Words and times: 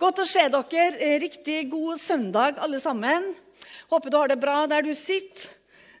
Godt 0.00 0.22
å 0.22 0.24
se 0.24 0.46
dere. 0.48 0.96
Eh, 0.96 1.18
Riktig 1.20 1.66
god 1.68 1.98
søndag, 2.00 2.56
alle 2.56 2.78
sammen. 2.80 3.34
Håper 3.90 4.10
du 4.10 4.16
har 4.16 4.30
det 4.32 4.38
bra 4.40 4.62
der 4.66 4.82
du 4.86 4.94
sitter. 4.94 5.50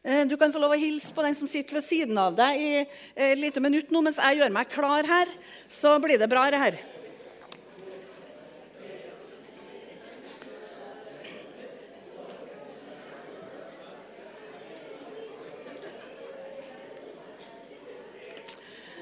Eh, 0.02 0.24
Du 0.24 0.38
kan 0.38 0.52
få 0.52 0.58
lov 0.58 0.72
å 0.72 0.80
hilse 0.80 1.12
på 1.12 1.22
den 1.22 1.34
som 1.34 1.46
sitter 1.46 1.74
ved 1.74 1.84
siden 1.84 2.16
av 2.16 2.34
deg 2.34 2.56
i 2.56 2.86
et 3.14 3.36
lite 3.36 3.60
minutt 3.60 3.90
nå, 3.90 4.00
mens 4.00 4.16
jeg 4.16 4.38
gjør 4.38 4.52
meg 4.56 4.70
klar 4.70 5.04
her. 5.04 5.28
Så 5.68 6.00
blir 6.00 6.16
det 6.16 6.30
bra, 6.30 6.48
det 6.50 6.58
her. 6.58 6.80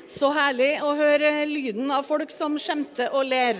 Så 0.08 0.32
herlig 0.34 0.80
å 0.82 0.96
høre 0.98 1.46
lyden 1.46 1.92
av 1.94 2.02
folk 2.02 2.32
som 2.34 2.58
skjemter 2.58 3.14
og 3.14 3.28
ler. 3.30 3.54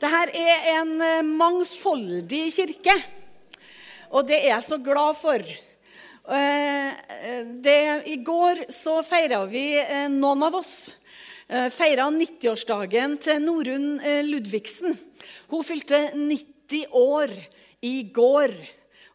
Dette 0.00 0.32
er 0.32 0.62
en 0.78 0.94
eh, 1.04 1.18
mangfoldig 1.20 2.46
kirke, 2.54 2.94
og 4.08 4.24
det 4.30 4.38
er 4.38 4.54
jeg 4.54 4.64
så 4.64 4.78
glad 4.80 5.18
for. 5.20 5.44
Eh, 5.44 6.88
Det, 7.60 7.74
I 8.08 8.16
går 8.24 8.62
så 8.72 9.02
feira 9.04 9.42
vi, 9.44 9.76
eh, 9.76 10.08
noen 10.08 10.46
av 10.46 10.56
oss, 10.62 10.72
feira 11.74 12.06
90-årsdagen 12.14 13.18
til 13.20 13.42
Norunn 13.44 14.00
eh, 14.00 14.22
Ludvigsen. 14.24 14.96
Hun 15.52 15.64
fylte 15.68 16.14
90 16.14 16.86
år 16.96 17.36
i 17.84 18.08
går. 18.08 18.56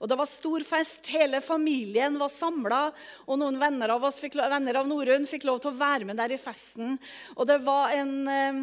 Og 0.06 0.10
Det 0.10 0.20
var 0.20 0.30
stor 0.30 0.62
fest. 0.62 1.08
Hele 1.10 1.40
familien 1.42 2.20
var 2.22 2.30
samla. 2.30 2.82
Og 3.26 3.40
noen 3.42 3.58
venner 3.58 3.90
av 3.96 4.04
oss 4.06 4.20
fikk, 4.22 4.38
venner 4.38 4.78
av 4.78 4.86
Norun 4.86 5.26
fikk 5.26 5.48
lov 5.50 5.64
til 5.64 5.72
å 5.72 5.80
være 5.80 6.06
med 6.06 6.20
der 6.22 6.36
i 6.36 6.38
festen. 6.38 7.00
Og 7.34 7.48
det 7.50 7.58
var 7.66 7.96
en, 7.98 8.28
eh, 8.30 8.60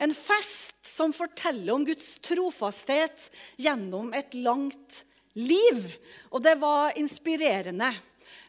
en 0.00 0.14
fest 0.16 0.80
som 0.88 1.12
forteller 1.12 1.74
om 1.74 1.84
Guds 1.84 2.16
trofasthet 2.24 3.28
gjennom 3.60 4.14
et 4.16 4.32
langt 4.32 5.02
liv. 5.36 5.92
Og 6.32 6.40
det 6.42 6.56
var 6.58 6.96
inspirerende. 6.96 7.92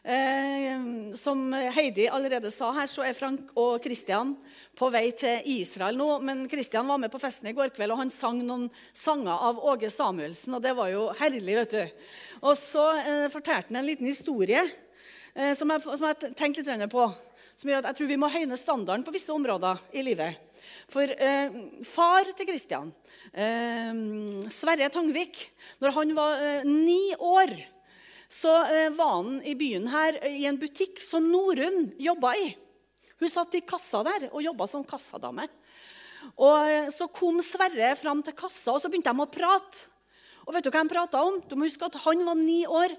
Eh, 0.02 1.12
som 1.14 1.52
Heidi 1.52 2.08
allerede 2.08 2.50
sa 2.50 2.72
her, 2.72 2.86
så 2.88 3.04
er 3.04 3.12
Frank 3.12 3.52
og 3.54 3.82
Kristian 3.84 4.32
på 4.80 4.88
vei 4.92 5.10
til 5.16 5.44
Israel 5.60 5.98
nå. 5.98 6.08
Men 6.24 6.46
Kristian 6.50 6.88
var 6.88 7.00
med 7.02 7.12
på 7.12 7.20
festen 7.20 7.50
i 7.50 7.54
går 7.56 7.72
kveld, 7.76 7.92
og 7.94 8.00
han 8.00 8.12
sang 8.14 8.40
noen 8.46 8.68
sanger 8.96 9.44
av 9.50 9.60
Åge 9.72 9.90
Samuelsen. 9.92 10.56
Og 10.56 10.62
det 10.64 10.72
var 10.78 10.92
jo 10.92 11.08
herlig, 11.20 11.56
vet 11.60 11.74
du. 11.76 12.06
Og 12.40 12.56
så 12.58 12.86
eh, 13.00 13.26
fortalte 13.32 13.68
han 13.70 13.82
en 13.82 13.90
liten 13.90 14.08
historie 14.08 14.62
eh, 14.64 15.52
som 15.58 15.70
jeg, 15.70 15.84
som 15.84 16.06
jeg 16.08 16.32
tenkte 16.38 16.64
litt 16.64 16.92
på. 16.92 17.08
Som 17.60 17.68
gjør 17.68 17.82
at 17.82 17.90
jeg 17.90 17.98
tror 17.98 18.08
vi 18.08 18.20
må 18.22 18.30
høyne 18.32 18.56
standarden 18.56 19.04
på 19.04 19.12
visse 19.12 19.34
områder 19.34 19.82
i 19.92 20.04
livet. 20.06 20.62
For 20.90 21.12
eh, 21.12 21.60
far 21.86 22.32
til 22.32 22.48
Kristian, 22.48 22.94
eh, 23.32 23.92
Sverre 24.54 24.88
Tangvik, 24.92 25.44
når 25.84 25.94
han 25.98 26.16
var 26.16 26.40
eh, 26.46 26.64
ni 26.64 27.12
år 27.18 27.52
så 28.30 28.52
eh, 28.66 28.90
var 28.94 29.16
han 29.16 29.40
i 29.42 29.56
byen 29.58 29.88
her 29.90 30.16
i 30.28 30.44
en 30.46 30.58
butikk 30.60 31.00
som 31.02 31.26
Norunn 31.32 31.90
jobba 31.98 32.36
i. 32.38 32.52
Hun 33.20 33.30
satt 33.30 33.56
i 33.58 33.62
kassa 33.64 34.02
der 34.06 34.28
og 34.30 34.42
jobba 34.44 34.66
som 34.70 34.84
kassadame. 34.86 35.46
Og 36.40 36.68
eh, 36.68 36.90
Så 36.94 37.08
kom 37.12 37.40
Sverre 37.44 37.94
fram 38.00 38.22
til 38.24 38.36
kassa, 38.36 38.74
og 38.74 38.82
så 38.82 38.90
begynte 38.90 39.12
de 39.12 39.24
å 39.24 39.30
prate. 39.30 39.86
Og 40.46 40.54
vet 40.56 40.64
du 40.64 40.70
hva 40.72 40.82
de 40.82 40.92
prata 40.92 41.22
om? 41.22 41.40
Du 41.46 41.56
må 41.56 41.68
huske 41.68 41.86
at 41.86 42.00
Han 42.06 42.24
var 42.26 42.38
ni 42.38 42.62
år, 42.66 42.94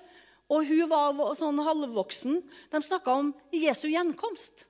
og 0.51 0.67
hun 0.67 0.89
var 0.91 1.37
sånn 1.39 1.61
halvvoksen. 1.63 2.41
De 2.71 2.83
snakka 2.83 3.15
om 3.17 3.31
Jesu 3.55 3.87
gjenkomst. 3.89 4.67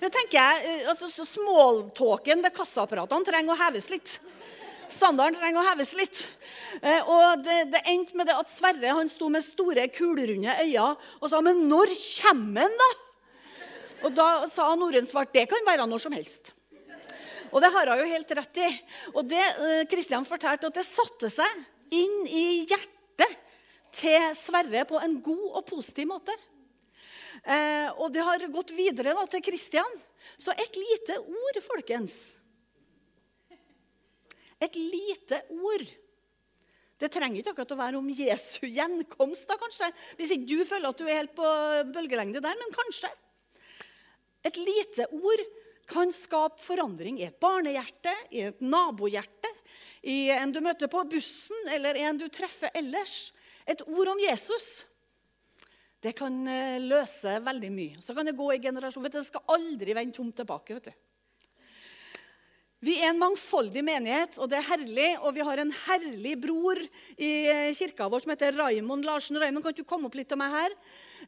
Det 0.00 0.10
tenker 0.12 0.36
jeg, 0.36 0.64
eh, 0.68 0.88
altså 0.90 1.08
så 1.08 1.24
Smalltalken 1.26 2.42
ved 2.44 2.54
kassaapparatene 2.54 3.26
trenger 3.26 3.54
å 3.54 3.60
heves 3.62 3.88
litt. 3.92 4.18
Standarden 4.92 5.38
trenger 5.38 5.62
å 5.62 5.68
heves 5.70 5.94
litt. 5.96 6.20
Eh, 6.82 7.00
og 7.08 7.44
det, 7.44 7.70
det 7.72 7.80
endte 7.88 8.18
med 8.18 8.28
det 8.28 8.36
at 8.36 8.50
Sverre 8.52 8.94
han 8.98 9.08
sto 9.10 9.30
med 9.32 9.44
store, 9.46 9.88
kulrunde 9.94 10.54
øyne 10.60 10.90
og 11.20 11.30
sa 11.30 11.40
Men 11.40 11.64
når 11.70 11.94
kommer 12.20 12.68
han, 12.68 12.78
da? 12.82 12.90
Og 14.04 14.12
da 14.12 14.44
sa 14.52 14.68
Norun 14.76 15.08
svart 15.08 15.32
det 15.34 15.46
kan 15.50 15.64
være 15.66 15.88
når 15.88 16.04
som 16.04 16.14
helst. 16.14 16.52
Og 17.54 17.62
det 17.62 17.70
har 17.70 17.90
hun 17.90 18.02
jo 18.02 18.10
helt 18.10 18.32
rett 18.36 18.60
i. 18.60 18.68
Og 19.14 19.22
det 19.30 19.42
eh, 19.42 19.84
Kristian 19.90 20.26
fortalte, 20.26 20.68
at 20.68 20.80
det 20.80 20.86
satte 20.86 21.30
seg 21.30 21.94
inn 21.94 22.24
i 22.26 22.64
hjertet 22.66 23.36
til 23.94 24.32
Sverre 24.34 24.82
på 24.88 24.98
en 24.98 25.20
god 25.22 25.60
og 25.60 25.66
positiv 25.68 26.10
måte. 26.10 26.34
Eh, 27.44 27.90
og 27.94 28.10
det 28.14 28.24
har 28.26 28.46
gått 28.50 28.72
videre 28.74 29.14
da, 29.14 29.26
til 29.30 29.44
Kristian. 29.44 30.00
Så 30.40 30.54
et 30.56 30.78
lite 30.80 31.20
ord, 31.22 31.60
folkens. 31.62 32.16
Et 34.62 34.78
lite 34.80 35.44
ord. 35.54 35.84
Det 36.98 37.10
trenger 37.12 37.40
ikke 37.40 37.52
akkurat 37.52 37.74
å 37.74 37.78
være 37.78 38.00
om 38.00 38.10
Jesu 38.10 38.64
gjenkomst, 38.66 39.46
da, 39.50 39.58
kanskje. 39.60 39.90
Hvis 40.18 40.34
ikke 40.34 40.50
du 40.50 40.66
føler 40.66 40.90
at 40.90 40.98
du 40.98 41.06
er 41.06 41.20
helt 41.20 41.34
på 41.36 41.50
bølgelengde 41.94 42.42
der, 42.42 42.58
men 42.58 42.74
kanskje. 42.74 43.10
Et 44.44 44.56
lite 44.60 45.08
ord 45.10 45.44
kan 45.90 46.12
skape 46.12 46.62
forandring 46.64 47.20
i 47.20 47.26
et 47.28 47.36
barnehjerte, 47.40 48.12
i 48.32 48.46
et 48.48 48.64
nabohjerte, 48.64 49.50
i 50.04 50.30
en 50.32 50.52
du 50.52 50.60
møter 50.64 50.88
på 50.92 51.02
bussen, 51.08 51.68
eller 51.72 51.96
en 52.04 52.20
du 52.20 52.26
treffer 52.32 52.72
ellers. 52.76 53.32
Et 53.68 53.80
ord 53.88 54.12
om 54.12 54.20
Jesus 54.20 54.84
det 56.04 56.12
kan 56.18 56.34
eh, 56.50 56.76
løse 56.82 57.38
veldig 57.40 57.70
mye. 57.72 58.00
Så 58.04 58.12
kan 58.16 58.28
det 58.28 58.36
gå 58.36 58.50
i 58.52 58.60
generasjon. 58.60 59.04
Vet 59.06 59.16
Det 59.16 59.24
skal 59.24 59.54
aldri 59.54 59.94
vende 59.96 60.12
tomt 60.12 60.36
tilbake. 60.36 60.76
vet 60.76 60.90
du. 60.90 61.04
Vi 62.84 62.98
er 63.00 63.14
en 63.14 63.20
mangfoldig 63.22 63.80
menighet, 63.80 64.34
og 64.36 64.50
det 64.52 64.58
er 64.58 64.66
herlig. 64.68 65.08
Og 65.24 65.32
vi 65.32 65.46
har 65.48 65.62
en 65.62 65.72
herlig 65.86 66.34
bror 66.42 66.80
i 67.16 67.30
eh, 67.48 67.70
kirka 67.76 68.10
vår 68.12 68.24
som 68.24 68.34
heter 68.34 68.58
Raimond 68.58 69.08
Larsen. 69.08 69.40
Raimond, 69.40 69.64
kan 69.64 69.76
du 69.78 69.84
komme 69.88 70.10
opp 70.10 70.18
litt 70.18 70.28
til 70.28 70.40
meg 70.40 70.52
her? 70.52 70.76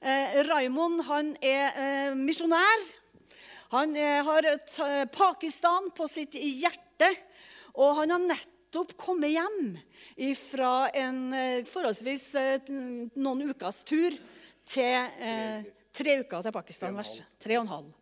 Eh, 0.03 0.37
Raimond 0.50 1.06
han 1.09 1.32
er 1.41 1.81
eh, 1.81 2.19
misjonær. 2.21 2.84
Han 3.76 3.97
eh, 3.97 4.25
har 4.25 4.47
Pakistan 5.12 5.91
på 5.97 6.09
sitt 6.09 6.34
hjerte, 6.34 7.10
og 7.76 7.98
han 8.00 8.14
har 8.14 8.22
nettopp 8.25 8.94
kommet 8.97 9.34
hjem 9.34 9.76
fra 10.41 10.88
en 10.97 11.32
eh, 11.37 11.64
forholdsvis 11.69 12.26
eh, 12.41 12.70
noen 13.20 13.50
ukers 13.50 13.82
tur 13.84 14.16
til 14.66 15.20
eh, 15.20 15.66
tre 15.92 16.20
uker 16.22 16.47
til 16.47 16.54
Pakistan. 16.56 16.97
Tre 17.42 17.59
og 17.59 17.66
en 17.66 17.75
halv. 17.75 17.92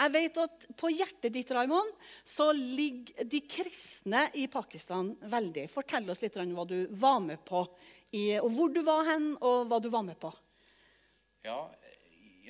Jeg 0.00 0.12
vet 0.14 0.38
at 0.40 0.66
på 0.80 0.88
hjertet 0.88 1.34
ditt 1.34 1.50
Raimond, 1.52 1.90
så 2.24 2.48
ligger 2.56 3.26
de 3.28 3.42
kristne 3.44 4.26
i 4.40 4.46
Pakistan 4.48 5.12
veldig. 5.28 5.66
Fortell 5.70 6.08
oss 6.10 6.22
litt 6.24 6.38
om 6.40 6.54
hva 6.56 6.64
du 6.68 6.78
var 6.96 7.20
med 7.20 7.42
på, 7.44 7.66
i, 8.16 8.38
og 8.40 8.48
hvor 8.56 8.72
du 8.72 8.80
var 8.86 9.04
hen, 9.12 9.34
og 9.36 9.68
hva 9.68 9.78
du 9.82 9.90
var 9.92 10.06
med 10.06 10.16
på. 10.18 10.32
Ja, 11.44 11.68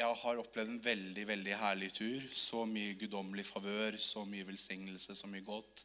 jeg 0.01 0.17
har 0.23 0.39
opplevd 0.41 0.71
en 0.73 0.83
veldig 0.83 1.25
veldig 1.29 1.57
herlig 1.61 1.91
tur. 1.93 2.27
Så 2.33 2.65
mye 2.69 2.97
guddommelig 3.01 3.45
favør, 3.49 3.99
så 4.01 4.25
mye 4.29 4.47
velsignelse, 4.49 5.17
så 5.17 5.29
mye 5.29 5.45
godt. 5.45 5.85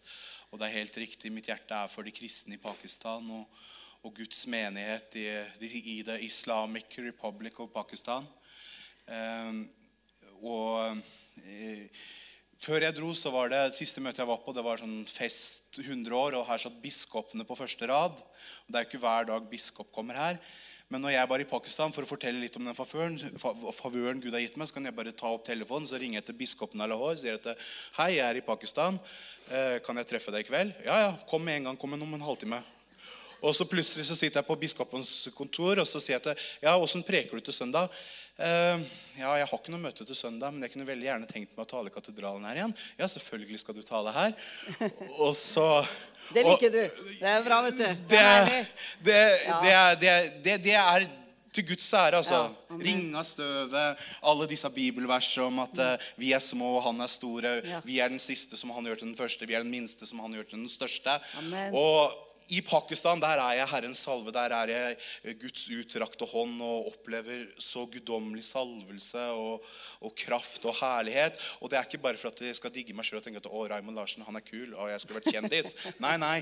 Og 0.52 0.60
det 0.60 0.70
er 0.70 0.78
helt 0.80 1.00
riktig, 1.02 1.34
mitt 1.36 1.50
hjerte 1.52 1.76
er 1.76 1.92
for 1.92 2.08
de 2.08 2.14
kristne 2.16 2.56
i 2.56 2.62
Pakistan 2.62 3.28
og, 3.36 3.64
og 4.06 4.14
Guds 4.16 4.46
menighet 4.52 5.18
i, 5.20 5.26
i 5.66 5.98
The 6.08 6.20
Islamic 6.24 6.96
Republic 7.04 7.60
of 7.60 7.74
Pakistan. 7.74 8.28
Ehm, 9.12 9.66
og 10.46 11.02
eh, 11.44 12.06
før 12.62 12.86
jeg 12.86 12.96
dro, 12.96 13.12
så 13.18 13.34
var 13.34 13.52
det 13.52 13.64
siste 13.76 14.04
møtet 14.04 14.24
jeg 14.24 14.30
var 14.32 14.40
på, 14.46 14.54
det 14.56 14.64
var 14.64 14.80
sånn 14.80 15.02
fest 15.10 15.82
100 15.82 16.16
år, 16.16 16.40
og 16.40 16.48
her 16.48 16.62
satt 16.62 16.80
biskopene 16.84 17.44
på 17.48 17.58
første 17.60 17.92
rad. 17.92 18.16
Og 18.16 18.72
Det 18.72 18.80
er 18.80 18.88
jo 18.88 18.92
ikke 18.94 19.04
hver 19.04 19.28
dag 19.34 19.52
biskop 19.52 19.92
kommer 19.94 20.22
her. 20.22 20.40
Men 20.94 21.02
når 21.02 21.16
jeg 21.16 21.30
var 21.32 21.42
i 21.42 21.48
Pakistan 21.50 21.94
for 21.96 22.06
å 22.06 22.10
fortelle 22.10 22.44
litt 22.44 22.58
om 22.60 22.68
den 22.68 22.78
favøren, 22.78 23.18
favøren 23.74 24.20
Gud 24.22 24.36
har 24.38 24.44
gitt 24.44 24.58
meg, 24.62 24.70
så 24.70 24.78
kan 24.78 24.86
jeg 24.86 24.94
bare 24.98 25.16
ta 25.18 25.32
opp 25.34 25.48
telefonen 25.48 25.90
så 25.90 25.98
ringer 25.98 26.20
jeg 26.20 26.28
til 26.28 26.38
biskopen 26.44 26.84
av 26.86 26.92
Lahore 26.92 27.16
og 27.16 27.22
sier 27.24 27.40
at 27.40 27.66
hei, 27.98 28.12
jeg 28.20 28.26
er 28.28 28.38
i 28.38 28.46
Pakistan. 28.46 29.00
Eh, 29.50 29.80
kan 29.86 29.98
jeg 29.98 30.12
treffe 30.12 30.34
deg 30.36 30.46
i 30.46 30.50
kveld? 30.52 30.76
Ja, 30.86 31.00
ja, 31.08 31.12
kom 31.30 31.42
med 31.46 31.58
en 31.58 31.72
gang. 31.72 31.80
Kom 31.82 31.98
om 31.98 32.18
en 32.18 32.28
halvtime. 32.28 32.62
Og 33.42 33.56
så 33.56 33.68
plutselig 33.70 34.06
så 34.08 34.16
sitter 34.18 34.42
jeg 34.42 34.48
på 34.48 34.58
biskopens 34.60 35.10
kontor 35.36 35.82
og 35.82 35.88
så 35.90 36.02
sier 36.02 36.18
jeg 36.18 36.24
til 36.30 36.46
ja, 36.68 36.76
åssen 36.78 37.04
preker 37.06 37.38
du 37.40 37.46
til 37.46 37.56
søndag? 37.56 37.92
Uh, 38.36 38.82
ja, 39.16 39.30
jeg 39.40 39.48
har 39.48 39.60
ikke 39.62 39.72
noe 39.72 39.80
møte 39.80 40.04
til 40.04 40.18
søndag, 40.18 40.52
men 40.52 40.66
jeg 40.66 40.74
kunne 40.74 40.88
veldig 40.90 41.08
gjerne 41.08 41.30
tenkt 41.30 41.54
meg 41.56 41.64
å 41.64 41.70
tale 41.72 41.88
i 41.88 41.94
katedralen 41.96 42.44
her 42.50 42.58
igjen. 42.60 42.74
Ja, 43.00 43.08
selvfølgelig 43.08 43.62
skal 43.62 43.78
du 43.78 43.84
tale 43.88 44.12
her. 44.12 44.34
Og 45.24 45.32
så 45.40 45.86
Det 46.34 46.44
og- 46.44 46.56
liker 46.56 46.74
du. 46.74 46.82
Det 47.22 47.30
er 47.32 47.46
bra, 47.46 47.62
vet 47.64 47.78
du. 47.80 47.86
Det 47.86 48.10
det, 48.10 48.66
det, 49.06 49.22
det, 49.64 50.02
det, 50.02 50.10
er- 50.10 50.34
det, 50.44 50.58
det 50.66 50.76
til 51.56 51.68
Guds 51.70 51.88
ære, 51.94 52.20
altså. 52.20 52.42
Ja, 52.84 52.96
av 53.16 53.24
støvet, 53.24 54.06
alle 54.28 54.48
disse 54.52 54.70
bibelversene 54.76 55.48
om 55.48 55.62
at 55.64 55.80
uh, 55.80 56.08
vi 56.20 56.34
er 56.36 56.44
små, 56.44 56.76
og 56.80 56.84
han 56.90 57.00
er 57.06 57.12
store. 57.12 57.54
Ja. 57.64 57.80
Vi 57.86 58.00
er 58.04 58.12
den 58.12 58.20
siste 58.20 58.60
som 58.60 58.74
han 58.76 58.88
gjør 58.90 59.00
til 59.00 59.08
den 59.12 59.18
første. 59.18 59.48
Vi 59.48 59.56
er 59.56 59.64
den 59.64 59.72
minste 59.72 60.08
som 60.08 60.20
han 60.24 60.36
gjør 60.36 60.50
til 60.50 60.60
den 60.60 60.72
største. 60.72 61.16
Amen. 61.40 61.76
Og 61.80 62.12
i 62.54 62.62
Pakistan 62.62 63.22
der 63.22 63.40
er 63.42 63.60
jeg 63.60 63.70
Herrens 63.72 64.02
salve. 64.06 64.32
Der 64.34 64.54
er 64.54 64.70
jeg 64.70 65.38
Guds 65.42 65.66
utrakte 65.74 66.28
hånd 66.30 66.60
og 66.62 66.92
opplever 66.92 67.48
så 67.62 67.86
guddommelig 67.90 68.44
salvelse 68.46 69.24
og, 69.34 69.66
og, 70.02 70.12
kraft 70.20 70.66
og 70.70 70.76
herlighet. 70.78 71.40
Og 71.62 71.72
det 71.72 71.80
er 71.80 71.88
ikke 71.88 72.02
bare 72.04 72.20
for 72.22 72.30
at 72.30 72.42
jeg 72.46 72.58
skal 72.58 72.74
digge 72.74 72.94
meg 72.94 73.08
sjøl 73.08 73.20
og 73.22 73.26
tenke 73.26 73.42
at 73.42 73.50
å, 73.50 73.64
Raymond 73.72 73.98
Larsen 73.98 74.26
han 74.28 74.38
er 74.38 74.46
kul. 74.46 74.76
og 74.76 74.92
jeg 74.92 75.02
skulle 75.02 75.22
vært 75.22 75.32
kjendis. 75.34 75.74
Nei, 76.06 76.16
nei. 76.22 76.36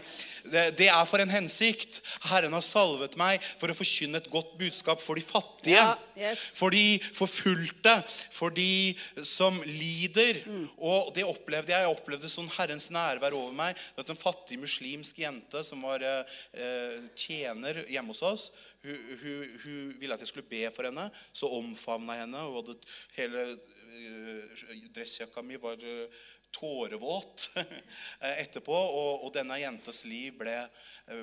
Det, 0.44 0.64
det, 0.80 0.90
er 0.92 1.06
for 1.08 1.24
en 1.24 1.32
hensikt. 1.32 2.02
Herren 2.28 2.56
har 2.56 2.64
salvet 2.66 3.16
meg 3.20 3.44
for 3.62 3.72
å 3.72 3.78
forkynne 3.78 4.20
et 4.20 4.30
godt 4.34 4.56
budskap 4.60 5.02
for 5.04 5.20
de 5.20 5.24
fattige. 5.26 5.78
Ja, 5.78 5.96
yes. 6.18 6.42
For 6.58 6.74
de 6.74 7.00
forfulgte. 7.16 7.96
For 8.34 8.54
de 8.54 8.96
som 9.28 9.60
lider. 9.68 10.42
Mm. 10.48 10.66
Og 10.84 11.14
det 11.16 11.26
opplevde 11.28 11.74
jeg. 11.74 11.86
Jeg 11.86 11.96
opplevde 11.96 12.32
sånn 12.32 12.52
Herrens 12.58 12.90
nærvær 12.94 13.38
over 13.38 13.56
meg. 13.56 13.80
At 14.00 14.10
en 14.12 14.20
fattig 14.20 14.60
muslimsk 14.62 15.24
jente 15.24 15.64
som 15.66 15.84
var 15.86 15.93
var 15.94 16.06
eh, 16.10 17.00
tjener 17.16 17.84
hjemme 17.88 18.14
hos 18.14 18.24
oss. 18.28 18.52
Hun, 18.84 19.18
hun, 19.22 19.60
hun, 19.64 19.96
ville 20.00 20.16
at 20.16 20.24
jeg 20.24 20.34
skulle 20.34 20.50
be 20.50 20.66
for 20.76 20.90
henne. 20.90 21.08
Så 21.32 21.48
omfavna 21.48 22.18
jeg 22.18 22.26
henne. 22.26 22.46
hadde 22.58 22.78
Hele 23.16 23.50
eh, 23.54 24.64
dressjakka 24.96 25.44
mi 25.46 25.60
var 25.62 25.80
eh, 25.80 26.24
tårevåt 26.54 27.50
etterpå. 28.44 28.76
Og, 28.76 29.24
og, 29.24 29.30
denne 29.36 29.58
jentas 29.62 30.04
liv 30.10 30.36
ble, 30.42 30.58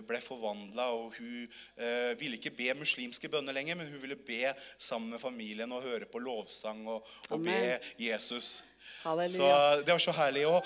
ble 0.08 0.22
forvandla. 0.24 0.88
Og 0.96 1.18
hun 1.18 1.44
eh, 1.76 2.14
ville 2.20 2.40
ikke 2.40 2.54
be 2.56 2.72
muslimske 2.80 3.30
bønner 3.32 3.56
lenger, 3.56 3.78
men 3.78 3.92
hun 3.92 4.02
ville 4.02 4.18
be 4.18 4.54
sammen 4.78 5.14
med 5.14 5.22
familien 5.22 5.76
og 5.76 5.84
høre 5.86 6.08
på 6.10 6.22
lovsang 6.22 6.86
og, 6.88 7.06
og 7.28 7.44
be 7.44 7.78
Jesus. 8.00 8.60
Halleluja. 9.04 9.36
Så 9.36 9.84
det 9.84 9.92
var 9.92 10.04
så 10.08 10.16
herlig. 10.16 10.46
Og, 10.48 10.64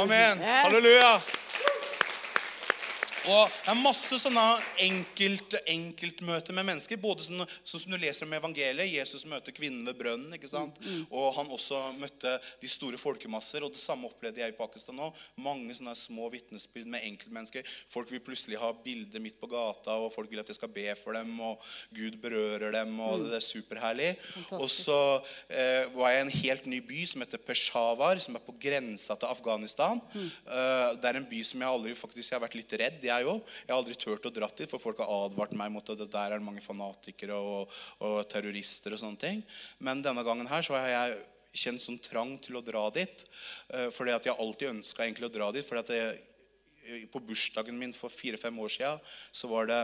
amen. 0.00 0.38
Halleluja. 0.38 1.18
Og 3.28 3.50
Det 3.50 3.72
er 3.72 3.80
masse 3.82 4.18
sånne 4.22 4.44
enkelt, 4.80 5.56
enkeltmøter 5.68 6.56
med 6.56 6.66
mennesker. 6.70 6.96
både 6.96 7.26
sånn, 7.26 7.44
sånn, 7.64 7.80
som 7.82 7.92
du 7.92 7.98
leser 7.98 8.24
om 8.24 8.32
evangeliet. 8.32 8.88
Jesus 8.88 9.24
møter 9.24 9.52
kvinnen 9.52 9.84
ved 9.84 9.98
brønnen. 9.98 10.32
ikke 10.34 10.48
sant? 10.48 10.78
Mm, 10.80 11.00
mm. 11.00 11.06
Og 11.10 11.34
han 11.36 11.50
også 11.52 11.80
møtte 11.98 12.40
de 12.60 12.68
store 12.68 12.98
folkemasser. 12.98 13.62
og 13.62 13.72
Det 13.72 13.80
samme 13.80 14.08
opplevde 14.08 14.40
jeg 14.40 14.54
i 14.54 14.56
Pakistan 14.56 14.98
òg. 14.98 15.14
Mange 15.36 15.74
sånne 15.74 15.94
små 15.94 16.30
vitnesbyrd 16.30 16.86
med 16.86 17.04
enkeltmennesker. 17.04 17.64
Folk 17.88 18.10
vil 18.10 18.20
plutselig 18.20 18.58
ha 18.58 18.72
bilder 18.72 19.20
midt 19.20 19.40
på 19.40 19.50
gata, 19.50 19.98
og 20.00 20.12
folk 20.12 20.30
vil 20.30 20.40
at 20.40 20.48
jeg 20.48 20.56
skal 20.56 20.72
be 20.72 20.88
for 20.96 21.12
dem. 21.12 21.38
Og 21.40 21.60
Gud 21.92 22.16
berører 22.22 22.72
dem, 22.72 22.98
og 23.00 23.20
mm. 23.20 23.28
det 23.28 23.36
er 23.36 23.44
superherlig. 23.44 24.10
Fantastisk. 24.20 24.60
Og 24.60 24.70
så 24.70 25.00
eh, 25.48 25.84
var 25.94 26.14
jeg 26.14 26.20
i 26.20 26.24
en 26.24 26.34
helt 26.40 26.66
ny 26.66 26.80
by 26.80 27.04
som 27.06 27.20
heter 27.24 27.44
Peshawar, 27.44 28.18
som 28.18 28.36
er 28.36 28.44
på 28.44 28.56
grensa 28.60 29.14
til 29.14 29.28
Afghanistan. 29.28 30.00
Mm. 30.14 30.30
Uh, 30.46 30.88
det 31.00 31.10
er 31.10 31.20
en 31.20 31.28
by 31.30 31.40
som 31.46 31.62
jeg 31.62 31.68
aldri 31.76 31.94
faktisk 31.98 32.30
jeg 32.30 32.38
har 32.38 32.44
vært 32.44 32.58
litt 32.58 32.74
redd 32.80 33.09
jeg 33.10 33.28
òg. 33.28 33.42
Jeg 33.64 33.72
har 33.72 33.80
aldri 33.80 33.96
turt 33.98 34.28
å 34.28 34.32
dra 34.34 34.48
dit, 34.54 34.70
for 34.70 34.82
folk 34.82 35.02
har 35.02 35.10
advart 35.26 35.56
meg 35.58 35.72
mot 35.74 35.92
at 35.92 36.00
det 36.00 36.08
der 36.12 36.36
er 36.36 36.44
mange 36.44 36.62
fanatikere 36.64 37.36
og, 37.36 37.74
og, 37.98 38.22
terrorister 38.30 38.96
og 38.96 39.02
sånne 39.02 39.22
ting. 39.22 39.44
Men 39.78 40.04
denne 40.04 40.24
gangen 40.26 40.50
her 40.50 40.64
så 40.66 40.78
har 40.78 40.90
jeg 40.92 41.20
kjent 41.60 41.82
sånn 41.82 41.98
trang 42.02 42.36
til 42.42 42.60
å 42.60 42.64
dra 42.64 42.86
dit. 42.94 43.24
Uh, 43.72 43.88
fordi 43.94 44.14
at 44.14 44.28
jeg 44.28 44.38
alltid 44.38 44.74
ønska 44.76 45.08
å 45.26 45.32
dra 45.32 45.50
dit. 45.54 45.66
fordi 45.66 45.82
at 45.84 45.94
jeg, 45.96 46.26
På 47.12 47.20
bursdagen 47.20 47.76
min 47.78 47.92
for 47.92 48.08
fire-fem 48.08 48.56
år 48.58 48.70
siden 48.72 49.02
så 49.36 49.50
var 49.50 49.66
det 49.68 49.82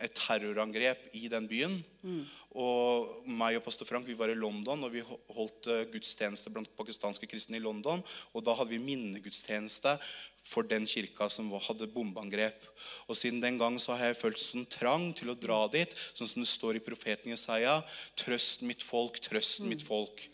et 0.00 0.14
terrorangrep 0.16 1.10
i 1.18 1.26
den 1.30 1.46
byen. 1.50 1.74
Mm. 2.02 2.22
Og 2.62 3.28
meg 3.38 3.58
og 3.58 3.64
pastor 3.66 3.88
Frank 3.88 4.06
vi 4.06 4.16
var 4.18 4.32
i 4.32 4.38
London, 4.38 4.84
og 4.84 4.92
vi 4.94 5.02
holdt 5.04 5.68
eh, 5.70 5.84
gudstjeneste 5.92 6.52
blant 6.54 6.70
pakistanske 6.78 7.28
kristne 7.30 7.58
i 7.58 7.64
London. 7.64 8.02
Og 8.32 8.44
da 8.46 8.54
hadde 8.58 8.72
vi 8.74 8.82
minnegudstjeneste 8.82 9.96
for 10.42 10.66
den 10.66 10.86
kirka 10.88 11.28
som 11.32 11.50
hadde 11.64 11.88
bombeangrep. 11.90 12.66
Og 13.08 13.16
Siden 13.16 13.40
den 13.42 13.58
gang 13.60 13.78
så 13.80 13.96
har 13.96 14.10
jeg 14.10 14.18
følt 14.18 14.40
sånn 14.40 14.66
trang 14.70 15.08
til 15.16 15.32
å 15.32 15.38
dra 15.38 15.60
dit, 15.72 15.94
sånn 16.12 16.28
som 16.30 16.42
det 16.42 16.50
står 16.50 16.78
i 16.78 16.84
profeten 16.84 17.32
Jesaja. 17.32 17.78
Trøst 18.18 18.64
mitt 18.66 18.82
folk, 18.84 19.20
trøst 19.22 19.62
mm. 19.62 19.70
mitt 19.70 19.84
folk. 19.86 20.24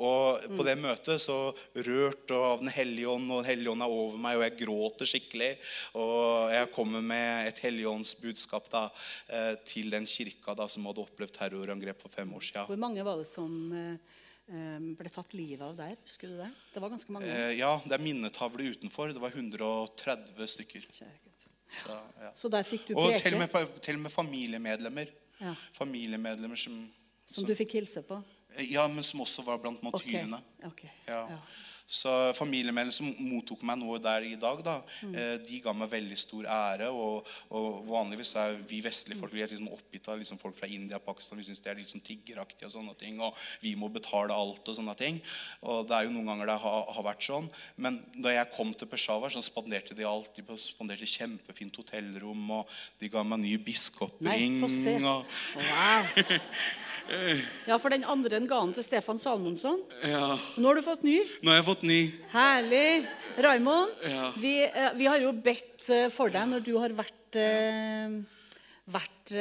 Og 0.00 0.44
På 0.58 0.66
det 0.66 0.76
møtet 0.80 1.22
så 1.22 1.38
rørt 1.74 2.30
av 2.34 2.62
Den 2.62 2.72
hellige 2.72 3.12
ånd, 3.12 3.30
og 3.30 3.42
Den 3.42 3.50
hellige 3.52 3.74
ånd 3.74 3.84
er 3.84 3.96
over 4.00 4.18
meg, 4.20 4.38
og 4.38 4.46
jeg 4.46 4.58
gråter 4.64 5.12
skikkelig. 5.12 5.52
Og 6.00 6.52
jeg 6.54 6.72
kommer 6.74 7.04
med 7.04 7.52
et 7.52 7.62
helligåndsbudskap 7.66 8.70
da, 8.72 8.88
eh, 9.28 9.54
til 9.68 9.90
den 9.94 10.08
kirka 10.08 10.56
da, 10.58 10.68
som 10.68 10.88
hadde 10.88 11.04
opplevd 11.04 11.36
terrorangrep 11.36 12.00
for 12.02 12.12
fem 12.12 12.32
år 12.34 12.46
siden. 12.50 12.70
Hvor 12.72 12.80
mange 12.80 13.04
var 13.04 13.20
det 13.20 13.28
som 13.30 13.58
Eh, 13.78 13.96
ble 14.48 15.10
tatt 15.12 15.34
livet 15.36 15.64
av 15.64 15.74
der? 15.76 15.96
Husker 16.06 16.30
du 16.30 16.38
det? 16.40 16.48
Det 16.72 16.80
var 16.80 16.92
ganske 16.92 17.12
mange. 17.12 17.28
Eh, 17.28 17.58
ja, 17.58 17.74
det 17.84 17.98
er 17.98 18.04
minnetavle 18.04 18.70
utenfor. 18.72 19.12
Det 19.12 19.20
var 19.20 19.34
130 19.34 20.52
stykker. 20.54 20.86
Så, 20.92 21.96
ja. 22.22 22.32
Så 22.36 22.50
der 22.52 22.64
fikk 22.64 22.86
du 22.88 22.94
peke 22.94 23.04
Og 23.04 23.20
til 23.20 23.36
og 23.36 23.42
med, 23.44 23.80
til 23.84 23.98
og 23.98 24.04
med 24.06 24.14
familiemedlemmer. 24.14 25.12
Ja. 25.38 25.54
Familiemedlemmer 25.76 26.58
som, 26.58 26.80
som, 27.26 27.42
som 27.42 27.48
du 27.50 27.54
fikk 27.58 27.76
hilse 27.78 28.02
på? 28.06 28.22
Ja, 28.64 28.88
men 28.88 29.04
som 29.04 29.20
også 29.22 29.44
var 29.46 29.60
blant 29.62 29.82
matyrene. 29.84 30.40
Okay. 30.58 30.88
Okay. 30.88 30.94
Ja. 31.06 31.26
ja. 31.36 31.40
Så 31.88 32.12
familiemennene 32.36 32.92
som 32.92 33.08
mottok 33.30 33.62
meg 33.64 33.78
noe 33.80 33.96
der 34.02 34.26
i 34.28 34.34
dag, 34.40 34.60
da, 34.64 34.76
mm. 35.00 35.14
de 35.46 35.60
ga 35.64 35.72
meg 35.72 35.88
veldig 35.92 36.18
stor 36.20 36.48
ære. 36.52 36.90
Og, 36.92 37.28
og 37.56 37.78
vanligvis 37.88 38.34
er 38.36 38.58
vi 38.68 38.82
vestlige 38.84 39.16
folk 39.16 39.32
vi 39.32 39.44
er 39.44 39.50
liksom 39.50 39.70
oppgitt 39.72 40.08
av 40.10 40.18
liksom 40.20 40.40
folk 40.40 40.56
fra 40.58 40.68
India 40.68 40.98
og 40.98 41.06
Pakistan. 41.06 41.38
Vi 41.40 41.46
syns 41.48 41.62
det 41.64 41.72
er 41.72 41.78
litt 41.80 41.90
sånn 41.90 42.04
tiggeraktig 42.04 42.66
og 42.68 42.74
sånne 42.74 42.94
ting. 43.00 43.20
Og 43.24 43.36
vi 43.62 43.72
må 43.78 43.88
betale 43.92 44.36
alt 44.36 44.68
og 44.68 44.76
sånne 44.76 44.96
ting. 44.98 45.20
Og 45.64 45.86
det 45.88 45.96
er 45.96 46.08
jo 46.08 46.14
noen 46.14 46.28
ganger 46.32 46.52
det 46.52 46.58
har, 46.64 46.82
har 46.96 47.06
vært 47.08 47.24
sånn. 47.24 47.48
Men 47.80 48.00
da 48.18 48.34
jeg 48.34 48.52
kom 48.56 48.74
til 48.76 48.90
Peshawar, 48.90 49.32
så 49.32 49.44
spanderte 49.44 49.96
de 49.96 50.06
alt. 50.08 50.34
De 50.36 50.60
spanderte 50.60 51.08
kjempefint 51.08 51.80
hotellrom, 51.80 52.44
og 52.60 52.76
de 53.00 53.10
ga 53.12 53.24
meg 53.24 53.42
ny 53.44 53.56
biskopring. 53.62 54.28
Nei, 54.28 54.60
få 54.60 54.70
se. 54.72 54.98
Og... 55.08 55.40
Wow. 55.56 56.12
Ja, 57.68 57.78
for 57.80 57.92
den 57.92 58.04
andre 58.04 58.40
ga 58.48 58.60
han 58.60 58.74
til 58.76 58.84
Stefan 58.84 59.20
Salmonsson. 59.20 59.80
Ja. 60.08 60.38
Nå 60.56 60.70
har 60.70 60.78
du 60.78 60.82
fått 60.84 61.02
ny. 61.04 61.18
Nå 61.44 61.52
har 61.52 61.58
jeg 61.58 61.66
fått 61.66 61.77
ny. 61.86 62.00
Herlig. 62.32 63.06
Raymond, 63.38 63.90
ja. 64.02 64.32
vi, 64.38 64.54
eh, 64.64 64.90
vi, 64.98 65.06
har 65.06 65.20
jo 65.22 65.32
bedt 65.32 65.86
eh, 65.94 66.08
for 66.10 66.32
deg 66.32 66.48
når 66.50 66.64
du 66.66 66.72
har 66.80 66.94
vært, 66.96 67.38
eh, 67.38 68.18
vært 68.88 69.34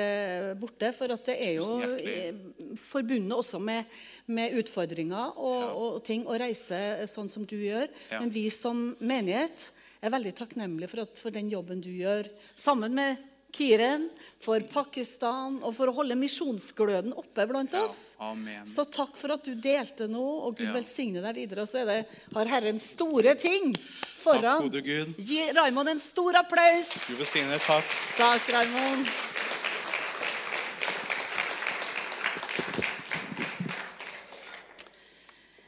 borte. 0.60 0.92
For 0.98 1.14
at 1.16 1.30
det 1.30 1.38
er 1.48 1.54
jo 1.58 2.76
forbundet 2.90 3.38
også 3.38 3.62
med, 3.64 3.88
med 4.28 4.58
utfordringer 4.60 5.40
og, 5.40 5.58
ja. 5.62 5.72
og, 5.72 5.98
ting 6.06 6.28
å 6.28 6.38
reise 6.38 7.08
sånn 7.10 7.32
som 7.32 7.48
du 7.48 7.56
gjør. 7.56 7.90
Men 8.18 8.34
vi 8.34 8.50
som 8.54 8.92
menighet 9.00 9.72
er 10.04 10.14
veldig 10.14 10.36
takknemlige 10.38 10.92
for, 10.92 11.08
at, 11.08 11.18
for 11.18 11.34
den 11.34 11.50
jobben 11.50 11.82
du 11.82 11.90
gjør 11.96 12.30
sammen 12.60 12.94
med 12.98 13.24
Kiren, 13.56 14.10
for 14.44 14.62
Pakistan 14.70 15.58
og 15.66 15.74
for 15.74 15.90
å 15.90 15.94
holde 15.98 16.18
misjonsgløden 16.20 17.16
oppe 17.18 17.48
blant 17.50 17.74
oss. 17.80 17.96
Ja, 18.20 18.60
så 18.70 18.86
takk 18.86 19.16
for 19.18 19.34
at 19.34 19.48
du 19.48 19.56
delte 19.58 20.06
nå, 20.12 20.22
og 20.22 20.60
Gud 20.60 20.68
ja. 20.70 20.76
velsigne 20.76 21.24
deg 21.24 21.40
videre. 21.40 21.66
Og 21.66 21.72
så 21.72 21.86
det, 21.88 22.04
har 22.36 22.52
Herren 22.52 22.78
store 22.82 23.34
ting 23.40 23.74
foran. 24.22 24.62
Takk, 24.62 24.70
gode 24.70 24.84
Gud. 24.86 25.18
Gi 25.26 25.42
Raymond 25.58 25.96
en 25.96 26.04
stor 26.04 26.38
applaus. 26.44 26.94
Gud 27.08 27.24
velsigne 27.24 27.56
deg. 27.56 27.66
Takk. 27.66 27.98
Takk, 28.20 28.54
Raymond. 28.54 29.10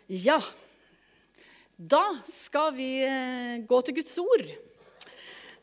Ja, 0.09 0.39
da 1.77 2.01
skal 2.25 2.73
vi 2.73 2.87
eh, 3.05 3.59
gå 3.69 3.77
til 3.85 3.99
Guds 3.99 4.17
ord. 4.17 4.47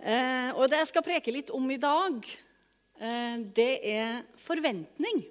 Eh, 0.07 0.51
og 0.55 0.69
det 0.71 0.79
jeg 0.85 0.91
skal 0.93 1.03
preke 1.03 1.33
litt 1.35 1.49
om 1.55 1.65
i 1.73 1.81
dag, 1.83 2.29
eh, 3.01 3.39
det 3.57 3.73
er 3.91 4.21
forventning. 4.39 5.25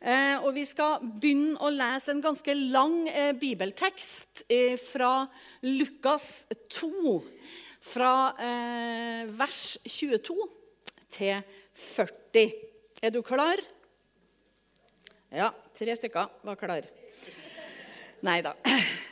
Eh, 0.00 0.36
og 0.38 0.54
vi 0.54 0.62
skal 0.64 1.02
begynne 1.02 1.58
å 1.58 1.72
lese 1.74 2.12
en 2.14 2.22
ganske 2.22 2.54
lang 2.54 3.08
eh, 3.10 3.32
bibeltekst 3.34 4.44
eh, 4.46 4.78
fra 4.78 5.26
Lukas 5.66 6.44
2. 6.78 7.16
Fra 7.90 8.14
eh, 8.38 9.26
vers 9.34 9.60
22 9.90 10.38
til 11.10 11.42
40. 11.98 12.56
Er 13.02 13.10
du 13.10 13.20
klar? 13.26 13.58
Ja, 15.34 15.50
tre 15.74 15.98
stykker 15.98 16.30
var 16.46 16.62
klar. 16.62 16.86
Nei 18.22 18.40
da. 18.46 18.54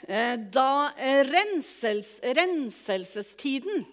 Eh, 0.07 0.37
da 0.39 0.93
rensels, 1.27 2.19
renselsestiden 2.23 3.85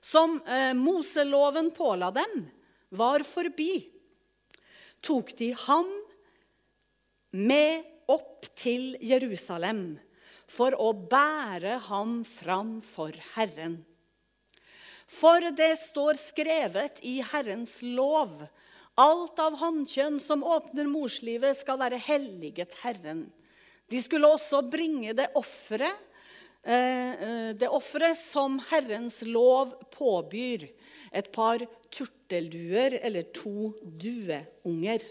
som 0.00 0.40
eh, 0.46 0.74
Moseloven 0.74 1.70
påla 1.70 2.10
dem, 2.10 2.48
var 2.94 3.22
forbi, 3.26 3.86
tok 5.02 5.32
de 5.38 5.52
ham 5.66 5.88
med 7.30 7.82
opp 8.10 8.46
til 8.58 8.94
Jerusalem 9.02 9.96
for 10.50 10.76
å 10.78 10.92
bære 10.92 11.78
ham 11.88 12.20
fram 12.28 12.76
for 12.84 13.16
Herren. 13.34 13.80
For 15.10 15.50
det 15.56 15.74
står 15.80 16.18
skrevet 16.20 17.00
i 17.06 17.18
Herrens 17.24 17.78
lov 17.82 18.44
alt 19.00 19.40
av 19.42 19.56
hannkjønn 19.58 20.20
som 20.22 20.44
åpner 20.46 20.86
morslivet, 20.86 21.58
skal 21.58 21.80
være 21.80 21.98
helliget 21.98 22.76
Herren. 22.84 23.26
De 23.94 24.02
skulle 24.02 24.26
også 24.26 24.58
bringe 24.66 25.14
det 25.14 25.28
offeret 25.38 25.94
eh, 26.66 27.52
det 27.54 27.68
offeret 27.70 28.18
som 28.18 28.58
Herrens 28.72 29.20
lov 29.22 29.76
påbyr. 29.94 30.66
Et 31.14 31.28
par 31.30 31.62
turtelduer 31.94 32.98
eller 32.98 33.28
to 33.30 33.70
dueunger. 33.84 35.04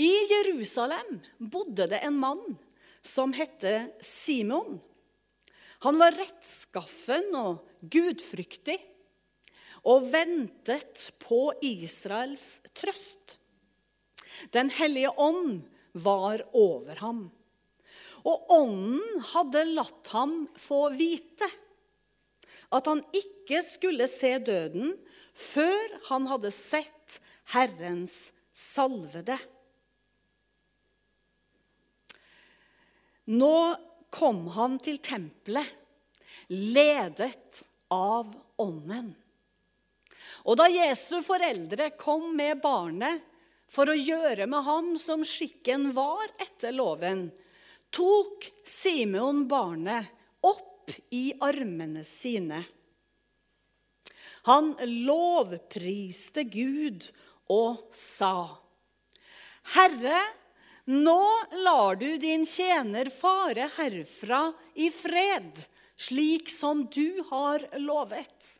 I 0.00 0.12
Jerusalem 0.30 1.18
bodde 1.38 1.90
det 1.90 2.00
en 2.06 2.16
mann 2.16 2.56
som 3.04 3.34
het 3.36 3.66
Simon. 4.00 4.78
Han 5.84 5.98
var 6.00 6.16
rettskaffen 6.16 7.34
og 7.36 7.66
gudfryktig 7.82 8.78
og 9.84 10.08
ventet 10.08 11.10
på 11.20 11.50
Israels 11.60 12.62
trøst. 12.72 13.36
Den 14.54 14.70
hellige 14.72 15.12
ånd 15.18 15.66
var 15.92 16.42
over 16.56 17.00
ham. 17.02 17.22
Og 18.28 18.50
ånden 18.52 19.22
hadde 19.32 19.64
latt 19.72 20.10
ham 20.12 20.42
få 20.58 20.88
vite 20.96 21.48
at 22.74 22.88
han 22.90 23.00
ikke 23.16 23.62
skulle 23.64 24.08
se 24.10 24.34
døden 24.44 24.92
før 25.38 25.94
han 26.10 26.26
hadde 26.28 26.50
sett 26.52 27.20
Herrens 27.54 28.16
salvede. 28.52 29.38
Nå 33.28 33.54
kom 34.12 34.46
han 34.54 34.78
til 34.80 34.98
tempelet, 35.04 35.68
ledet 36.48 37.62
av 37.92 38.30
Ånden. 38.60 39.10
Og 40.48 40.56
da 40.56 40.68
Jesu 40.72 41.20
foreldre 41.24 41.90
kom 42.00 42.30
med 42.36 42.60
barnet 42.64 43.20
for 43.68 43.90
å 43.90 43.96
gjøre 43.96 44.48
med 44.48 44.64
ham 44.64 44.94
som 45.00 45.24
skikken 45.26 45.90
var 45.96 46.24
etter 46.40 46.72
loven, 46.76 47.28
tok 47.94 48.48
Simeon 48.64 49.44
barnet 49.48 50.08
opp 50.44 50.90
i 51.14 51.30
armene 51.44 52.04
sine. 52.06 52.62
Han 54.48 54.72
lovpriste 55.08 56.46
Gud 56.48 57.04
og 57.52 57.88
sa, 57.96 58.48
Herre, 59.74 60.20
nå 60.88 61.20
lar 61.60 61.98
du 62.00 62.16
din 62.16 62.46
tjener 62.48 63.10
fare 63.12 63.66
herfra 63.76 64.46
i 64.80 64.88
fred, 64.88 65.60
slik 66.00 66.48
som 66.48 66.86
du 66.88 67.20
har 67.28 67.66
lovet. 67.76 68.54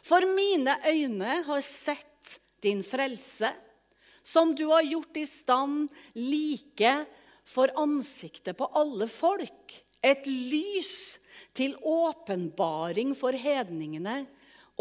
For 0.00 0.24
mine 0.32 0.78
øyne 0.88 1.42
har 1.44 1.60
sett 1.60 2.38
din 2.64 2.80
frelse, 2.86 3.52
som 4.26 4.54
du 4.58 4.66
har 4.72 4.86
gjort 4.86 5.16
i 5.16 5.26
stand 5.28 5.92
like 6.18 6.94
for 7.46 7.70
ansiktet 7.78 8.58
på 8.58 8.68
alle 8.74 9.06
folk. 9.10 9.76
Et 10.02 10.26
lys 10.26 11.18
til 11.56 11.76
åpenbaring 11.80 13.14
for 13.18 13.34
hedningene 13.36 14.24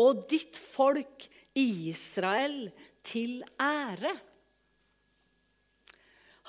og 0.01 0.25
ditt 0.29 0.57
folk 0.57 1.27
Israel 1.55 2.67
til 3.05 3.39
ære. 3.61 4.11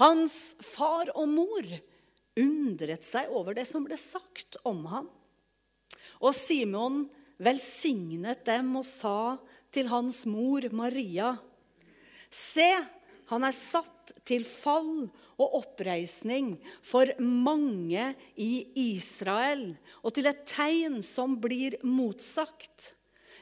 Hans 0.00 0.35
far 0.61 1.12
og 1.15 1.29
mor 1.31 1.69
undret 2.37 3.07
seg 3.07 3.31
over 3.33 3.57
det 3.57 3.65
som 3.69 3.87
ble 3.87 3.97
sagt 4.00 4.59
om 4.69 4.83
ham. 4.91 5.07
Og 6.21 6.35
Simon 6.37 7.07
velsignet 7.41 8.45
dem 8.49 8.75
og 8.81 8.85
sa 8.88 9.37
til 9.73 9.88
hans 9.93 10.25
mor 10.29 10.67
Maria.: 10.73 11.37
Se, 12.37 12.69
han 13.31 13.47
er 13.47 13.55
satt 13.57 14.12
til 14.28 14.45
fall 14.47 15.07
og 15.37 15.57
oppreisning 15.61 16.55
for 16.85 17.09
mange 17.23 18.11
i 18.37 18.66
Israel, 18.93 19.71
og 20.05 20.14
til 20.16 20.28
et 20.31 20.45
tegn 20.49 21.00
som 21.05 21.38
blir 21.40 21.78
motsagt. 21.87 22.93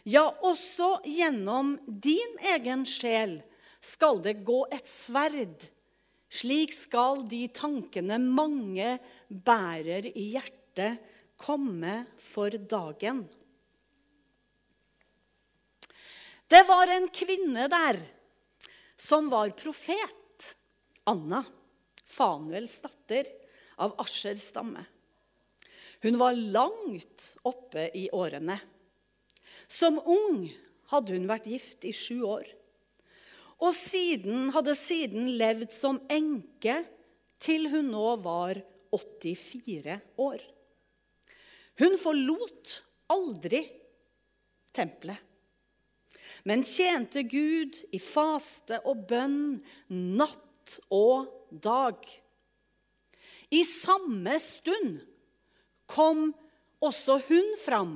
Ja, 0.04 0.28
også 0.44 0.98
gjennom 1.08 1.74
din 1.86 2.38
egen 2.54 2.84
sjel 2.88 3.38
skal 3.84 4.20
det 4.24 4.42
gå 4.46 4.62
et 4.72 4.88
sverd. 4.88 5.64
Slik 6.34 6.74
skal 6.74 7.24
de 7.30 7.46
tankene 7.54 8.18
mange 8.22 8.98
bærer 9.28 10.08
i 10.12 10.30
hjertet, 10.34 11.00
komme 11.38 12.04
for 12.18 12.50
dagen. 12.50 13.24
Det 16.50 16.60
var 16.68 16.90
en 16.90 17.08
kvinne 17.14 17.66
der 17.70 17.98
som 19.04 19.28
var 19.30 19.50
profet. 19.50 20.56
Anna, 21.04 21.44
Fanuels 22.04 22.78
datter 22.80 23.28
av 23.76 23.94
Aschers 24.00 24.40
stamme. 24.40 24.84
Hun 26.00 26.16
var 26.18 26.32
langt 26.32 27.26
oppe 27.42 27.90
i 27.94 28.08
årene. 28.12 28.56
Som 29.68 29.99
ung 29.99 30.46
hadde 30.92 31.16
hun 31.16 31.28
vært 31.28 31.49
gift 31.52 31.84
i 31.84 31.92
sju 31.96 32.23
år. 32.25 32.49
Og 33.61 33.73
siden, 33.76 34.50
hadde 34.56 34.76
siden 34.76 35.30
levd 35.38 35.73
som 35.73 36.00
enke 36.12 36.80
til 37.44 37.68
hun 37.73 37.92
nå 37.92 38.08
var 38.25 38.61
84 38.94 39.99
år. 40.20 40.40
Hun 41.80 41.96
forlot 42.00 42.75
aldri 43.12 43.64
tempelet 44.75 45.33
men 46.44 46.64
tjente 46.64 47.24
Gud 47.24 47.76
i 47.92 48.00
faste 48.02 48.80
og 48.84 49.06
bønn 49.08 49.62
natt 49.88 50.76
og 50.92 51.30
dag. 51.48 51.98
I 53.54 53.62
samme 53.64 54.36
stund 54.42 54.98
kom 55.90 56.30
også 56.84 57.18
hun 57.28 57.50
fram 57.60 57.94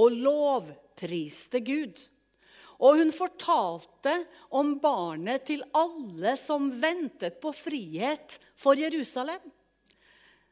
og 0.00 0.16
lovpriste 0.16 1.62
Gud. 1.64 1.96
Og 2.80 2.96
hun 2.96 3.10
fortalte 3.12 4.14
om 4.56 4.78
barnet 4.80 5.44
til 5.48 5.62
alle 5.76 6.32
som 6.40 6.70
ventet 6.80 7.36
på 7.42 7.52
frihet 7.52 8.38
for 8.56 8.80
Jerusalem. 8.80 9.42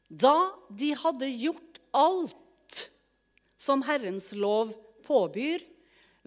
Da 0.09 0.53
de 0.69 0.93
hadde 0.97 1.29
gjort 1.41 1.81
alt 1.97 2.85
som 3.61 3.83
Herrens 3.85 4.31
lov 4.37 4.75
påbyr, 5.09 5.65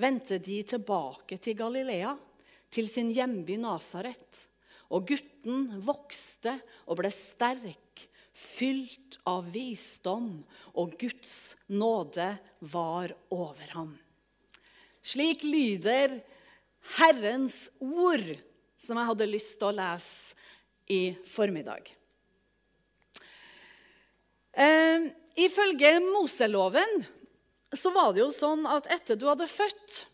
vendte 0.01 0.39
de 0.41 0.61
tilbake 0.67 1.37
til 1.41 1.57
Galilea, 1.59 2.15
til 2.71 2.87
sin 2.89 3.11
hjemby 3.13 3.57
Nasaret. 3.61 4.39
Og 4.91 5.07
gutten 5.07 5.67
vokste 5.85 6.57
og 6.87 6.99
ble 6.99 7.11
sterk, 7.13 8.07
fylt 8.31 9.19
av 9.27 9.47
visdom, 9.53 10.41
og 10.79 10.95
Guds 10.99 11.53
nåde 11.71 12.31
var 12.73 13.13
over 13.31 13.75
ham. 13.75 13.91
Slik 15.03 15.43
lyder 15.45 16.19
Herrens 16.97 17.65
ord, 17.79 18.25
som 18.79 18.97
jeg 18.97 19.09
hadde 19.11 19.29
lyst 19.29 19.57
til 19.59 19.69
å 19.69 19.77
lese 19.77 20.37
i 20.91 21.01
formiddag. 21.29 21.85
Eh, 24.51 25.07
ifølge 25.39 25.93
Moseloven 26.03 27.05
så 27.77 27.91
var 27.95 28.13
det 28.13 28.23
jo 28.23 28.31
sånn 28.35 28.65
at 28.67 28.89
etter 28.91 29.19
du 29.19 29.27
hadde 29.29 29.47
født, 29.47 30.05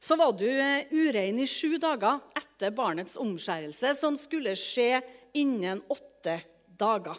så 0.00 0.16
var 0.16 0.32
du 0.38 0.46
eh, 0.48 0.88
urein 0.94 1.40
i 1.42 1.46
sju 1.48 1.76
dager 1.80 2.20
etter 2.38 2.72
barnets 2.74 3.18
omskjærelse, 3.20 3.92
som 3.98 4.16
skulle 4.20 4.54
skje 4.58 5.02
innen 5.38 5.82
åtte 5.90 6.38
dager. 6.78 7.18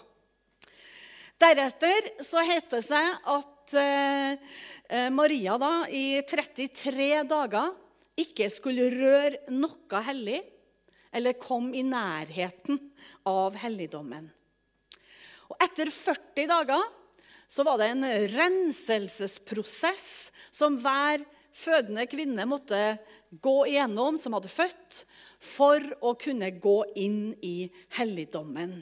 Deretter 1.39 2.09
så 2.25 2.43
heter 2.43 2.79
det 2.79 2.85
seg 2.87 3.29
at 3.35 3.75
eh, 3.79 4.55
eh 4.89 5.09
Maria 5.13 5.57
da, 5.61 5.85
i 5.87 6.21
33 6.27 7.23
dager 7.29 7.75
ikke 8.19 8.49
skulle 8.51 8.89
røre 8.91 9.53
noe 9.53 10.01
hellig 10.03 10.41
eller 11.15 11.39
kom 11.39 11.71
i 11.73 11.83
nærheten 11.85 12.79
av 13.29 13.55
helligdommen. 13.57 14.27
Og 15.49 15.63
etter 15.63 15.89
40 15.93 16.49
dager 16.49 16.83
så 17.49 17.65
var 17.65 17.81
det 17.81 17.89
en 17.89 18.05
renselsesprosess 18.35 20.29
som 20.53 20.77
hver 20.81 21.25
fødende 21.55 22.05
kvinne 22.09 22.45
måtte 22.47 22.99
gå 23.41 23.57
igjennom, 23.71 24.17
som 24.21 24.37
hadde 24.37 24.51
født, 24.53 25.03
for 25.39 25.81
å 26.03 26.13
kunne 26.19 26.51
gå 26.61 26.77
inn 26.99 27.33
i 27.45 27.69
helligdommen. 27.97 28.81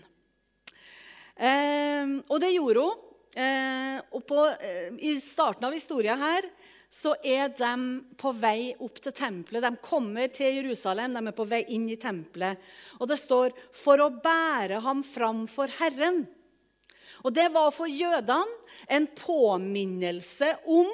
Eh, 1.37 2.15
og 2.27 2.39
det 2.41 2.55
gjorde 2.55 2.85
hun. 2.87 3.03
Eh, 3.37 3.99
og 4.17 4.23
på, 4.25 4.47
eh, 4.57 4.89
I 4.97 5.13
starten 5.21 5.67
av 5.67 5.75
historien 5.75 6.17
her 6.17 6.47
så 6.89 7.13
er 7.21 7.51
de 7.53 7.71
på 8.17 8.31
vei 8.33 8.73
opp 8.79 8.97
til 9.03 9.13
tempelet. 9.13 9.61
De 9.61 9.83
kommer 9.83 10.31
til 10.33 10.55
Jerusalem, 10.55 11.13
de 11.13 11.27
er 11.27 11.35
på 11.35 11.45
vei 11.47 11.61
inn 11.75 11.89
i 11.91 11.99
tempelet. 11.99 12.57
Og 12.99 13.07
det 13.07 13.19
står 13.19 13.51
'for 13.71 13.97
å 13.97 14.21
bære 14.21 14.81
ham 14.81 15.03
fram 15.03 15.47
for 15.47 15.67
Herren'. 15.67 16.27
Og 17.27 17.33
Det 17.35 17.49
var 17.51 17.73
for 17.75 17.91
jødene 17.91 18.45
en 18.87 19.07
påminnelse 19.19 20.53
om 20.71 20.87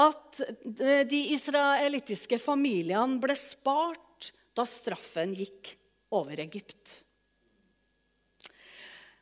at 0.00 0.40
de 1.06 1.20
israelittiske 1.36 2.38
familiene 2.42 3.20
ble 3.22 3.36
spart 3.38 4.32
da 4.58 4.64
straffen 4.66 5.36
gikk 5.38 5.76
over 6.18 6.42
Egypt. 6.42 6.96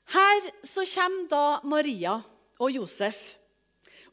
Her 0.08 0.48
så 0.64 0.86
kommer 0.88 1.28
da 1.28 1.44
Maria 1.68 2.16
og 2.56 2.72
Josef 2.72 3.20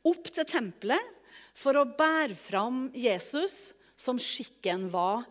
opp 0.06 0.28
til 0.28 0.48
tempelet 0.50 1.14
for 1.56 1.80
å 1.80 1.88
bære 1.88 2.36
fram 2.36 2.90
Jesus, 2.92 3.72
som 3.96 4.20
skikken 4.20 4.90
var 4.92 5.24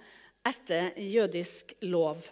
etter 0.49 0.97
jødisk 0.97 1.77
lov. 1.85 2.25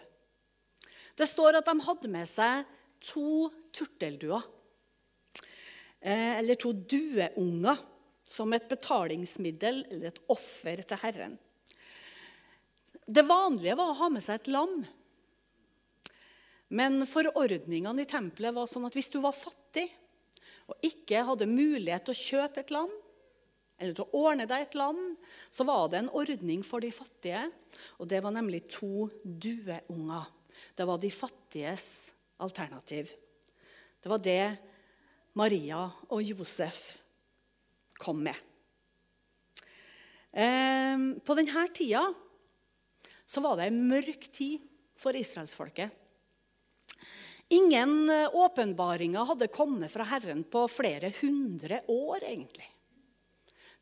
Det 1.13 1.27
står 1.29 1.59
at 1.59 1.69
de 1.69 1.77
hadde 1.85 2.09
med 2.09 2.25
seg 2.29 2.65
to 3.03 3.49
turtelduer, 3.75 4.43
eh, 5.99 6.39
eller 6.39 6.59
to 6.59 6.73
dueunger, 6.73 7.77
som 8.23 8.53
et 8.55 8.69
betalingsmiddel 8.71 9.83
eller 9.91 10.07
et 10.13 10.21
offer 10.31 10.79
til 10.87 11.01
Herren. 11.01 11.37
Det 13.03 13.25
vanlige 13.27 13.75
var 13.75 13.91
å 13.91 13.97
ha 13.99 14.07
med 14.09 14.23
seg 14.23 14.39
et 14.39 14.51
lam. 14.53 14.77
Men 16.73 17.03
forordningene 17.05 18.05
i 18.05 18.09
tempelet 18.09 18.55
var 18.55 18.69
sånn 18.71 18.87
at 18.87 18.95
hvis 18.95 19.11
du 19.11 19.19
var 19.21 19.35
fattig 19.35 19.89
og 20.71 20.87
ikke 20.87 21.25
hadde 21.27 21.49
mulighet 21.49 22.07
til 22.07 22.15
å 22.15 22.21
kjøpe 22.21 22.63
et 22.63 22.71
lam, 22.71 22.91
eller 23.81 23.97
til 23.97 24.05
å 24.07 24.21
ordne 24.29 24.47
deg 24.47 24.63
et 24.63 24.77
lam, 24.79 25.01
så 25.51 25.65
var 25.67 25.89
det 25.91 25.99
en 25.99 26.13
ordning 26.15 26.63
for 26.63 26.83
de 26.83 26.91
fattige. 26.93 27.43
Og 27.99 28.07
det 28.07 28.21
var 28.23 28.31
nemlig 28.31 28.63
to 28.71 29.09
dueunger. 29.23 30.29
Det 30.77 30.87
var 30.87 31.01
de 31.01 31.11
fattiges 31.11 32.12
alternativ. 32.43 33.11
Det 34.03 34.11
var 34.11 34.21
det 34.23 34.55
Maria 35.39 35.85
og 36.11 36.21
Josef 36.21 36.81
kom 37.97 38.19
med. 38.25 38.37
Eh, 40.33 40.97
på 41.23 41.37
denne 41.37 41.67
tida 41.73 42.03
var 43.33 43.57
det 43.57 43.69
en 43.69 43.83
mørk 43.89 44.27
tid 44.33 44.61
for 44.99 45.15
israelsfolket. 45.17 45.89
Ingen 47.53 48.09
eh, 48.09 48.35
åpenbaringer 48.35 49.25
hadde 49.29 49.47
kommet 49.53 49.91
fra 49.91 50.05
Herren 50.09 50.43
på 50.43 50.67
flere 50.71 51.11
hundre 51.21 51.81
år, 51.87 52.23
egentlig. 52.23 52.69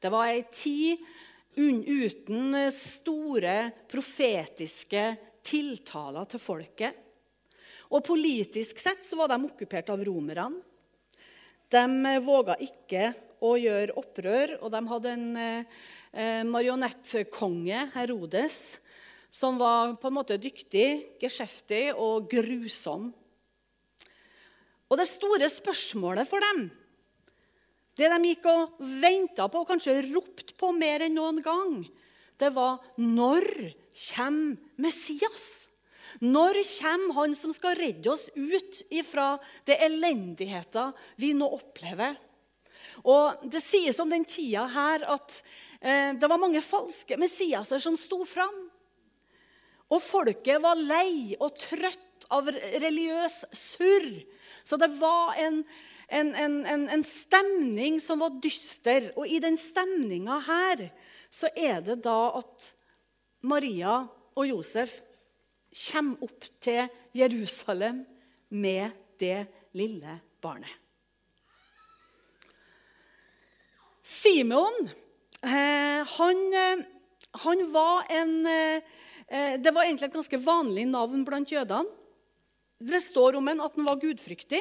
Det 0.01 0.09
var 0.11 0.31
ei 0.31 0.41
tid 0.51 1.03
uten 1.55 2.55
eh, 2.57 2.71
store 2.73 3.55
profetiske 3.91 5.05
tiltaler 5.45 6.27
til 6.31 6.41
folket. 6.41 7.10
Og 7.91 8.03
politisk 8.07 8.79
sett 8.79 9.03
så 9.03 9.19
var 9.19 9.31
de 9.31 9.41
okkupert 9.49 9.91
av 9.91 10.03
romerne. 10.07 10.61
De 11.71 11.83
eh, 12.07 12.23
våga 12.23 12.57
ikke 12.63 13.11
å 13.41 13.55
gjøre 13.57 13.95
opprør, 13.99 14.57
og 14.61 14.71
de 14.73 14.81
hadde 14.91 15.13
en 15.15 15.27
eh, 15.39 16.43
marionettkonge, 16.47 17.87
Herodes, 17.95 18.57
som 19.31 19.57
var 19.59 19.95
på 19.99 20.09
en 20.09 20.17
måte 20.17 20.39
dyktig, 20.39 21.17
geskjeftig 21.21 21.89
og 21.95 22.27
grusom. 22.31 23.09
Og 24.91 24.99
det 24.99 25.07
store 25.07 25.47
spørsmålet 25.47 26.27
for 26.27 26.43
dem, 26.43 26.65
det 27.95 28.09
de 28.11 28.31
gikk 28.31 28.47
og 28.51 28.77
venta 29.01 29.47
på 29.51 29.63
og 29.63 29.69
kanskje 29.71 30.01
ropte 30.09 30.55
på 30.59 30.71
mer 30.75 31.05
enn 31.05 31.15
noen 31.15 31.39
gang, 31.43 31.81
det 32.39 32.51
var 32.55 32.81
når 32.99 33.47
kommer 34.11 34.57
Messias? 34.81 35.60
Når 36.19 36.59
kommer 36.77 37.17
han 37.21 37.37
som 37.37 37.53
skal 37.55 37.77
redde 37.79 38.11
oss 38.11 38.27
ut 38.35 38.81
ifra 38.91 39.37
det 39.69 39.79
elendigheten 39.85 40.91
vi 41.21 41.31
nå 41.37 41.47
opplever? 41.47 42.17
Og 43.07 43.47
Det 43.47 43.61
sies 43.63 43.99
om 44.03 44.09
den 44.11 44.25
tida 44.27 44.65
her 44.67 45.05
at 45.15 45.37
eh, 45.79 46.11
det 46.19 46.27
var 46.27 46.41
mange 46.41 46.61
falske 46.65 47.17
Messiaser 47.17 47.79
som 47.79 47.97
sto 47.97 48.25
fram. 48.27 48.67
Og 49.91 50.03
folket 50.03 50.61
var 50.63 50.79
lei 50.79 51.37
og 51.39 51.55
trøtt 51.59 52.27
av 52.31 52.47
religiøs 52.51 53.41
surr 53.51 54.11
så 54.63 54.77
det 54.77 54.87
var 54.99 55.33
en, 55.41 55.63
en, 56.07 56.35
en, 56.35 56.89
en 56.89 57.03
stemning 57.03 57.99
som 57.99 58.21
var 58.21 58.37
dyster. 58.43 59.11
Og 59.17 59.27
i 59.27 59.41
den 59.43 59.57
stemninga 59.59 60.41
her 60.47 60.87
så 61.31 61.49
er 61.55 61.81
det 61.85 62.01
da 62.05 62.19
at 62.41 62.71
Maria 63.41 64.03
og 64.37 64.47
Josef 64.47 64.99
kommer 65.71 66.23
opp 66.27 66.47
til 66.63 66.87
Jerusalem 67.15 68.03
med 68.49 68.91
det 69.21 69.45
lille 69.77 70.17
barnet. 70.43 70.71
Simon 74.03 74.75
eh, 74.87 76.01
han, 76.17 76.41
eh, 76.53 76.83
han, 77.45 77.63
var 77.71 78.09
en 78.11 78.33
eh, 78.45 79.55
Det 79.61 79.71
var 79.71 79.85
egentlig 79.85 80.09
et 80.09 80.17
ganske 80.17 80.39
vanlig 80.43 80.83
navn 80.89 81.23
blant 81.23 81.51
jødene. 81.51 81.87
Det 82.81 82.99
står 83.05 83.37
om 83.37 83.47
en 83.47 83.61
at 83.63 83.77
han 83.77 83.87
var 83.87 84.01
gudfryktig. 84.01 84.59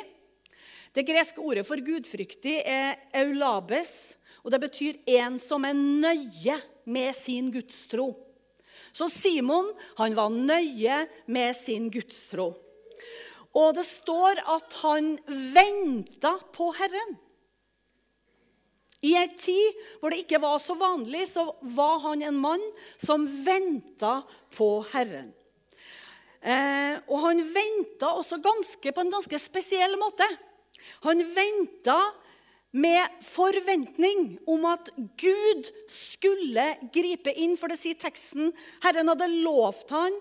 Det 0.95 1.07
greske 1.07 1.43
ordet 1.43 1.65
for 1.67 1.81
gudfryktig 1.83 2.61
er 2.69 2.99
eulabes, 3.17 4.13
og 4.45 4.53
det 4.53 4.61
betyr 4.63 4.99
en 5.19 5.39
som 5.43 5.65
er 5.67 5.75
nøye 5.75 6.59
med 6.85 7.15
sin 7.17 7.51
gudstro. 7.55 8.13
Så 8.93 9.09
Simon 9.13 9.71
han 10.01 10.17
var 10.19 10.35
nøye 10.35 11.05
med 11.31 11.57
sin 11.57 11.89
gudstro. 11.93 12.53
Og 13.57 13.75
det 13.75 13.87
står 13.87 14.43
at 14.55 14.79
han 14.85 15.17
venta 15.27 16.37
på 16.55 16.71
Herren. 16.79 17.19
I 19.01 19.15
ei 19.17 19.29
tid 19.33 19.79
hvor 19.99 20.13
det 20.13 20.23
ikke 20.25 20.43
var 20.43 20.59
så 20.61 20.77
vanlig, 20.79 21.25
så 21.33 21.47
var 21.75 22.03
han 22.05 22.23
en 22.23 22.41
mann 22.41 22.65
som 23.01 23.25
venta 23.47 24.21
på 24.55 24.69
Herren. 24.93 25.33
Eh, 26.41 26.97
og 27.09 27.19
han 27.25 27.41
venta 27.53 28.15
også 28.17 28.41
ganske, 28.45 28.93
på 28.93 29.03
en 29.03 29.13
ganske 29.13 29.41
spesiell 29.41 29.97
måte. 30.01 30.27
Han 31.05 31.21
venta 31.37 31.99
med 32.71 33.23
forventning 33.27 34.37
om 34.47 34.65
at 34.71 34.91
Gud 35.19 35.71
skulle 35.91 36.67
gripe 36.95 37.33
inn. 37.35 37.57
For 37.59 37.73
det 37.73 37.81
sier 37.81 37.99
teksten 37.99 38.53
Herren 38.85 39.11
hadde 39.11 39.31
lovt 39.43 39.91
han 39.95 40.17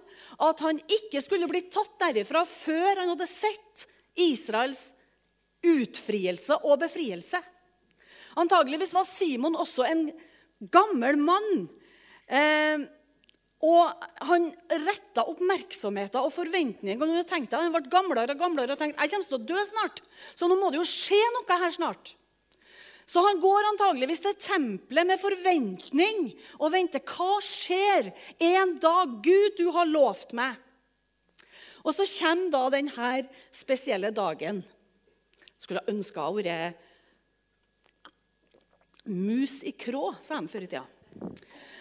at 0.49 0.63
han 0.65 0.81
ikke 0.99 1.21
skulle 1.25 1.49
bli 1.51 1.65
tatt 1.69 1.97
derifra 2.01 2.45
før 2.49 3.03
han 3.03 3.13
hadde 3.13 3.29
sett 3.29 3.85
Israels 4.19 4.81
utfrielse 5.65 6.57
og 6.63 6.79
befrielse. 6.81 7.39
Antageligvis 8.39 8.93
var 8.95 9.07
Simon 9.07 9.57
også 9.59 9.85
en 9.87 10.07
gammel 10.71 11.19
mann. 11.19 11.67
Eh, 12.29 12.87
og 13.59 14.05
han 14.29 14.45
retta 14.85 15.25
oppmerksomheten 15.27 16.23
og 16.23 16.31
forventningene. 16.31 17.25
Han 17.51 17.73
ble 17.73 17.81
gamlere 17.91 18.35
og 18.35 18.39
gamlere 18.39 18.75
og 18.75 18.79
tenkte 18.79 19.03
jeg 19.03 19.11
kommer 19.11 19.27
til 19.27 19.39
å 19.39 19.47
dø 19.51 19.65
snart. 19.67 19.99
Så 20.39 20.47
nå 20.47 20.55
må 20.59 20.71
det 20.71 20.79
jo 20.79 20.87
skje 20.87 21.19
noe 21.35 21.59
her 21.65 21.75
snart. 21.75 22.13
Så 23.09 23.21
han 23.25 23.39
går 23.41 23.71
antageligvis 23.71 24.21
til 24.21 24.35
tempelet 24.37 25.07
med 25.09 25.17
forventning 25.17 26.27
og 26.59 26.73
venter. 26.75 27.01
Hva 27.01 27.39
skjer 27.41 28.11
en 28.51 28.75
dag? 28.81 29.15
Gud, 29.25 29.55
du 29.57 29.71
har 29.73 29.89
lovt 29.89 30.35
meg. 30.37 30.59
Og 31.81 31.95
så 31.95 32.05
kommer 32.19 32.51
da 32.53 32.61
denne 32.75 33.09
spesielle 33.55 34.11
dagen. 34.13 34.61
Skulle 35.57 35.81
ha 35.81 35.91
ønska 35.91 36.27
å 36.27 36.35
være 36.37 36.57
mus 39.09 39.63
i 39.65 39.73
krå, 39.73 40.11
sa 40.21 40.37
de 40.37 40.51
før 40.51 40.67
i 40.67 40.69
tida. 40.69 40.85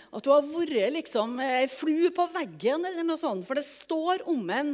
At 0.08 0.24
hun 0.24 0.32
har 0.32 0.46
vært 0.48 0.94
liksom 0.94 1.34
ei 1.44 1.66
flue 1.68 2.08
på 2.16 2.24
veggen, 2.32 2.86
eller 2.88 3.04
noe 3.04 3.20
sånt. 3.20 3.44
For 3.44 3.58
det 3.58 3.66
står 3.66 4.24
om 4.32 4.48
ham 4.48 4.72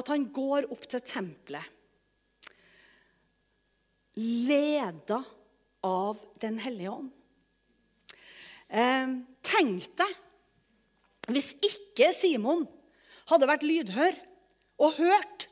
at 0.00 0.08
han 0.08 0.24
går 0.32 0.70
opp 0.72 0.88
til 0.88 1.04
tempelet. 1.04 1.76
Leda 4.16 5.20
av 5.86 6.18
Den 6.40 6.58
hellige 6.60 6.90
ånd. 6.92 7.10
Eh, 8.70 9.14
tenk 9.42 9.86
deg 9.98 10.18
hvis 11.30 11.52
ikke 11.62 12.10
Simon 12.14 12.64
hadde 13.30 13.48
vært 13.50 13.66
lydhør 13.66 14.16
og 14.82 14.96
hørt, 14.98 15.46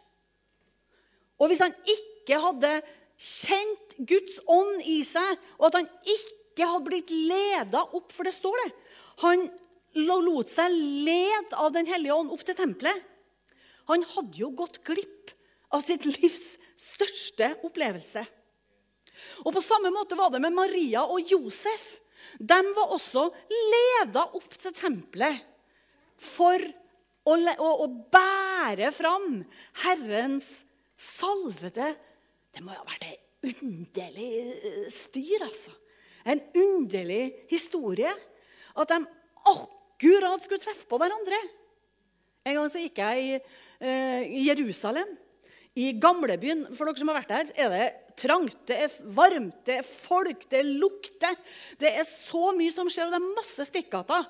og 1.38 1.50
hvis 1.50 1.62
han 1.62 1.74
ikke 1.86 2.40
hadde 2.42 2.72
kjent 3.18 3.94
Guds 3.98 4.38
ånd 4.50 4.82
i 4.86 5.00
seg, 5.06 5.38
og 5.58 5.68
at 5.68 5.78
han 5.80 5.90
ikke 6.02 6.66
hadde 6.66 6.88
blitt 6.88 7.12
leda 7.12 7.84
opp, 7.94 8.10
for 8.14 8.26
det 8.26 8.34
står 8.34 8.58
det 8.64 8.70
han 9.22 9.48
lot 9.98 10.50
seg 10.52 10.74
lede 10.74 11.58
av 11.58 11.72
Den 11.74 11.88
hellige 11.90 12.14
ånd 12.14 12.30
opp 12.34 12.44
til 12.46 12.54
tempelet. 12.58 13.02
Han 13.90 14.04
hadde 14.14 14.38
jo 14.38 14.52
gått 14.54 14.82
glipp 14.86 15.32
av 15.74 15.82
sitt 15.82 16.04
livs 16.06 16.54
største 16.78 17.54
opplevelse. 17.66 18.22
Og 19.44 19.52
På 19.54 19.62
samme 19.64 19.92
måte 19.94 20.18
var 20.18 20.32
det 20.32 20.42
med 20.42 20.56
Maria 20.56 21.04
og 21.06 21.22
Josef. 21.30 21.98
De 22.38 22.58
var 22.76 22.94
også 22.94 23.28
leda 23.50 24.26
opp 24.34 24.56
til 24.58 24.74
tempelet 24.74 25.44
for 26.18 26.58
å, 27.28 27.34
å, 27.36 27.70
å 27.84 27.86
bære 28.10 28.90
fram 28.94 29.44
Herrens 29.84 30.48
salvede 30.98 31.92
Det 32.50 32.64
må 32.64 32.74
jo 32.74 32.80
ha 32.80 32.88
vært 32.88 33.06
et 33.12 33.52
underlig 33.52 34.88
styr, 34.90 35.44
altså. 35.46 35.70
En 36.26 36.40
underlig 36.58 37.46
historie. 37.52 38.10
At 38.74 38.90
de 38.90 38.98
akkurat 39.46 40.42
skulle 40.42 40.62
treffe 40.62 40.88
på 40.90 40.98
hverandre. 41.00 41.38
En 42.48 42.58
gang 42.58 42.68
så 42.72 42.82
gikk 42.82 42.98
jeg 43.02 43.24
i, 43.24 43.38
eh, 43.84 44.22
i 44.26 44.44
Jerusalem, 44.48 45.16
I 45.78 45.92
gamlebyen 45.94 46.74
for 46.74 46.88
dere 46.88 46.98
som 46.98 47.10
har 47.12 47.20
vært 47.20 47.28
der, 47.30 47.50
er 47.54 47.68
det 47.70 47.84
trangt, 48.18 48.58
det 48.68 48.76
er 48.84 48.98
varmt, 49.16 49.56
det 49.68 49.80
er 49.80 49.86
folk, 49.86 50.44
det 50.50 50.64
lukter. 50.66 51.38
Det 51.80 51.90
er 51.90 52.06
så 52.08 52.50
mye 52.56 52.74
som 52.74 52.90
skjer, 52.90 53.08
og 53.08 53.14
det 53.14 53.20
er 53.20 53.40
masse 53.40 53.68
stikkater. 53.70 54.28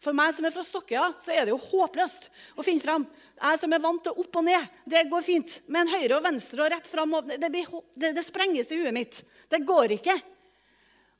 For 0.00 0.16
meg 0.16 0.32
som 0.32 0.46
er 0.48 0.52
fra 0.54 0.64
Stokkøya, 0.64 1.10
så 1.20 1.34
er 1.34 1.44
det 1.44 1.52
jo 1.52 1.60
håpløst 1.60 2.30
å 2.56 2.64
finne 2.64 2.80
fram. 2.80 3.04
Jeg 3.36 3.60
som 3.60 3.72
er 3.76 3.82
vant 3.84 4.00
til 4.06 4.16
opp 4.22 4.38
og 4.40 4.46
ned, 4.46 4.68
det 4.88 5.04
går 5.10 5.24
fint. 5.26 5.58
Men 5.68 5.92
høyre 5.92 6.16
og 6.16 6.24
venstre 6.24 6.64
og 6.64 6.70
rett 6.72 6.88
fram 6.88 7.18
det, 7.28 7.50
det, 7.52 8.12
det 8.16 8.24
sprenges 8.24 8.72
i 8.72 8.80
huet 8.80 8.96
mitt. 8.96 9.20
Det 9.52 9.60
går 9.68 9.98
ikke. 9.98 10.16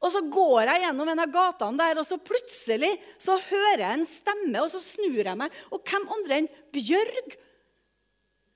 Og 0.01 0.15
så 0.15 0.23
går 0.33 0.71
jeg 0.71 0.87
gjennom 0.87 1.11
en 1.13 1.21
av 1.21 1.33
gatene 1.33 1.77
der, 1.77 2.01
og 2.01 2.09
så 2.09 2.17
plutselig 2.25 2.95
så 3.21 3.37
hører 3.51 3.85
jeg 3.85 3.99
en 3.99 4.09
stemme, 4.09 4.63
og 4.63 4.71
så 4.73 4.81
snur 4.81 5.21
jeg 5.21 5.37
meg. 5.37 5.61
Og 5.77 5.85
hvem 5.85 6.09
andre 6.17 6.41
enn 6.41 6.51
Bjørg 6.73 7.37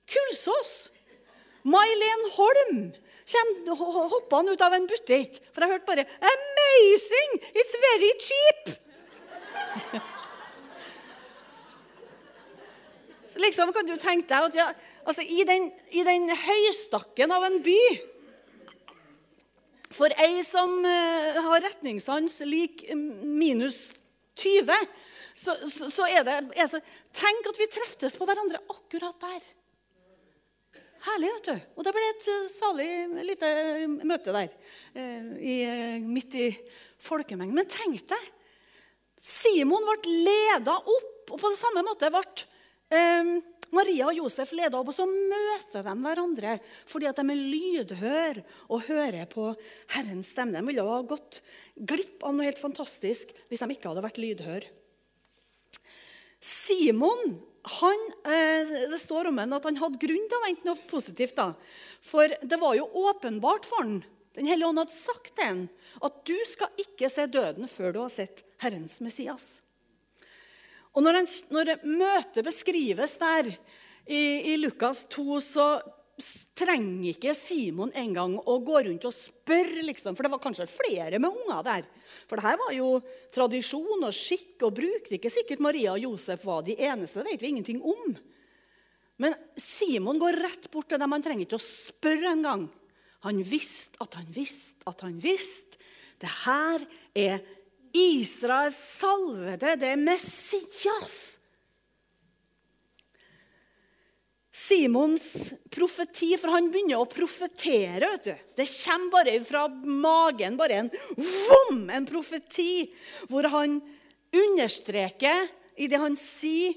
Kulsås? 0.08 0.72
May-Len 1.68 2.24
Holm 2.36 2.80
kommer 3.30 4.36
han 4.36 4.48
ut 4.52 4.64
av 4.64 4.72
en 4.76 4.86
butikk. 4.88 5.40
For 5.52 5.64
jeg 5.64 5.70
hørte 5.72 5.86
bare 5.86 6.04
'Amazing! 6.04 7.32
It's 7.54 7.74
very 7.88 8.12
cheap!' 8.20 8.68
Så 13.34 13.40
liksom 13.42 13.72
kan 13.74 13.86
du 13.86 13.96
tenke 13.98 14.28
deg 14.30 14.44
at 14.46 14.54
ja, 14.54 14.68
altså, 15.04 15.22
i, 15.26 15.42
den, 15.42 15.72
i 15.90 16.04
den 16.06 16.30
høystakken 16.30 17.32
av 17.34 17.42
en 17.48 17.62
by 17.64 17.80
For 19.94 20.14
ei 20.22 20.42
som 20.46 20.76
uh, 20.86 21.40
har 21.42 21.64
retningssans 21.64 22.38
lik 22.46 22.84
minus 22.94 23.90
20, 24.38 24.70
så, 25.38 25.54
så, 25.70 25.90
så 25.90 26.06
er 26.10 26.24
det 26.26 26.38
altså, 26.58 26.80
Tenk 27.14 27.50
at 27.50 27.60
vi 27.60 27.68
treftes 27.70 28.16
på 28.18 28.26
hverandre 28.26 28.58
akkurat 28.70 29.18
der. 29.22 29.44
Herlig, 31.04 31.30
vet 31.36 31.50
du. 31.50 31.66
Og 31.76 31.86
det 31.86 31.92
ble 31.96 32.04
et 32.10 32.28
uh, 32.32 32.52
salig 32.54 32.88
lite 33.28 33.50
møte 34.08 34.34
der. 34.34 34.54
Uh, 34.96 35.34
i, 35.38 35.56
midt 36.04 36.36
i 36.40 36.48
folkemengden. 37.04 37.56
Men 37.56 37.70
tenk 37.70 38.06
deg! 38.14 38.30
Simon 39.24 39.86
ble 39.88 40.18
leda 40.26 40.76
opp, 40.76 41.32
og 41.32 41.38
på 41.40 41.52
samme 41.56 41.84
måte 41.86 42.10
ble 42.12 42.24
Maria 43.74 44.06
og 44.10 44.18
Josef 44.18 44.52
leda 44.54 44.78
opp, 44.78 44.90
og 44.92 44.96
så 44.96 45.06
møter 45.08 45.84
de 45.86 45.94
hverandre 46.04 46.58
fordi 46.90 47.08
at 47.08 47.18
de 47.18 47.24
er 47.32 47.40
lydhør 47.54 48.40
og 48.68 48.84
hører 48.88 49.26
på 49.30 49.48
Herrens 49.94 50.30
stemme. 50.34 50.54
De 50.54 50.68
ville 50.68 50.84
ha 50.86 51.00
gått 51.08 51.40
glipp 51.74 52.22
av 52.22 52.36
noe 52.36 52.48
helt 52.48 52.60
fantastisk 52.60 53.34
hvis 53.48 53.64
de 53.64 53.70
ikke 53.74 53.90
hadde 53.90 54.04
vært 54.04 54.20
lydhør. 54.22 54.68
Simon 56.44 57.38
han, 57.64 58.00
eh, 58.24 58.88
det 58.90 58.98
står 59.00 59.30
om 59.30 59.38
han 59.40 59.52
at 59.56 59.64
han 59.64 59.78
hadde 59.80 60.00
grunn 60.02 60.26
til 60.28 60.36
å 60.36 60.44
vente 60.44 60.68
noe 60.68 60.88
positivt. 60.90 61.36
da. 61.36 61.54
For 62.04 62.28
det 62.42 62.60
var 62.60 62.74
jo 62.76 62.90
åpenbart 63.08 63.64
for 63.64 63.82
han, 63.82 64.04
Den 64.34 64.46
hellige 64.50 64.66
ånd 64.66 64.80
hadde 64.82 64.90
sagt 64.90 65.36
til 65.36 65.44
han 65.46 65.68
at 66.02 66.24
du 66.26 66.34
skal 66.50 66.66
ikke 66.76 67.06
se 67.06 67.22
døden 67.30 67.68
før 67.70 67.92
du 67.92 68.00
har 68.00 68.10
sett 68.10 68.42
Herrens 68.58 68.98
Messias. 68.98 69.62
Og 70.90 71.04
når, 71.06 71.20
han, 71.20 71.28
når 71.54 71.70
møtet 71.86 72.42
beskrives 72.42 73.14
der 73.20 73.52
i, 74.06 74.52
i, 74.52 74.56
Lukas 74.58 75.04
2, 75.14 75.38
så 75.38 75.68
trenger 76.54 77.10
ikke 77.10 77.34
Simon 77.36 77.90
engang 77.98 78.36
å 78.38 78.58
gå 78.62 78.82
rundt 78.86 79.06
og 79.08 79.14
spørre, 79.14 79.82
liksom, 79.82 80.14
for 80.14 80.26
det 80.26 80.32
var 80.34 80.42
kanskje 80.42 80.68
flere 80.70 81.18
med 81.22 81.34
unger 81.34 81.64
der. 81.66 81.88
For 82.28 82.38
det 82.38 82.46
her 82.46 82.60
var 82.60 82.76
jo 82.76 82.90
tradisjon 83.34 84.06
og 84.06 84.14
skikk 84.14 84.62
og 84.66 84.76
bruk. 84.78 85.08
Det 85.08 85.16
er 85.16 85.20
ikke 85.20 85.34
sikkert 85.34 85.64
Maria 85.64 85.96
og 85.96 86.06
Josef 86.06 86.46
var 86.46 86.62
de 86.66 86.76
eneste. 86.78 87.20
Det 87.20 87.34
vet 87.34 87.42
vi 87.42 87.52
ingenting 87.54 87.82
om. 87.82 88.14
Men 89.22 89.34
Simon 89.58 90.18
går 90.22 90.40
rett 90.42 90.70
bort 90.70 90.88
til 90.90 91.02
dem. 91.02 91.14
Han 91.14 91.24
trenger 91.24 91.46
ikke 91.46 91.60
å 91.60 91.66
spørre 91.66 92.32
engang. 92.34 92.68
Han 93.26 93.40
visste 93.46 93.98
at 94.04 94.18
han 94.18 94.26
visste 94.34 94.86
at 94.90 95.04
han 95.06 95.18
visste. 95.22 95.78
Det 96.20 96.30
her 96.44 96.82
er 97.18 97.42
Israels 97.94 98.76
salvede, 98.98 99.76
det 99.78 99.92
er 99.94 100.00
Messias. 100.00 101.33
Simons 104.64 105.26
profeti, 105.72 106.32
for 106.40 106.54
han 106.54 106.70
begynner 106.72 107.02
å 107.02 107.08
profetere. 107.10 108.08
vet 108.14 108.24
du. 108.24 108.34
Det 108.56 108.68
kommer 108.80 109.12
bare 109.12 109.36
fra 109.44 109.66
magen, 109.68 110.56
bare 110.56 110.80
en 110.84 110.90
vom, 111.18 111.90
en 111.90 112.06
profeti, 112.08 112.88
hvor 113.28 113.48
han 113.52 113.80
understreker 114.34 115.48
i 115.76 115.88
det 115.90 116.00
han 116.00 116.16
sier, 116.16 116.76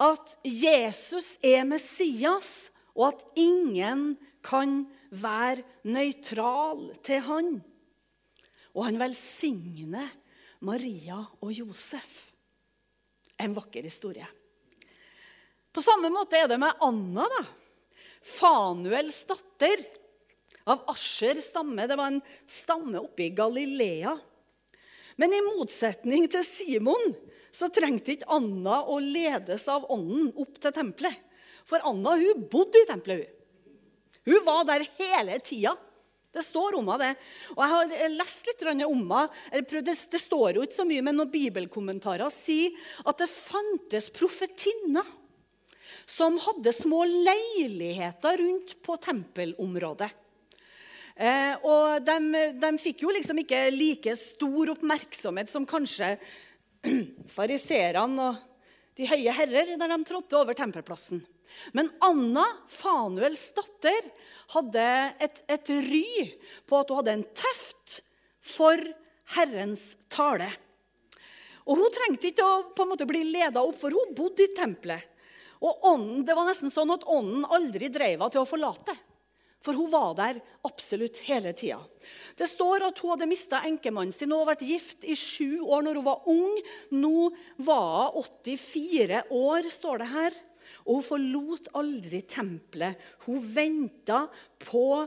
at 0.00 0.36
Jesus 0.44 1.36
er 1.44 1.64
Messias, 1.64 2.68
og 2.96 3.14
at 3.14 3.22
ingen 3.40 4.16
kan 4.44 4.82
være 5.10 5.64
nøytral 5.88 6.90
til 7.04 7.22
han. 7.24 7.52
Og 8.76 8.84
han 8.88 9.00
velsigner 9.00 10.10
Maria 10.64 11.22
og 11.40 11.52
Josef. 11.52 12.32
En 13.40 13.56
vakker 13.56 13.84
historie. 13.84 14.26
På 15.76 15.82
samme 15.84 16.08
måte 16.08 16.38
er 16.40 16.48
det 16.48 16.56
med 16.56 16.78
Anna. 16.80 17.26
da. 17.28 17.42
Fanuels 18.24 19.18
datter 19.28 19.82
av 20.64 20.86
Asher 20.88 21.36
stamme. 21.44 21.84
Det 21.86 21.98
var 22.00 22.14
en 22.14 22.22
stamme 22.48 23.02
oppe 23.02 23.26
i 23.26 23.34
Galilea. 23.36 24.14
Men 25.20 25.34
i 25.36 25.42
motsetning 25.44 26.30
til 26.32 26.44
Simon 26.48 27.12
så 27.52 27.68
trengte 27.68 28.14
ikke 28.14 28.30
Anna 28.32 28.78
å 28.88 28.96
ledes 29.04 29.66
av 29.68 29.84
ånden 29.92 30.30
opp 30.40 30.56
til 30.64 30.72
tempelet. 30.72 31.20
For 31.68 31.84
Anna 31.84 32.16
hun 32.22 32.46
bodde 32.48 32.80
i 32.80 32.88
tempelet. 32.88 33.28
Hun, 34.24 34.32
hun 34.32 34.48
var 34.48 34.64
der 34.70 34.86
hele 34.96 35.36
tida. 35.44 35.74
Det 36.32 36.44
står 36.44 36.80
om 36.80 36.88
henne, 36.88 37.12
det. 37.12 37.52
Og 37.52 37.62
jeg 37.62 37.74
har 37.74 38.16
lest 38.16 38.48
litt 38.48 38.66
om 38.88 39.04
henne. 39.12 39.22
Det 39.60 40.24
står 40.24 40.56
jo 40.56 40.64
ikke 40.64 40.80
så 40.80 40.88
mye, 40.88 41.04
men 41.04 41.20
noen 41.20 41.36
bibelkommentarer 41.36 42.32
sier 42.32 42.72
at 43.04 43.20
det 43.20 43.28
fantes 43.28 44.08
profetinner 44.16 45.04
som 46.06 46.38
hadde 46.38 46.72
små 46.72 47.02
leiligheter 47.04 48.38
rundt 48.38 48.76
på 48.86 48.96
tempelområdet. 49.02 50.10
Eh, 51.16 51.54
og 51.64 52.04
de, 52.04 52.42
de, 52.60 52.72
fikk 52.78 53.06
jo 53.06 53.12
liksom 53.14 53.40
ikke 53.40 53.62
like 53.72 54.12
stor 54.20 54.74
oppmerksomhet 54.74 55.48
som 55.50 55.64
kanskje 55.68 56.12
fariserene 57.36 58.28
og 58.28 58.42
de 58.96 59.08
høye 59.08 59.32
herrer 59.36 59.72
der 59.76 59.92
de 59.92 59.98
trådte 60.08 60.38
over 60.38 60.56
tempelplassen. 60.56 61.22
Men 61.72 61.88
Anna, 62.04 62.44
Fanuels 62.68 63.48
datter, 63.56 64.10
hadde 64.52 64.86
et, 65.24 65.42
et 65.48 65.72
ry 65.88 66.06
på 66.68 66.78
at 66.78 66.92
hun 66.92 67.00
hadde 67.00 67.16
en 67.16 67.26
teft 67.36 67.98
for 68.44 68.80
Herrens 69.36 69.94
tale. 70.12 70.48
Og 71.66 71.80
Hun 71.80 71.92
trengte 71.94 72.30
ikke 72.30 72.46
å 72.46 72.58
på 72.76 72.84
en 72.84 72.92
måte 72.92 73.08
bli 73.08 73.24
leda 73.26 73.64
opp, 73.64 73.78
for 73.80 73.90
hun 73.90 74.12
bodde 74.14 74.44
i 74.44 74.52
tempelet. 74.54 75.15
Og 75.62 75.84
ånden, 75.88 76.24
Det 76.26 76.34
var 76.36 76.46
nesten 76.48 76.72
sånn 76.72 76.92
at 76.92 77.06
ånden 77.08 77.44
aldri 77.44 77.88
dreiv 77.88 78.20
henne 78.20 78.32
til 78.32 78.42
å 78.42 78.48
forlate. 78.48 78.96
For 79.64 79.74
hun 79.74 79.90
var 79.90 80.12
der 80.14 80.38
absolutt 80.66 81.18
hele 81.26 81.50
tida. 81.56 81.80
Det 82.38 82.46
står 82.46 82.84
at 82.86 82.98
hun 83.02 83.14
hadde 83.14 83.26
mista 83.26 83.62
enkemannen 83.66 84.14
sin 84.14 84.34
og 84.36 84.46
vært 84.46 84.66
gift 84.66 85.02
i 85.02 85.16
sju 85.18 85.64
år 85.64 85.82
når 85.82 85.98
hun 85.98 86.06
var 86.06 86.28
ung. 86.30 86.58
Nå 86.94 87.30
var 87.66 88.12
hun 88.14 88.28
84 88.44 89.24
år, 89.34 89.70
står 89.72 90.02
det 90.04 90.10
her. 90.12 90.36
Og 90.86 91.00
hun 91.00 91.06
forlot 91.08 91.70
aldri 91.78 92.22
tempelet. 92.30 93.00
Hun 93.26 93.42
venta 93.42 94.26
på 94.62 95.06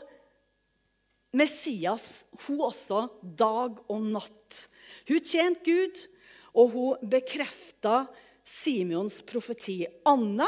Messias, 1.40 2.26
hun 2.48 2.64
også, 2.66 3.06
dag 3.22 3.78
og 3.88 4.08
natt. 4.12 4.64
Hun 5.08 5.22
tjente 5.22 5.62
Gud, 5.68 6.00
og 6.58 6.74
hun 6.74 7.10
bekrefta 7.12 8.08
Simeons 8.50 9.22
profeti. 9.30 9.84
Anna 10.06 10.48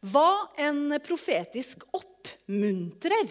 var 0.00 0.52
en 0.60 1.00
profetisk 1.04 1.86
oppmuntrer. 1.90 3.28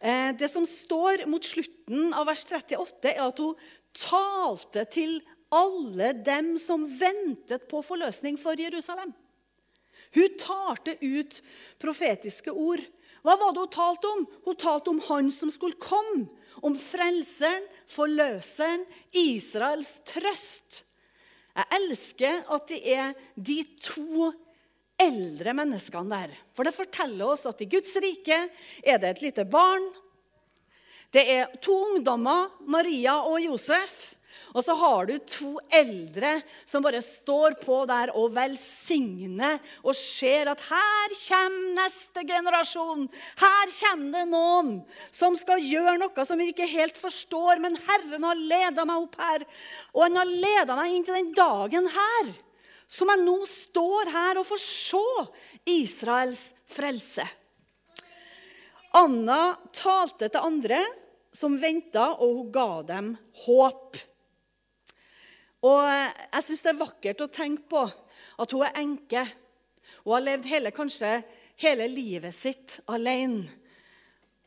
Eh, 0.00 0.36
det 0.38 0.48
som 0.48 0.66
står 0.66 1.26
mot 1.26 1.44
slutten 1.44 2.14
av 2.14 2.28
vers 2.30 2.44
38, 2.48 3.12
er 3.12 3.24
at 3.26 3.42
hun 3.42 3.58
talte 3.98 4.84
til 4.94 5.18
alle 5.52 6.12
dem 6.24 6.54
som 6.60 6.86
ventet 7.00 7.66
på 7.68 7.82
forløsning 7.84 8.38
for 8.40 8.58
Jerusalem. 8.60 9.12
Hun 10.14 10.38
talte 10.40 10.96
ut 11.02 11.40
profetiske 11.82 12.52
ord. 12.52 12.80
Hva 13.26 13.34
var 13.36 13.52
det 13.52 13.64
hun 13.66 13.74
talte 13.74 14.12
om? 14.14 14.26
Hun 14.46 14.56
talte 14.56 14.92
om 14.94 15.00
han 15.10 15.32
som 15.34 15.52
skulle 15.52 15.76
komme. 15.82 16.28
Om 16.64 16.78
frelseren, 16.80 17.66
forløseren, 17.90 18.86
Israels 19.12 19.92
trøst. 20.08 20.84
Jeg 21.58 21.80
elsker 21.80 22.44
at 22.54 22.68
det 22.70 22.78
er 22.94 23.16
de 23.34 23.56
to 23.82 24.28
eldre 24.98 25.54
menneskene 25.58 26.10
der. 26.10 26.36
For 26.54 26.66
det 26.66 26.76
forteller 26.76 27.32
oss 27.32 27.46
at 27.50 27.64
i 27.64 27.70
Guds 27.70 27.96
rike 28.02 28.44
er 28.82 29.00
det 29.02 29.10
et 29.10 29.24
lite 29.26 29.46
barn. 29.50 29.82
Det 31.14 31.24
er 31.32 31.54
to 31.64 31.74
ungdommer, 31.88 32.52
Maria 32.68 33.16
og 33.24 33.40
Josef. 33.42 34.14
Og 34.54 34.64
så 34.64 34.74
har 34.78 35.08
du 35.08 35.14
to 35.28 35.50
eldre 35.74 36.38
som 36.68 36.84
bare 36.84 37.00
står 37.04 37.58
på 37.62 37.82
der 37.88 38.12
og 38.16 38.32
velsigner 38.36 39.58
og 39.82 39.96
ser 39.96 40.50
at 40.52 40.62
her 40.68 41.14
kommer 41.26 41.74
neste 41.78 42.24
generasjon. 42.28 43.06
Her 43.40 43.72
kommer 43.80 44.14
det 44.16 44.26
noen 44.32 44.74
som 45.10 45.36
skal 45.38 45.64
gjøre 45.64 45.98
noe 46.00 46.26
som 46.28 46.40
vi 46.40 46.50
ikke 46.52 46.68
helt 46.70 46.98
forstår, 46.98 47.62
men 47.62 47.78
Herren 47.88 48.26
har 48.28 48.44
leda 48.54 48.86
meg 48.88 49.08
opp 49.08 49.18
her. 49.20 49.46
Og 49.94 50.04
han 50.06 50.20
har 50.20 50.36
leda 50.46 50.78
meg 50.78 50.94
inn 50.94 51.06
til 51.06 51.18
den 51.18 51.34
dagen 51.36 51.90
her, 51.92 52.32
som 52.88 53.10
jeg 53.12 53.24
nå 53.24 53.36
står 53.48 54.14
her 54.14 54.40
og 54.40 54.48
får 54.48 54.62
se 54.64 55.04
Israels 55.68 56.48
frelse. 56.72 57.26
Anna 58.96 59.52
talte 59.76 60.30
til 60.32 60.40
andre 60.40 60.80
som 61.36 61.58
venta, 61.60 62.14
og 62.16 62.38
hun 62.38 62.52
ga 62.52 62.70
dem 62.88 63.10
håp. 63.44 63.98
Og 65.66 65.82
jeg 65.88 66.44
syns 66.46 66.62
det 66.62 66.70
er 66.70 66.82
vakkert 66.82 67.24
å 67.24 67.30
tenke 67.32 67.64
på 67.70 67.82
at 67.88 68.54
hun 68.54 68.64
er 68.66 68.78
enke. 68.78 69.24
Hun 70.04 70.14
har 70.14 70.24
levd 70.24 70.50
hele, 70.50 70.74
kanskje 70.74 71.18
hele 71.58 71.88
livet 71.90 72.34
sitt 72.36 72.78
alene. 72.86 73.48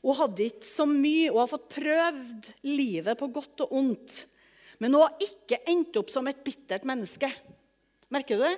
Hun 0.02 0.18
hadde 0.18 0.48
ikke 0.48 0.66
så 0.66 0.88
mye. 0.90 1.30
Hun 1.30 1.42
har 1.44 1.52
fått 1.52 1.70
prøvd 1.76 2.52
livet 2.66 3.20
på 3.20 3.30
godt 3.34 3.66
og 3.68 3.76
ondt. 3.82 4.16
Men 4.82 4.96
hun 4.96 5.04
har 5.04 5.22
ikke 5.22 5.62
endt 5.70 6.00
opp 6.00 6.10
som 6.10 6.28
et 6.32 6.42
bittert 6.46 6.88
menneske. 6.90 7.30
Merker 8.12 8.40
du 8.40 8.46
det? 8.48 8.56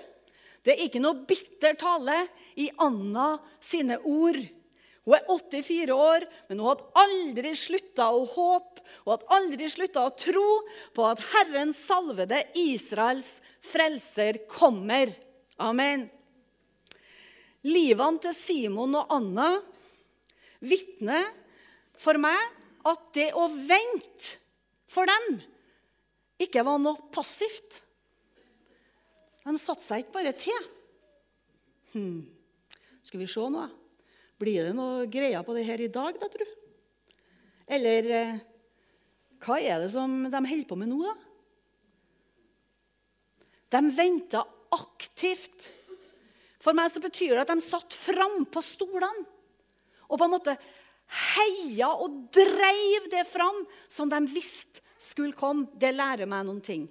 Det 0.63 0.75
er 0.77 0.85
ikke 0.85 1.01
noe 1.03 1.25
bitter 1.27 1.75
tale 1.75 2.21
i 2.55 2.69
Anna 2.81 3.33
sine 3.59 3.97
ord. 4.07 4.39
Hun 5.03 5.17
er 5.17 5.25
84 5.27 5.95
år, 5.95 6.23
men 6.47 6.61
hun 6.61 6.69
hadde 6.69 6.91
aldri 7.01 7.51
slutta 7.59 8.07
å 8.15 8.23
håpe 8.23 8.73
hun 9.03 9.13
hadde 9.13 9.31
aldri 9.35 9.69
slutta 9.71 10.05
å 10.07 10.15
tro 10.15 10.47
på 10.95 11.05
at 11.07 11.21
Herren 11.33 11.73
salvede 11.75 12.39
Israels 12.59 13.29
frelser 13.63 14.43
kommer. 14.51 15.11
Amen. 15.61 16.07
Livene 17.63 18.19
til 18.23 18.35
Simon 18.35 18.97
og 18.99 19.11
Anna 19.15 19.49
vitner 20.63 21.29
for 21.99 22.19
meg 22.19 22.39
at 22.87 23.03
det 23.15 23.29
å 23.39 23.47
vente 23.51 24.35
for 24.91 25.07
dem 25.07 25.39
ikke 26.43 26.63
var 26.67 26.79
noe 26.81 27.11
passivt. 27.13 27.79
De 29.43 29.55
satte 29.59 29.83
seg 29.85 30.03
ikke 30.03 30.17
bare 30.19 30.35
til. 30.39 30.67
Hmm. 31.93 32.19
Skal 33.03 33.21
vi 33.21 33.29
se 33.29 33.47
nå? 33.51 33.67
Blir 34.43 34.67
det 34.67 34.75
noe 34.75 35.05
greier 35.11 35.45
på 35.45 35.55
det 35.55 35.67
her 35.67 35.81
i 35.81 35.91
dag, 35.91 36.17
da, 36.19 36.27
tru? 36.31 36.43
Eller 37.73 38.09
eh, 38.11 38.41
hva 39.43 39.59
er 39.59 39.83
det 39.83 39.93
som 39.93 40.25
de 40.27 40.41
holder 40.41 40.67
på 40.67 40.77
med 40.79 40.91
nå, 40.91 40.99
da? 41.05 41.15
De 43.73 43.81
venta 43.95 44.43
aktivt. 44.75 45.69
For 46.63 46.75
meg 46.75 46.91
så 46.91 47.01
betyr 47.03 47.33
det 47.33 47.45
at 47.45 47.53
de 47.53 47.63
satt 47.63 47.95
frampå 47.97 48.61
stolene 48.63 49.29
og 50.13 50.19
på 50.19 50.27
en 50.27 50.33
måte 50.35 50.53
heia 51.33 51.89
og 52.03 52.27
dreiv 52.33 53.07
det 53.11 53.23
fram 53.25 53.63
som 53.91 54.11
de 54.11 54.19
visste 54.29 54.83
skulle 55.01 55.35
komme. 55.37 55.71
Det 55.73 55.93
lærer 55.93 56.29
meg 56.29 56.45
noen 56.45 56.61
ting. 56.63 56.85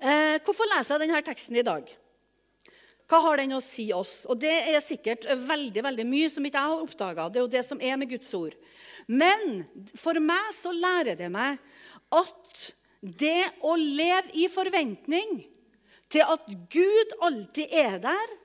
Eh, 0.00 0.40
hvorfor 0.42 0.68
leser 0.72 0.96
jeg 0.96 1.04
denne 1.04 1.22
teksten 1.24 1.58
i 1.60 1.66
dag? 1.66 1.86
Hva 3.10 3.18
har 3.24 3.40
den 3.40 3.56
å 3.56 3.62
si 3.64 3.88
oss? 3.90 4.22
Og 4.30 4.38
Det 4.38 4.52
er 4.70 4.78
sikkert 4.84 5.26
veldig 5.26 5.82
veldig 5.82 6.06
mye 6.06 6.28
som 6.30 6.44
ikke 6.46 6.60
jeg 6.60 6.72
har 6.72 6.84
oppdaga. 6.84 7.28
Det 7.28 7.40
er 7.40 7.44
jo 7.46 7.54
det 7.56 7.64
som 7.66 7.80
er 7.82 7.96
med 7.98 8.10
Guds 8.12 8.30
ord. 8.38 8.54
Men 9.10 9.64
for 9.98 10.20
meg 10.22 10.52
så 10.54 10.70
lærer 10.70 11.18
det 11.18 11.30
meg 11.32 11.58
at 12.14 12.68
det 13.00 13.48
å 13.66 13.74
leve 13.74 14.30
i 14.38 14.46
forventning 14.52 15.40
til 16.10 16.22
at 16.26 16.46
Gud 16.70 17.16
alltid 17.22 17.74
er 17.74 17.98
der, 18.02 18.36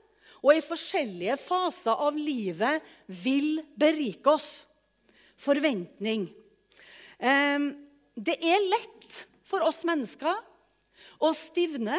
og 0.45 0.54
i 0.54 0.65
forskjellige 0.65 1.38
faser 1.41 2.01
av 2.06 2.17
livet 2.17 2.82
vil 3.10 3.63
berike 3.78 4.34
oss. 4.34 4.49
Forventning. 5.41 6.28
Ehm, 7.19 7.71
det 8.15 8.38
er 8.41 8.69
lett 8.69 9.17
for 9.45 9.65
oss 9.65 9.82
mennesker 9.86 10.38
å 11.21 11.32
stivne 11.38 11.97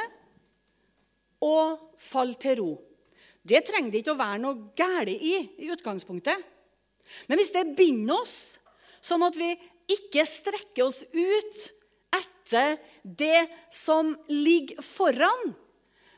og 1.47 1.97
falle 2.03 2.37
til 2.41 2.59
ro. 2.61 2.73
Det 3.47 3.63
trenger 3.69 3.93
det 3.93 4.03
ikke 4.03 4.17
å 4.17 4.19
være 4.19 4.43
noe 4.43 4.73
galt 4.79 5.13
i 5.15 5.37
i 5.63 5.71
utgangspunktet. 5.71 6.43
Men 7.31 7.39
hvis 7.39 7.53
det 7.55 7.77
binder 7.79 8.19
oss, 8.19 8.35
sånn 9.05 9.23
at 9.23 9.39
vi 9.39 9.53
ikke 9.95 10.25
strekker 10.27 10.89
oss 10.89 10.99
ut 11.15 11.61
etter 12.17 12.77
det 13.03 13.47
som 13.71 14.17
ligger 14.31 14.83
foran, 14.83 15.55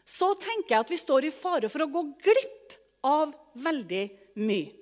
så 0.08 0.32
tenker 0.40 0.74
jeg 0.74 0.86
at 0.86 0.92
vi 0.92 1.00
står 1.00 1.28
i 1.28 1.34
fare 1.34 1.68
for 1.68 1.84
å 1.84 1.90
gå 1.92 2.04
glipp 2.24 2.76
av 3.04 3.34
veldig 3.60 4.04
mye. 4.40 4.72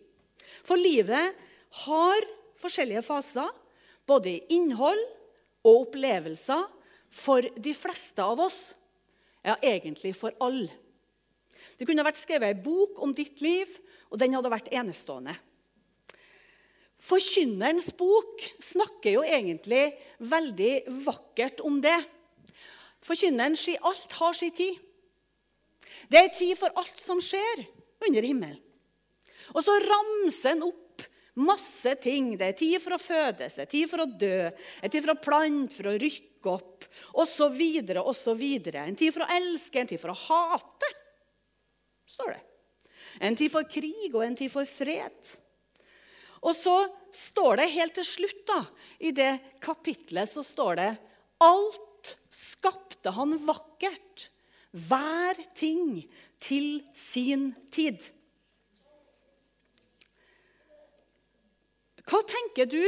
For 0.67 0.79
livet 0.79 1.35
har 1.83 2.27
forskjellige 2.63 3.03
faser, 3.07 3.51
både 4.07 4.37
i 4.37 4.57
innhold 4.57 5.03
og 5.67 5.89
opplevelser, 5.89 6.63
for 7.17 7.47
de 7.57 7.73
fleste 7.75 8.23
av 8.23 8.43
oss. 8.45 8.59
Ja, 9.47 9.55
egentlig 9.63 10.17
for 10.19 10.35
alle. 10.43 10.73
Det 11.79 11.87
kunne 11.87 12.05
vært 12.07 12.19
skrevet 12.19 12.51
ei 12.51 12.63
bok 12.65 12.99
om 13.05 13.13
ditt 13.15 13.43
liv, 13.45 13.71
og 14.11 14.19
den 14.19 14.35
hadde 14.35 14.51
vært 14.51 14.73
enestående. 14.75 15.37
Forkynnerens 17.07 17.93
bok 17.95 18.43
snakker 18.65 19.19
jo 19.19 19.23
egentlig 19.23 19.91
veldig 20.19 20.73
vakkert 21.07 21.61
om 21.67 21.79
det. 21.85 21.99
Forkynneren 23.05 23.55
sier 23.59 23.85
alt 23.87 24.17
har 24.19 24.35
sin 24.35 24.55
tid. 24.57 24.81
Det 26.11 26.19
er 26.19 26.33
tid 26.35 26.57
for 26.59 26.73
alt 26.81 26.99
som 26.99 27.21
skjer 27.23 27.63
under 28.09 28.27
himmelen. 28.27 28.59
Og 29.55 29.63
så 29.63 29.77
ramser 29.85 30.57
han 30.57 30.65
opp 30.67 30.86
masse 31.37 31.95
ting. 32.03 32.33
Det 32.39 32.51
er 32.51 32.59
tid 32.59 32.81
for 32.83 32.97
å 32.97 33.01
fødes, 33.01 33.57
det 33.57 33.67
er 33.67 33.73
tid 33.73 33.91
for 33.91 34.05
å 34.05 34.09
dø, 34.09 34.51
det 34.83 34.93
tid 34.93 35.05
for 35.05 35.15
å 35.15 35.23
plante, 35.23 35.77
for 35.77 35.91
å 35.91 35.97
rykke 36.01 36.53
opp, 36.53 36.87
osv., 37.23 37.63
osv. 38.03 38.45
En 38.73 38.99
tid 38.99 39.15
for 39.15 39.25
å 39.25 39.33
elske, 39.37 39.81
en 39.81 39.91
tid 39.91 40.03
for 40.03 40.15
å 40.15 40.21
hate, 40.27 40.93
står 42.17 42.37
det. 42.37 42.45
En 43.27 43.37
tid 43.39 43.53
for 43.53 43.69
krig 43.69 44.15
og 44.15 44.25
en 44.25 44.37
tid 44.39 44.53
for 44.53 44.69
fred. 44.69 45.35
Og 46.47 46.55
så 46.55 46.77
står 47.15 47.63
det 47.63 47.73
helt 47.75 47.97
til 47.97 48.07
slutt 48.07 48.43
da, 48.49 48.61
i 49.01 49.13
det 49.15 49.33
kapitlet 49.65 50.31
så 50.31 50.45
står 50.47 50.81
det 50.81 50.91
Alt 51.43 52.13
skapte 52.33 53.13
han 53.17 53.35
vakkert, 53.45 54.29
hver 54.77 55.39
ting 55.57 56.05
til 56.43 56.85
sin 56.97 57.51
tid. 57.73 58.05
Hva 62.07 62.21
tenker 62.23 62.69
du, 62.71 62.83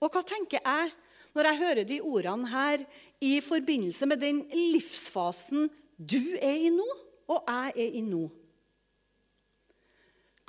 og 0.00 0.12
hva 0.12 0.22
tenker 0.26 0.60
jeg, 0.60 0.90
når 1.36 1.46
jeg 1.46 1.60
hører 1.60 1.86
de 1.86 2.00
ordene 2.02 2.50
her 2.50 2.82
i 3.22 3.38
forbindelse 3.44 4.08
med 4.10 4.20
den 4.20 4.42
livsfasen 4.50 5.68
du 5.96 6.34
er 6.40 6.66
i 6.66 6.72
nå, 6.74 6.86
og 7.30 7.48
jeg 7.48 7.74
er 7.86 7.96
i 8.00 8.02
nå? 8.04 8.24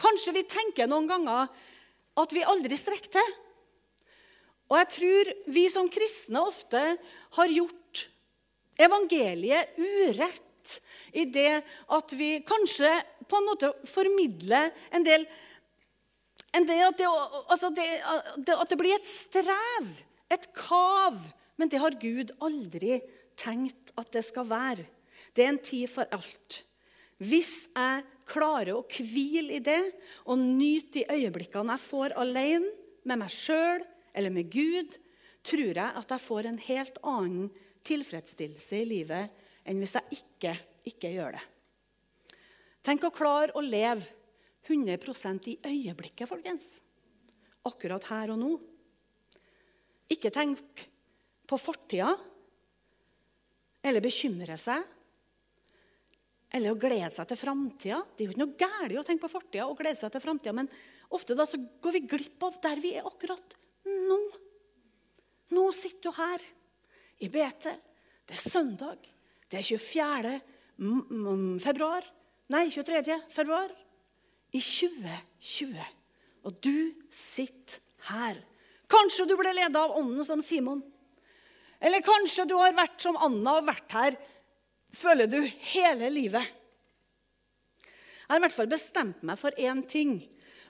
Kanskje 0.02 0.34
vi 0.34 0.48
tenker 0.50 0.90
noen 0.90 1.08
ganger 1.10 1.52
at 2.22 2.34
vi 2.34 2.44
aldri 2.48 2.78
strekker 2.80 3.14
til. 3.20 3.34
Og 4.72 4.80
jeg 4.80 4.90
tror 4.96 5.32
vi 5.54 5.66
som 5.70 5.90
kristne 5.92 6.42
ofte 6.48 6.82
har 7.38 7.54
gjort 7.54 8.06
evangeliet 8.82 9.78
urett 9.78 10.78
i 11.18 11.26
det 11.28 11.62
at 11.92 12.14
vi 12.18 12.40
kanskje 12.48 12.92
på 13.28 13.40
en 13.40 13.48
måte 13.50 13.72
formidler 13.90 14.72
en 14.96 15.06
del, 15.06 15.26
en 16.52 16.68
det 16.68 16.80
at, 16.84 16.98
det, 17.00 17.10
altså 17.48 17.70
det, 17.76 17.88
at 18.54 18.72
det 18.72 18.80
blir 18.80 18.96
et 18.98 19.08
strev, 19.08 19.92
et 20.32 20.50
kav. 20.56 21.20
Men 21.60 21.72
det 21.72 21.80
har 21.80 21.96
Gud 22.02 22.34
aldri 22.44 23.00
tenkt 23.40 23.94
at 24.00 24.12
det 24.12 24.26
skal 24.28 24.50
være. 24.50 24.88
Det 25.36 25.46
er 25.46 25.54
en 25.54 25.64
tid 25.64 25.88
for 25.92 26.10
alt. 26.12 26.62
Hvis 27.22 27.70
jeg 27.70 28.04
klarer 28.28 28.74
å 28.74 28.86
hvile 28.90 29.60
i 29.60 29.64
det 29.64 29.82
og 30.26 30.42
nyte 30.42 31.02
de 31.02 31.20
øyeblikkene 31.20 31.76
jeg 31.76 31.86
får 31.86 32.16
alene 32.20 32.72
med 33.06 33.22
meg 33.22 33.34
sjøl 33.34 33.84
eller 34.18 34.34
med 34.34 34.50
Gud, 34.52 34.98
tror 35.46 35.72
jeg 35.72 35.78
at 36.02 36.14
jeg 36.14 36.26
får 36.26 36.50
en 36.50 36.60
helt 36.66 36.98
annen 37.08 37.52
tilfredsstillelse 37.88 38.82
i 38.82 38.90
livet 38.90 39.46
enn 39.66 39.80
hvis 39.82 39.96
jeg 39.98 40.20
ikke, 40.20 40.56
ikke 40.90 41.14
gjør 41.14 41.38
det. 41.38 41.46
Tenk 42.82 43.06
å 43.06 43.14
klare 43.14 43.54
å 43.54 43.62
leve 43.62 44.04
100% 44.72 45.50
i 45.52 45.58
øyeblikket, 45.68 46.30
folkens. 46.30 46.68
Akkurat 47.68 48.08
her 48.10 48.34
og 48.34 48.40
nå. 48.42 48.52
Ikke 50.12 50.32
tenk 50.34 50.88
på 51.48 51.60
fortida 51.60 52.10
eller 53.84 54.04
bekymre 54.04 54.58
seg 54.60 54.84
eller 56.52 56.74
å 56.74 56.80
glede 56.80 57.10
seg 57.16 57.30
til 57.30 57.40
framtida. 57.40 58.02
Det 58.12 58.24
er 58.24 58.28
jo 58.28 58.34
ikke 58.34 58.44
noe 58.44 58.60
galt 58.60 58.98
å 59.00 59.06
tenke 59.08 59.24
på 59.26 59.32
fortida 59.32 59.68
og 59.68 59.78
glede 59.80 60.00
seg 60.00 60.12
til 60.12 60.24
framtida, 60.24 60.56
men 60.56 60.70
ofte 61.16 61.36
da 61.38 61.46
så 61.48 61.60
går 61.60 61.96
vi 61.96 62.04
glipp 62.12 62.44
av 62.48 62.60
der 62.64 62.82
vi 62.84 62.96
er 63.00 63.08
akkurat 63.08 63.56
nå. 63.88 64.20
Nå 65.56 65.64
sitter 65.76 66.10
du 66.10 66.18
her 66.20 66.44
i 67.24 67.30
BT. 67.32 67.72
Det 68.28 68.36
er 68.38 68.44
søndag. 68.44 69.08
Det 69.52 69.60
er 69.60 69.68
24. 69.68 70.36
februar. 71.64 72.06
Nei, 72.52 72.68
23. 72.72 73.18
februar 73.32 73.72
i 74.52 74.62
2020. 74.62 75.76
Og 76.48 76.58
du 76.64 76.92
sitter 77.14 77.80
her. 78.10 78.40
Kanskje 78.92 79.28
du 79.30 79.36
ble 79.40 79.54
leda 79.56 79.86
av 79.86 79.96
ånden 80.00 80.26
som 80.28 80.42
Simon. 80.44 80.82
Eller 81.82 82.04
kanskje 82.06 82.46
du 82.50 82.56
har 82.60 82.76
vært 82.78 83.02
som 83.02 83.18
Anna 83.18 83.58
og 83.60 83.70
vært 83.70 83.96
her, 83.96 84.18
føler 84.94 85.30
du, 85.32 85.40
hele 85.72 86.10
livet. 86.14 86.46
Jeg 87.82 88.30
har 88.30 88.40
i 88.40 88.44
hvert 88.46 88.56
fall 88.56 88.70
bestemt 88.72 89.24
meg 89.28 89.40
for 89.40 89.56
én 89.60 89.82
ting, 89.90 90.20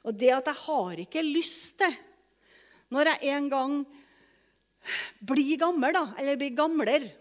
og 0.07 0.15
det 0.17 0.31
at 0.33 0.47
jeg 0.49 0.63
har 0.63 1.01
ikke 1.03 1.25
lyst 1.25 1.75
til, 1.81 1.97
når 2.91 3.11
jeg 3.11 3.33
en 3.35 3.49
gang 3.51 3.75
blir 5.29 5.59
gammel, 5.61 5.93
da, 5.93 6.05
eller 6.19 6.39
blir 6.39 6.55
gamlere 6.57 7.17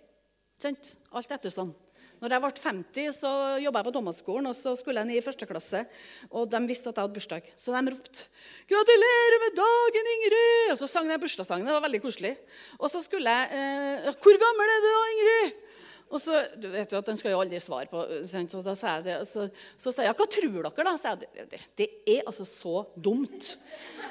Alt 0.60 1.30
ettersom. 1.32 1.70
Når 2.20 2.34
jeg 2.34 2.42
ble 2.44 2.50
50, 2.62 3.14
så 3.16 3.30
jobba 3.62 3.80
jeg 3.80 3.86
på 3.86 3.92
Thomas-skolen, 3.94 4.48
og 4.50 4.56
så 4.56 4.74
skulle 4.76 5.00
jeg 5.00 5.08
ned 5.08 5.16
i 5.16 5.24
første 5.24 5.46
klasse. 5.48 5.80
Og 6.28 6.50
de 6.52 6.60
visste 6.68 6.90
at 6.90 6.98
jeg 6.98 7.06
hadde 7.06 7.16
bursdag, 7.16 7.48
så 7.56 7.72
de 7.72 7.94
ropte 7.94 8.26
'Gratulerer 8.68 9.38
med 9.44 9.56
dagen, 9.56 10.10
Ingrid!' 10.14 10.72
Og 10.74 10.78
så 10.82 10.88
sang 10.90 11.08
de 11.08 11.16
bursdagssangen. 11.18 11.66
Det 11.66 11.72
var 11.72 11.86
veldig 11.86 12.02
koselig. 12.04 12.36
Og 12.78 12.92
så 12.92 13.00
skulle 13.00 13.24
jeg 13.24 13.48
eh, 13.56 14.12
'Hvor 14.12 14.36
gammel 14.44 14.68
er 14.68 14.80
du 14.84 14.88
da, 14.90 15.02
Ingrid?' 15.14 15.58
Og 16.10 16.18
så, 16.20 16.40
du 16.58 16.66
vet 16.68 16.90
jo 16.90 16.98
at 16.98 17.06
Den 17.06 17.16
skal 17.16 17.30
jo 17.30 17.40
aldri 17.40 17.60
svare 17.62 17.86
på. 17.86 18.02
Så 18.26 18.62
da 18.66 18.74
sa 18.74 18.96
jeg 18.98 19.04
det, 19.04 19.16
så, 19.30 19.48
så 19.78 19.92
sa 19.94 20.02
jeg, 20.02 20.14
'Hva 20.14 20.26
tror 20.26 20.60
dere?' 20.60 20.84
da? 20.84 20.96
Så 20.98 21.08
jeg, 21.08 21.20
det, 21.24 21.48
det, 21.50 21.60
det 21.78 21.88
er 22.18 22.22
altså 22.26 22.44
så 22.44 22.84
dumt. 23.00 23.56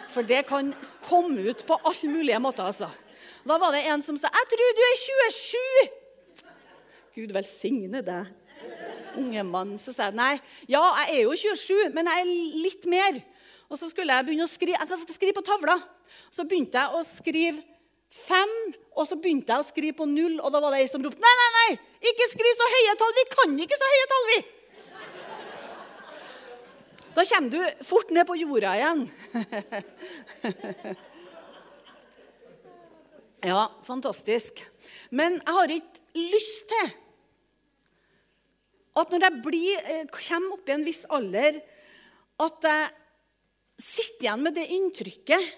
For 0.10 0.24
det 0.24 0.48
kan 0.48 0.74
komme 1.06 1.45
ut 1.45 1.65
på 1.67 1.78
alle 1.84 2.10
mulige 2.10 2.39
måter. 2.39 2.65
altså. 2.65 2.89
Da 3.45 3.58
var 3.58 3.72
det 3.72 3.86
en 3.86 4.02
som 4.02 4.17
sa 4.17 4.34
'Jeg 4.34 4.50
tror 4.50 4.74
du 4.74 4.82
er 4.82 4.98
27'. 4.98 5.99
Gud 7.15 7.34
velsigne 7.36 8.04
deg, 8.06 8.30
unge 9.19 9.43
mann. 9.48 9.76
Så 9.82 9.93
sa 9.95 10.10
jeg 10.10 10.17
nei, 10.19 10.34
ja, 10.69 10.84
jeg 11.04 11.17
er 11.17 11.24
jo 11.26 11.36
27, 11.38 11.89
men 11.95 12.10
jeg 12.12 12.26
er 12.26 12.32
litt 12.67 12.86
mer. 12.89 13.19
Og 13.69 13.78
så 13.78 13.89
skulle 13.91 14.15
jeg 14.15 14.26
begynne 14.26 14.48
å 14.48 14.50
skrive 14.50 14.78
jeg 14.80 15.02
skal 15.04 15.17
skrive 15.17 15.38
på 15.38 15.45
tavla. 15.45 15.78
Så 16.34 16.45
begynte 16.50 16.82
jeg 16.82 16.95
å 16.95 17.04
skrive 17.06 17.62
fem, 18.10 18.54
og 18.98 19.06
så 19.06 19.17
begynte 19.22 19.54
jeg 19.54 19.62
å 19.62 19.67
skrive 19.67 19.98
på 20.00 20.08
null. 20.10 20.39
Og 20.41 20.54
da 20.54 20.62
var 20.63 20.74
det 20.74 20.82
ei 20.84 20.89
som 20.91 21.04
ropte 21.06 21.22
nei, 21.22 21.36
nei, 21.41 21.50
nei, 21.58 21.72
ikke 22.12 22.32
skriv 22.32 22.54
så 22.58 22.72
høye 22.76 22.95
tall. 23.02 23.13
Vi 23.17 23.26
kan 23.36 23.60
ikke 23.65 23.78
så 23.80 23.91
høye 23.93 24.08
tall, 24.13 24.26
vi. 24.32 24.39
Da 27.13 27.26
kommer 27.26 27.50
du 27.52 27.84
fort 27.84 28.10
ned 28.15 28.26
på 28.30 28.38
jorda 28.39 28.72
igjen. 28.78 29.00
ja, 33.52 33.62
fantastisk. 33.84 34.62
Men 35.12 35.39
jeg 35.39 35.56
har 35.58 35.74
ikke 35.76 36.26
lyst 36.34 36.65
til 36.72 36.92
at 39.00 39.12
når 39.13 39.26
jeg 39.26 39.42
blir, 39.46 39.84
eh, 39.86 40.06
kommer 40.12 40.58
opp 40.58 40.70
i 40.70 40.76
en 40.76 40.86
viss 40.88 41.06
alder, 41.10 41.60
at 42.39 42.68
jeg 42.68 42.89
sitter 43.80 44.26
igjen 44.26 44.44
med 44.44 44.56
det 44.58 44.68
inntrykket 44.76 45.54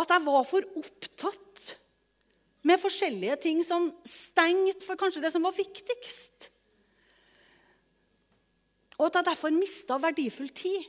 at 0.00 0.12
jeg 0.14 0.24
var 0.24 0.44
for 0.48 0.66
opptatt 0.80 1.72
med 2.68 2.80
forskjellige 2.80 3.36
ting 3.42 3.60
som 3.66 3.90
stengte 4.06 4.86
for 4.86 4.98
kanskje 5.00 5.24
det 5.24 5.32
som 5.34 5.44
var 5.44 5.56
viktigst. 5.56 6.48
Og 8.98 9.08
at 9.08 9.18
jeg 9.18 9.28
derfor 9.32 9.54
mista 9.54 9.98
verdifull 10.00 10.52
tid. 10.54 10.86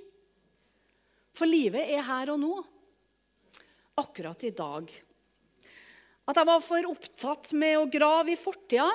For 1.34 1.50
livet 1.50 1.90
er 1.96 2.06
her 2.06 2.30
og 2.36 2.40
nå. 2.44 2.54
Akkurat 3.98 4.44
i 4.46 4.54
dag. 4.54 4.92
At 6.30 6.40
jeg 6.40 6.48
var 6.48 6.62
for 6.64 6.92
opptatt 6.92 7.52
med 7.58 7.78
å 7.80 7.90
grave 7.92 8.34
i 8.34 8.40
fortida 8.40 8.88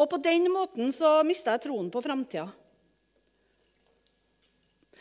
og 0.00 0.08
på 0.08 0.20
den 0.24 0.48
måten 0.52 0.92
så 0.96 1.18
mista 1.26 1.54
jeg 1.54 1.66
troen 1.66 1.90
på 1.92 2.00
framtida. 2.00 2.46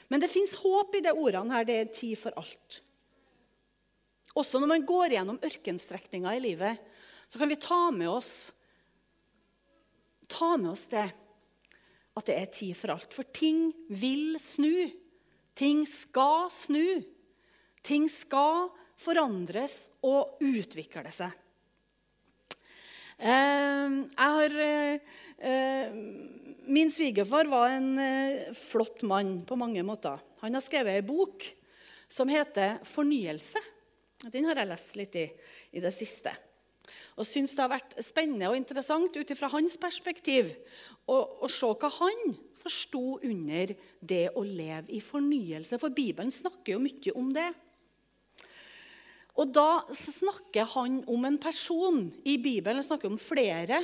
Men 0.10 0.20
det 0.20 0.32
fins 0.32 0.56
håp 0.60 0.98
i 0.98 1.04
de 1.06 1.14
ordene 1.14 1.54
her. 1.54 1.68
Det 1.68 1.78
er 1.78 1.92
tid 1.94 2.18
for 2.20 2.36
alt. 2.40 2.80
Også 4.40 4.60
når 4.60 4.72
man 4.74 4.88
går 4.88 5.16
gjennom 5.16 5.40
ørkenstrekninger 5.46 6.36
i 6.36 6.44
livet, 6.44 6.82
så 7.30 7.40
kan 7.40 7.52
vi 7.52 7.60
ta 7.62 7.80
med 7.94 8.10
oss, 8.10 8.50
ta 10.28 10.56
med 10.58 10.74
oss 10.74 10.88
det 10.92 11.08
at 12.20 12.28
det 12.28 12.36
er 12.36 12.52
tid 12.52 12.76
for 12.76 12.96
alt. 12.96 13.14
For 13.16 13.28
ting 13.32 13.70
vil 13.88 14.36
snu. 14.42 14.90
Ting 15.56 15.86
skal 15.88 16.50
snu. 16.52 17.06
Ting 17.86 18.10
skal 18.12 18.68
forandres 19.00 19.78
og 20.06 20.42
utvikle 20.44 21.12
seg. 21.14 21.36
Ehm, 23.20 24.06
har 24.16 24.54
eh, 24.64 25.96
Min 26.70 26.92
svigerfar 26.92 27.50
var 27.52 27.74
en 27.74 27.98
eh, 28.00 28.54
flott 28.56 29.02
mann 29.04 29.42
på 29.44 29.58
mange 29.60 29.84
måter. 29.84 30.22
Han 30.40 30.56
har 30.56 30.64
skrevet 30.64 31.00
ei 31.00 31.04
bok 31.04 31.44
som 32.08 32.30
heter 32.30 32.80
'Fornyelse'. 32.84 33.60
Den 34.32 34.46
har 34.46 34.56
jeg 34.56 34.68
lest 34.68 34.96
litt 34.96 35.16
i 35.16 35.28
i 35.74 35.80
det 35.80 35.92
siste. 35.94 36.32
Og 37.20 37.28
syns 37.28 37.52
det 37.52 37.64
har 37.64 37.72
vært 37.74 37.98
spennende 38.04 38.50
og 38.50 38.58
interessant 38.58 39.16
ut 39.16 39.32
fra 39.38 39.50
hans 39.52 39.76
perspektiv 39.80 40.54
å, 41.10 41.48
se 41.52 41.68
hva 41.68 41.90
han 42.00 42.36
forsto 42.60 43.20
under 43.26 43.74
det 44.00 44.30
å 44.38 44.44
leve 44.46 44.94
i 44.96 45.02
fornyelse. 45.04 45.80
For 45.82 45.92
Bibelen 45.92 46.32
snakker 46.32 46.76
jo 46.76 46.84
mye 46.84 47.16
om 47.20 47.34
det. 47.36 47.50
Og 49.38 49.52
da 49.54 49.86
snakker 49.94 50.68
han 50.74 51.02
om 51.10 51.26
en 51.28 51.38
person 51.42 52.08
i 52.28 52.38
Bibelen 52.42 52.84
snakker 52.84 53.12
om 53.12 53.20
flere 53.22 53.84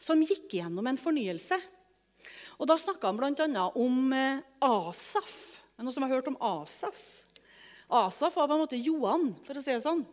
som 0.00 0.22
gikk 0.24 0.56
gjennom 0.56 0.86
en 0.88 1.00
fornyelse. 1.00 1.58
Og 2.60 2.68
Da 2.68 2.76
snakka 2.76 3.08
han 3.08 3.18
bl.a. 3.20 3.66
om 3.76 4.12
eh, 4.12 4.40
Asaf. 4.64 5.34
Er 5.76 5.80
det 5.80 5.86
noen 5.86 5.96
som 5.96 6.04
har 6.04 6.12
hørt 6.12 6.28
om 6.28 6.40
Asaf? 6.44 6.98
Asaf 7.90 8.36
var 8.36 8.48
på 8.48 8.56
en 8.56 8.64
måte 8.64 8.80
Johan, 8.80 9.30
for 9.46 9.56
å 9.56 9.62
si 9.64 9.72
det 9.72 9.82
sånn. 9.84 10.04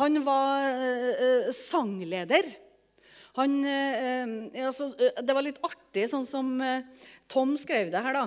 Han 0.00 0.18
var 0.26 0.64
uh, 0.74 1.50
sangleder. 1.54 2.48
Han, 3.36 3.52
altså, 3.66 4.88
det 4.94 5.34
var 5.34 5.42
litt 5.42 5.60
artig, 5.66 6.08
sånn 6.10 6.26
som 6.26 6.50
Tom 7.30 7.54
skrev 7.58 7.90
det 7.90 8.02
her. 8.02 8.14
da. 8.14 8.24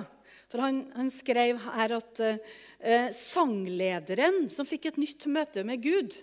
For 0.52 0.60
han, 0.64 0.82
han 0.96 1.08
skrev 1.12 1.60
her 1.64 1.94
at 1.96 2.20
eh, 2.80 3.10
sanglederen 3.14 4.46
som 4.52 4.66
fikk 4.68 4.90
et 4.90 5.00
nytt 5.00 5.26
møte 5.30 5.64
med 5.66 5.82
Gud 5.84 6.18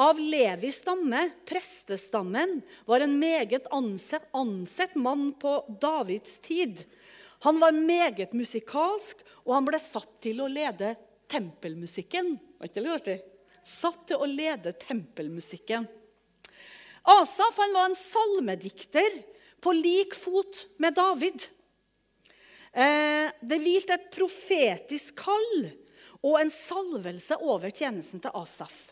av 0.00 0.16
Levis 0.16 0.78
stamme, 0.80 1.26
prestestammen, 1.44 2.60
var 2.88 3.04
en 3.04 3.18
meget 3.20 3.66
ansett, 3.74 4.24
ansett 4.32 4.94
mann 4.96 5.32
på 5.36 5.58
Davids 5.80 6.38
tid. 6.40 6.84
Han 7.44 7.60
var 7.60 7.76
meget 7.76 8.32
musikalsk, 8.32 9.20
og 9.44 9.54
han 9.58 9.68
ble 9.68 9.80
satt 9.80 10.14
til 10.24 10.40
å 10.40 10.48
lede 10.48 10.94
tempelmusikken. 11.30 12.32
Var 12.56 12.70
ikke 12.70 12.84
det 12.84 12.94
artig? 12.94 13.18
Satt 13.66 14.06
til 14.08 14.24
å 14.24 14.28
lede 14.28 14.72
tempelmusikken. 14.80 15.84
Asaf 17.04 17.60
han 17.60 17.76
var 17.76 17.90
en 17.90 17.96
salmedikter 17.96 19.20
på 19.60 19.74
lik 19.76 20.16
fot 20.16 20.64
med 20.80 20.96
David. 20.96 21.44
Eh, 22.72 23.28
det 23.44 23.60
hvilte 23.60 23.96
et 23.98 24.10
profetisk 24.14 25.20
kall 25.20 25.70
og 26.26 26.36
en 26.40 26.52
salvelse 26.52 27.38
over 27.40 27.72
tjenesten 27.72 28.22
til 28.22 28.34
Asaf. 28.36 28.90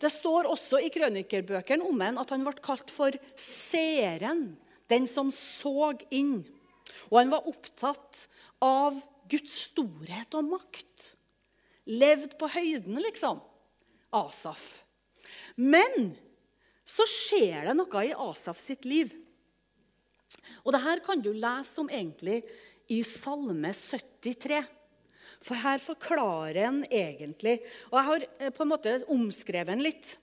Det 0.00 0.10
står 0.12 0.48
også 0.50 0.80
i 0.84 0.90
krønikerbøkene 0.92 1.84
om 1.88 2.00
han 2.04 2.20
at 2.20 2.32
han 2.34 2.44
ble 2.44 2.56
kalt 2.64 2.92
for 2.92 3.16
seeren, 3.40 4.56
den 4.92 5.08
som 5.08 5.32
så 5.34 5.92
inn. 6.14 6.42
Og 7.08 7.20
han 7.20 7.32
var 7.32 7.48
opptatt 7.48 8.26
av 8.62 8.98
Guds 9.30 9.54
storhet 9.70 10.36
og 10.36 10.50
makt. 10.52 11.10
Levd 11.86 12.36
på 12.38 12.50
høyden, 12.50 12.98
liksom. 13.02 13.40
Asaf. 14.14 14.64
Men 15.56 16.14
så 16.86 17.06
skjer 17.10 17.70
det 17.70 17.76
noe 17.78 18.04
i 18.06 18.14
Asaf 18.14 18.60
sitt 18.62 18.86
liv. 18.88 19.12
Og 20.64 20.74
det 20.74 20.82
her 20.84 21.02
kan 21.04 21.22
du 21.22 21.32
lese 21.32 21.80
om 21.80 21.90
egentlig 21.90 22.42
i 22.92 23.00
Salme 23.06 23.72
73. 23.74 24.62
For 25.46 25.58
her 25.62 25.78
forklarer 25.78 26.58
en 26.66 26.80
egentlig 26.90 27.60
Og 27.90 27.98
jeg 28.00 28.06
har 28.08 28.24
eh, 28.40 28.50
på 28.54 28.64
en 28.64 28.72
måte 28.72 28.96
omskrevet 29.12 29.70
den 29.74 29.84
litt. 29.86 30.16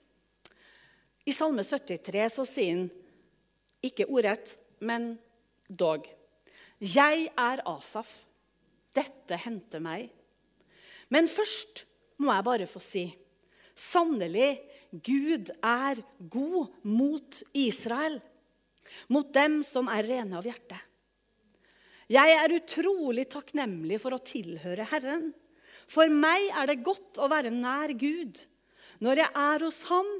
I 1.24 1.32
Salme 1.32 1.64
73 1.64 2.26
så 2.36 2.44
sier 2.48 2.76
han 2.76 2.90
ikke 3.84 4.06
ordrett, 4.08 4.54
men 4.84 5.14
dog. 5.68 6.06
Jeg 6.80 7.28
er 7.36 7.62
Asaf. 7.68 8.08
Dette 8.96 9.36
henter 9.40 9.82
meg. 9.84 10.10
Men 11.12 11.28
først 11.28 11.84
må 12.20 12.32
jeg 12.32 12.46
bare 12.46 12.68
få 12.70 12.80
si 12.82 13.04
sannelig, 13.74 14.60
Gud 14.94 15.50
er 15.58 15.98
god 16.30 16.70
mot 16.86 17.40
Israel, 17.58 18.20
mot 19.10 19.32
dem 19.34 19.58
som 19.66 19.90
er 19.90 20.06
rene 20.06 20.38
av 20.38 20.46
hjerte. 20.46 20.78
Jeg 22.12 22.36
er 22.36 22.52
utrolig 22.58 23.26
takknemlig 23.32 24.00
for 24.02 24.16
å 24.16 24.22
tilhøre 24.24 24.86
Herren. 24.90 25.30
For 25.88 26.10
meg 26.12 26.50
er 26.52 26.68
det 26.68 26.82
godt 26.84 27.20
å 27.20 27.28
være 27.32 27.52
nær 27.52 27.92
Gud. 27.96 28.40
Når 29.04 29.24
jeg 29.24 29.32
er 29.44 29.64
hos 29.64 29.80
Ham, 29.90 30.10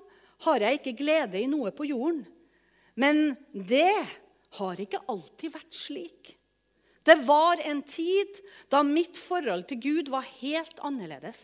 har 0.44 0.64
jeg 0.64 0.80
ikke 0.80 0.98
glede 0.98 1.40
i 1.40 1.48
noe 1.48 1.72
på 1.76 1.86
jorden. 1.88 2.24
Men 3.00 3.34
det 3.52 3.92
har 4.58 4.80
ikke 4.80 5.02
alltid 5.10 5.54
vært 5.54 5.76
slik. 5.76 6.34
Det 7.04 7.16
var 7.26 7.60
en 7.64 7.82
tid 7.84 8.38
da 8.72 8.80
mitt 8.86 9.18
forhold 9.20 9.66
til 9.68 9.80
Gud 9.82 10.10
var 10.12 10.24
helt 10.40 10.78
annerledes. 10.84 11.40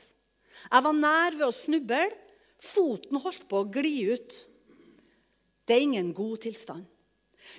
Jeg 0.70 0.84
var 0.84 0.96
nær 0.96 1.36
ved 1.36 1.46
å 1.48 1.56
snuble. 1.56 2.06
Foten 2.60 3.20
holdt 3.20 3.46
på 3.48 3.60
å 3.60 3.68
gli 3.72 4.10
ut. 4.12 4.34
Det 5.64 5.76
er 5.76 5.84
ingen 5.84 6.12
god 6.16 6.42
tilstand. 6.44 6.86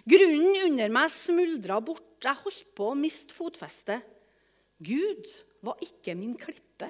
Grunnen 0.08 0.68
under 0.70 0.94
meg 0.94 1.12
smuldra 1.14 1.80
bort. 1.84 2.08
Jeg 2.22 2.38
holdt 2.44 2.66
på 2.78 2.92
å 2.92 2.98
miste 2.98 3.34
fotfestet. 3.34 4.06
Gud 4.82 5.28
var 5.66 5.82
ikke 5.86 6.16
min 6.18 6.34
klippe, 6.38 6.90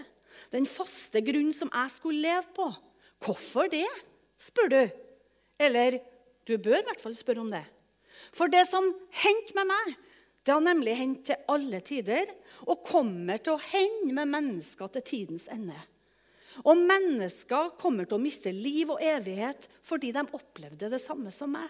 den 0.52 0.68
faste 0.70 1.20
grunn 1.24 1.52
som 1.56 1.72
jeg 1.74 1.92
skulle 1.96 2.24
leve 2.24 2.48
på. 2.56 2.68
Hvorfor 3.22 3.68
det, 3.72 3.88
spør 4.40 4.72
du. 4.72 4.82
Eller 5.62 6.00
du 6.48 6.56
bør 6.58 6.80
i 6.80 6.86
hvert 6.88 7.04
fall 7.04 7.16
spørre 7.18 7.44
om 7.44 7.52
det. 7.52 7.66
For 8.36 8.52
det 8.52 8.64
som 8.70 8.88
hendte 9.24 9.56
med 9.58 9.70
meg, 9.70 9.96
det 10.42 10.56
har 10.56 10.64
nemlig 10.64 10.96
hendt 10.98 11.26
til 11.30 11.44
alle 11.52 11.82
tider 11.86 12.32
og 12.66 12.82
kommer 12.86 13.42
til 13.42 13.58
å 13.58 13.66
hende 13.72 14.16
med 14.18 14.32
mennesker 14.32 14.90
til 14.96 15.06
tidens 15.06 15.46
ende. 15.54 15.78
Og 16.66 16.80
mennesker 16.80 17.76
kommer 17.80 18.08
til 18.08 18.18
å 18.18 18.24
miste 18.24 18.52
liv 18.54 18.90
og 18.92 19.04
evighet 19.06 19.68
fordi 19.88 20.12
de 20.16 20.26
opplevde 20.26 20.90
det 20.92 21.02
samme 21.02 21.32
som 21.34 21.54
meg. 21.54 21.70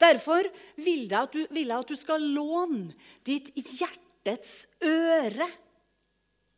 Derfor 0.00 0.48
vil 0.80 1.06
jeg 1.06 1.18
at 1.20 1.34
du, 1.34 1.42
vil 1.50 1.70
jeg 1.70 1.78
at 1.78 1.92
du 1.92 1.98
skal 1.98 2.26
låne 2.34 2.94
ditt 3.26 3.52
hjertets 3.54 4.66
øre 4.84 5.48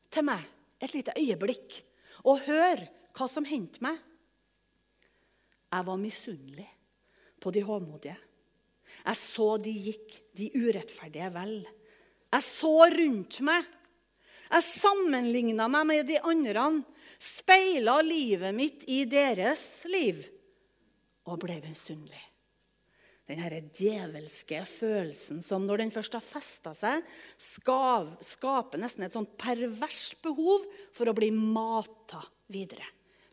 til 0.08 0.26
meg 0.26 0.44
et 0.82 0.94
lite 0.94 1.14
øyeblikk 1.18 1.80
og 2.24 2.44
hør 2.46 2.84
hva 3.18 3.26
som 3.30 3.46
hendte 3.48 3.82
meg. 3.84 3.98
Jeg 5.68 5.84
var 5.84 6.00
misunnelig 6.00 6.68
på 7.42 7.52
de 7.54 7.62
håmodige. 7.66 8.16
Jeg 9.04 9.20
så 9.20 9.48
de 9.60 9.72
gikk 9.72 10.14
de 10.38 10.48
urettferdige 10.56 11.28
vel. 11.34 11.58
Jeg 12.32 12.44
så 12.44 12.72
rundt 12.94 13.40
meg. 13.44 13.66
Jeg 14.48 14.64
sammenligna 14.64 15.66
meg 15.68 15.90
med 15.90 16.08
de 16.08 16.16
andre, 16.24 16.64
speila 17.20 17.98
livet 18.04 18.54
mitt 18.56 18.86
i 18.88 19.02
deres 19.10 19.84
liv 19.90 20.22
og 21.28 21.36
ble 21.42 21.58
misunnelig. 21.64 22.27
Den 23.28 23.68
djevelske 23.76 24.62
følelsen 24.64 25.42
som 25.44 25.66
når 25.68 25.82
den 25.82 25.90
først 25.92 26.14
har 26.16 26.24
festa 26.24 26.72
seg, 26.72 27.04
skav, 27.36 28.14
skaper 28.24 28.80
nesten 28.80 29.04
et 29.04 29.12
sånt 29.12 29.34
perverst 29.36 30.16
behov 30.24 30.64
for 30.96 31.10
å 31.10 31.16
bli 31.16 31.28
mata 31.34 32.22
videre. 32.48 32.86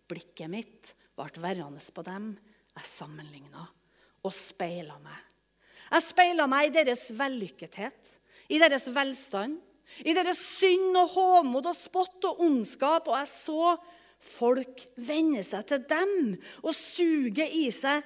Blikket 0.06 0.52
mitt 0.52 0.92
ble 1.16 1.30
værende 1.40 1.80
på 1.96 2.04
dem. 2.04 2.34
Jeg 2.76 2.90
sammenligna 2.90 3.64
og 4.26 4.34
speila 4.36 4.98
meg. 5.00 5.22
Jeg 5.94 6.04
speila 6.10 6.50
meg 6.50 6.68
i 6.68 6.76
deres 6.76 7.06
vellykkethet, 7.16 8.12
i 8.52 8.60
deres 8.60 8.90
velstand, 8.92 9.62
i 10.04 10.16
deres 10.18 10.42
synd 10.58 10.98
og 10.98 11.14
håmod 11.14 11.70
og 11.72 11.78
spott 11.78 12.28
og 12.28 12.44
ondskap. 12.44 13.08
Og 13.08 13.16
jeg 13.22 13.32
så 13.32 13.76
folk 14.36 14.84
vende 15.00 15.46
seg 15.46 15.64
til 15.72 15.88
dem 15.88 16.36
og 16.66 16.76
suge 16.76 17.48
i 17.48 17.70
seg 17.72 18.04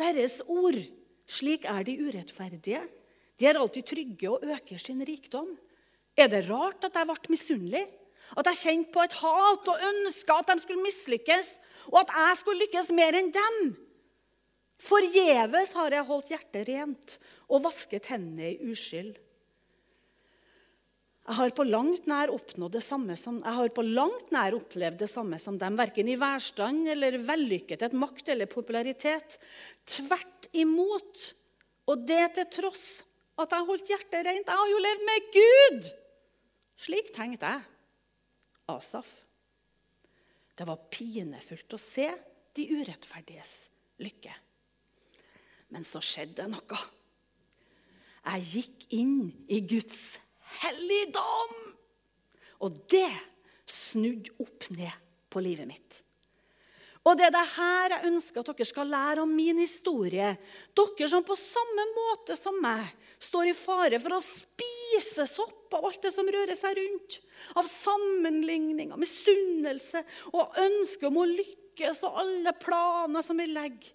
deres 0.00 0.40
ord. 0.48 0.80
Slik 1.28 1.64
er 1.68 1.84
de 1.86 1.96
urettferdige. 2.02 2.82
De 3.38 3.48
er 3.48 3.58
alltid 3.58 3.86
trygge 3.88 4.30
og 4.30 4.44
øker 4.44 4.78
sin 4.78 5.02
rikdom. 5.06 5.50
Er 6.16 6.28
det 6.28 6.44
rart 6.50 6.84
at 6.84 6.96
jeg 6.98 7.08
ble 7.08 7.32
misunnelig? 7.32 7.86
At 8.38 8.48
jeg 8.48 8.60
kjente 8.62 8.92
på 8.94 9.02
et 9.04 9.16
hat 9.18 9.68
og 9.68 9.86
ønska 9.88 10.36
at 10.40 10.52
de 10.52 10.62
skulle 10.62 10.84
mislykkes, 10.84 11.48
og 11.90 11.98
at 12.00 12.12
jeg 12.16 12.36
skulle 12.40 12.62
lykkes 12.64 12.92
mer 12.94 13.18
enn 13.18 13.32
dem? 13.34 13.58
Forgjeves 14.82 15.74
har 15.76 15.94
jeg 15.94 16.08
holdt 16.08 16.30
hjertet 16.32 16.70
rent 16.70 17.18
og 17.48 17.64
vasket 17.66 18.08
hendene 18.10 18.54
i 18.54 18.72
uskyld. 18.72 19.14
Jeg 21.22 21.38
har 21.38 21.52
på 21.54 21.64
langt 21.68 22.08
nær 22.10 22.32
oppnådd 22.34 22.74
det 22.74 22.82
samme 22.82 23.14
som, 23.18 23.38
jeg 23.44 23.54
har 23.54 23.70
på 23.74 23.84
langt 23.86 24.32
nær 24.34 24.56
opplevd 24.56 25.04
det 25.04 25.08
samme 25.10 25.38
som 25.38 25.54
dem, 25.58 25.76
verken 25.78 26.08
i 26.10 26.16
værstand 26.18 26.88
eller 26.90 27.20
vellykkethet, 27.22 27.94
makt 27.94 28.32
eller 28.34 28.50
popularitet. 28.50 29.36
Tvert 29.86 30.48
imot. 30.58 31.20
Og 31.90 32.02
det 32.08 32.24
til 32.38 32.48
tross 32.58 32.86
at 33.38 33.54
jeg 33.54 33.68
holdt 33.68 33.92
hjertet 33.92 34.26
rent. 34.26 34.50
Jeg 34.50 34.62
har 34.62 34.72
jo 34.72 34.80
levd 34.82 35.04
med 35.06 35.28
Gud! 35.36 35.92
Slik 36.82 37.12
tenkte 37.14 37.52
jeg. 37.54 37.62
Asaf. 38.72 39.08
Det 40.58 40.66
var 40.66 40.82
pinefullt 40.90 41.78
å 41.78 41.80
se 41.80 42.08
de 42.56 42.66
urettferdiges 42.74 43.52
lykke. 44.02 44.34
Men 45.72 45.86
så 45.86 46.02
skjedde 46.02 46.50
noe. 46.50 46.82
Jeg 48.22 48.50
gikk 48.50 48.84
inn 48.98 49.16
i 49.50 49.62
Guds 49.66 50.18
helligdom! 50.60 51.58
Og 52.62 52.80
det 52.92 53.10
snudde 53.68 54.34
opp 54.42 54.68
ned 54.74 54.94
på 55.32 55.42
livet 55.42 55.68
mitt. 55.68 56.02
Og 57.02 57.18
det 57.18 57.26
er 57.26 57.32
det 57.34 57.46
her 57.56 57.94
jeg 57.96 58.10
ønsker 58.12 58.42
at 58.42 58.50
dere 58.52 58.66
skal 58.68 58.92
lære 58.92 59.22
om 59.24 59.30
min 59.34 59.58
historie. 59.58 60.28
Dere 60.78 61.08
som 61.10 61.24
på 61.26 61.34
samme 61.38 61.86
måte 61.96 62.36
som 62.38 62.60
meg 62.62 62.84
står 63.22 63.50
i 63.50 63.56
fare 63.58 63.98
for 64.02 64.14
å 64.14 64.22
spises 64.22 65.34
opp 65.42 65.74
av 65.74 65.88
alt 65.88 66.04
det 66.04 66.12
som 66.14 66.30
rører 66.30 66.54
seg 66.58 66.78
rundt. 66.78 67.18
Av 67.58 67.66
sammenligninger, 67.66 68.94
misunnelse 69.00 70.04
og 70.30 70.54
ønske 70.62 71.10
om 71.10 71.18
å 71.24 71.26
lykkes 71.32 72.04
og 72.06 72.22
alle 72.22 72.54
planer 72.62 73.26
som 73.26 73.42
vi 73.42 73.48
legger 73.50 73.90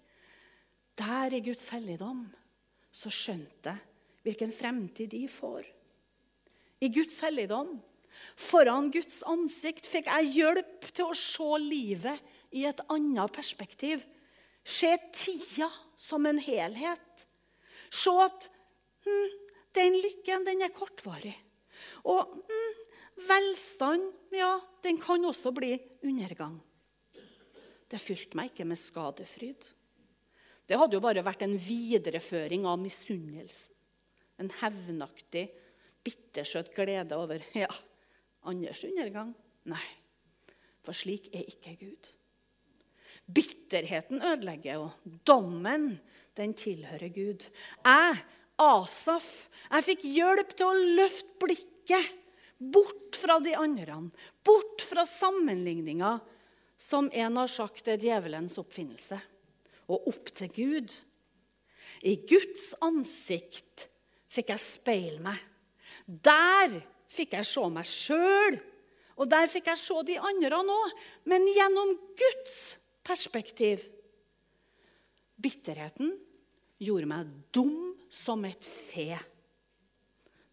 der 0.98 1.38
i 1.38 1.40
Guds 1.46 1.70
helligdom, 1.70 2.24
så 2.90 3.10
skjønte 3.14 3.72
jeg 3.72 3.84
hvilken 4.26 4.50
fremtid 4.52 5.14
de 5.14 5.22
får. 5.30 5.62
I 6.78 6.90
Guds 6.94 7.18
helligdom, 7.24 7.76
foran 8.38 8.90
Guds 8.94 9.22
ansikt, 9.26 9.86
fikk 9.88 10.10
jeg 10.10 10.32
hjelp 10.36 10.86
til 10.92 11.10
å 11.10 11.16
se 11.16 11.48
livet 11.62 12.22
i 12.54 12.64
et 12.68 12.80
annet 12.92 13.34
perspektiv. 13.34 14.04
Se 14.62 14.90
tida 15.14 15.70
som 15.98 16.26
en 16.28 16.38
helhet. 16.42 17.26
Se 17.90 18.12
at 18.22 18.48
hm, 19.06 19.34
den 19.78 19.98
lykken, 20.02 20.46
den 20.46 20.62
er 20.66 20.74
kortvarig. 20.74 21.34
Og 22.06 22.36
hm, 22.46 22.78
velstand, 23.28 24.10
ja, 24.34 24.54
den 24.84 25.00
kan 25.02 25.24
også 25.24 25.52
bli 25.56 25.74
undergang. 26.04 26.58
Det 27.88 28.00
fylte 28.02 28.36
meg 28.36 28.52
ikke 28.52 28.68
med 28.68 28.78
skadefryd. 28.78 29.64
Det 30.68 30.76
hadde 30.76 30.98
jo 30.98 31.02
bare 31.02 31.24
vært 31.24 31.46
en 31.46 31.56
videreføring 31.56 32.66
av 32.68 32.76
misunnelsen. 32.80 33.72
En 34.38 34.50
hevnaktig, 34.60 35.48
bittersøt 36.08 36.72
glede 36.76 37.16
over 37.16 37.44
ja, 37.64 37.70
andres 38.48 38.82
undergang. 38.88 39.34
Nei, 39.68 39.84
for 40.84 40.96
slik 40.96 41.28
er 41.36 41.44
ikke 41.48 41.76
Gud. 41.82 42.12
Bitterheten 43.28 44.22
ødelegger, 44.24 44.86
og 44.86 45.20
dommen 45.28 45.98
den 46.38 46.54
tilhører 46.56 47.12
Gud. 47.12 47.44
Jeg, 47.84 48.22
Asaf, 48.58 49.28
jeg 49.68 49.86
fikk 49.86 50.06
hjelp 50.08 50.54
til 50.56 50.66
å 50.66 50.86
løfte 50.98 51.36
blikket 51.44 52.14
bort 52.58 53.18
fra 53.20 53.36
de 53.42 53.52
andre, 53.54 54.00
bort 54.42 54.82
fra 54.88 55.04
sammenligninga, 55.06 56.16
som 56.78 57.10
en 57.12 57.38
har 57.38 57.50
sagt 57.50 57.90
er 57.90 58.00
djevelens 58.00 58.56
oppfinnelse 58.58 59.18
og 59.88 60.08
opp 60.10 60.32
til 60.36 60.50
Gud. 60.54 60.92
I 62.06 62.14
Guds 62.28 62.70
ansikt 62.84 63.88
fikk 64.30 64.52
jeg 64.52 64.62
speile 64.62 65.22
meg. 65.24 65.38
Der 66.08 66.72
fikk 67.12 67.36
jeg 67.36 67.44
se 67.44 67.64
meg 67.72 67.84
sjøl, 67.84 68.56
og 69.18 69.28
der 69.28 69.48
fikk 69.50 69.68
jeg 69.68 69.80
se 69.80 70.02
de 70.08 70.16
andre 70.30 70.60
òg, 70.62 70.92
men 71.28 71.44
gjennom 71.52 71.92
Guds 72.16 72.58
perspektiv. 73.04 73.84
Bitterheten 75.38 76.14
gjorde 76.82 77.10
meg 77.10 77.32
dum 77.54 77.92
som 78.10 78.44
et 78.48 78.64
fe. 78.64 79.18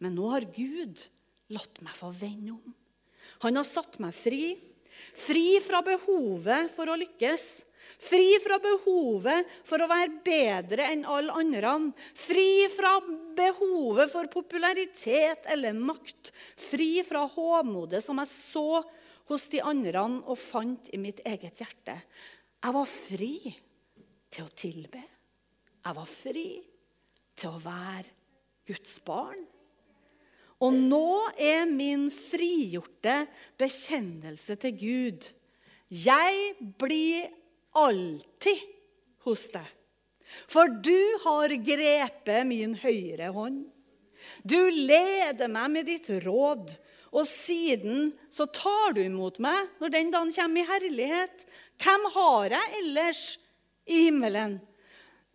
Men 0.03 0.17
nå 0.17 0.27
har 0.33 0.47
Gud 0.53 0.99
latt 1.55 1.79
meg 1.85 1.95
få 1.95 2.11
vende 2.13 2.57
om. 2.57 2.73
Han 3.45 3.59
har 3.59 3.67
satt 3.67 3.99
meg 4.03 4.15
fri. 4.17 4.55
Fri 5.15 5.59
fra 5.63 5.81
behovet 5.85 6.71
for 6.73 6.89
å 6.89 6.97
lykkes. 6.99 7.64
Fri 8.01 8.35
fra 8.43 8.59
behovet 8.61 9.49
for 9.67 9.81
å 9.81 9.89
være 9.89 10.19
bedre 10.25 10.89
enn 10.91 11.05
alle 11.07 11.35
andre. 11.35 11.73
Fri 12.17 12.65
fra 12.73 12.97
behovet 13.37 14.11
for 14.11 14.29
popularitet 14.31 15.47
eller 15.51 15.77
makt. 15.77 16.31
Fri 16.59 16.99
fra 17.07 17.25
håmodet 17.35 18.03
som 18.03 18.21
jeg 18.21 18.31
så 18.33 18.83
hos 19.29 19.47
de 19.51 19.61
andre 19.65 20.05
og 20.25 20.37
fant 20.39 20.91
i 20.93 21.01
mitt 21.01 21.21
eget 21.25 21.61
hjerte. 21.63 21.97
Jeg 22.61 22.75
var 22.75 22.89
fri 22.89 23.33
til 24.33 24.45
å 24.45 24.53
tilbe. 24.57 25.01
Jeg 25.85 25.97
var 25.97 26.09
fri 26.09 26.49
til 27.37 27.51
å 27.51 27.61
være 27.61 28.09
Guds 28.65 28.97
barn. 29.05 29.43
Og 30.63 30.73
nå 30.73 31.29
er 31.41 31.65
min 31.67 32.07
frigjorte 32.13 33.25
bekjennelse 33.59 34.55
til 34.61 34.77
Gud 34.79 35.25
Jeg 35.91 36.55
blir 36.79 37.27
alltid 37.75 38.61
hos 39.25 39.45
deg. 39.53 39.67
For 40.49 40.69
du 40.69 40.99
har 41.23 41.53
grepet 41.63 42.47
min 42.49 42.75
høyre 42.81 43.29
hånd. 43.35 43.63
Du 44.41 44.59
leder 44.71 45.49
meg 45.51 45.71
med 45.73 45.89
ditt 45.89 46.09
råd, 46.25 46.73
og 47.15 47.27
siden 47.29 48.09
så 48.33 48.47
tar 48.51 48.95
du 48.95 49.03
imot 49.05 49.37
meg 49.43 49.69
når 49.79 49.93
den 49.93 50.09
dagen 50.11 50.33
kommer 50.35 50.61
i 50.61 50.69
herlighet. 50.69 51.45
Hvem 51.79 52.07
har 52.15 52.55
jeg 52.57 52.79
ellers 52.81 53.21
i 53.85 54.07
himmelen? 54.07 54.57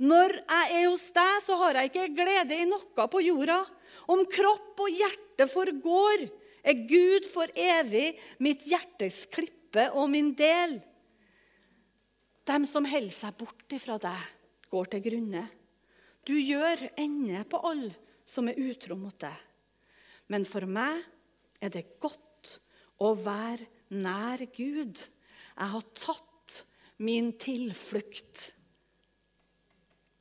Når 0.01 0.35
jeg 0.41 0.77
er 0.81 0.87
hos 0.89 1.07
deg, 1.13 1.33
så 1.45 1.57
har 1.61 1.77
jeg 1.77 1.91
ikke 1.91 2.13
glede 2.17 2.57
i 2.57 2.69
noe 2.69 3.09
på 3.13 3.21
jorda. 3.25 3.63
Om 4.09 4.25
kropp 4.33 4.81
og 4.81 4.95
hjerte 4.97 5.47
forgår, 5.51 6.25
er 6.61 6.85
Gud 6.89 7.27
for 7.29 7.49
evig 7.57 8.15
mitt 8.41 8.67
hjertes 8.69 9.23
klippe 9.33 9.87
og 9.97 10.11
min 10.13 10.33
del. 10.37 10.79
Dem 12.49 12.65
som 12.69 12.87
holder 12.89 13.13
seg 13.13 13.37
bort 13.41 13.75
ifra 13.75 13.99
deg, 14.01 14.21
går 14.71 14.91
til 14.93 15.03
grunne. 15.05 15.45
Du 16.27 16.35
gjør 16.37 16.87
ende 17.01 17.43
på 17.51 17.61
alle 17.67 17.95
som 18.29 18.49
er 18.49 18.61
utro 18.61 18.97
mot 18.99 19.17
deg. 19.21 19.37
Men 20.31 20.47
for 20.47 20.67
meg 20.69 21.03
er 21.61 21.73
det 21.75 21.99
godt 22.01 22.57
å 23.03 23.13
være 23.19 23.67
nær 23.99 24.45
Gud. 24.55 25.01
Jeg 25.01 25.73
har 25.75 25.87
tatt 25.99 26.61
min 27.03 27.33
tilflukt 27.41 28.47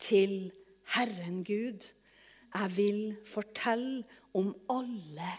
til 0.02 0.50
Herren 0.96 1.44
Gud. 1.46 1.86
Jeg 2.50 2.76
vil 2.76 3.04
fortelle 3.30 4.04
om 4.34 4.54
alle 4.72 5.36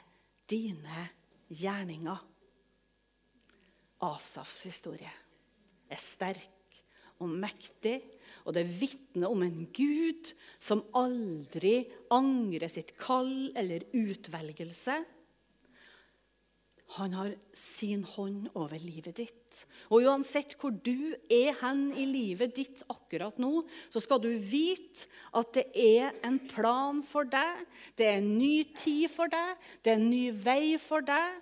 dine 0.51 1.09
gjerninger. 1.51 2.23
Asafs 4.07 4.63
historie 4.69 5.13
er 5.91 6.01
sterk 6.01 6.60
og 7.21 7.31
mektig, 7.31 8.01
og 8.49 8.57
det 8.57 8.67
vitner 8.81 9.31
om 9.31 9.45
en 9.45 9.65
Gud 9.77 10.33
som 10.63 10.83
aldri 10.97 11.85
angrer 12.13 12.71
sitt 12.73 12.95
kall 12.99 13.51
eller 13.59 13.85
utvelgelse. 13.93 15.01
Han 16.97 17.13
har 17.15 17.35
sin 17.55 18.03
hånd 18.17 18.49
over 18.59 18.81
livet 18.83 19.21
ditt. 19.21 19.59
Og 19.95 20.09
uansett 20.09 20.57
hvor 20.59 20.75
du 20.75 21.13
er 21.31 21.55
hen 21.61 21.85
i 21.95 22.07
livet 22.09 22.57
ditt 22.57 22.83
akkurat 22.91 23.39
nå, 23.39 23.63
så 23.93 24.03
skal 24.03 24.19
du 24.25 24.33
vite 24.35 25.07
at 25.39 25.53
det 25.55 25.69
er 25.79 26.17
en 26.27 26.41
plan 26.51 26.99
for 27.07 27.29
deg. 27.31 27.63
Det 27.95 28.09
er 28.09 28.19
en 28.19 28.33
ny 28.35 28.65
tid 28.75 29.07
for 29.13 29.31
deg. 29.31 29.55
Det 29.85 29.95
er 29.95 30.01
en 30.01 30.11
ny 30.11 30.25
vei 30.35 30.65
for 30.83 31.07
deg. 31.07 31.39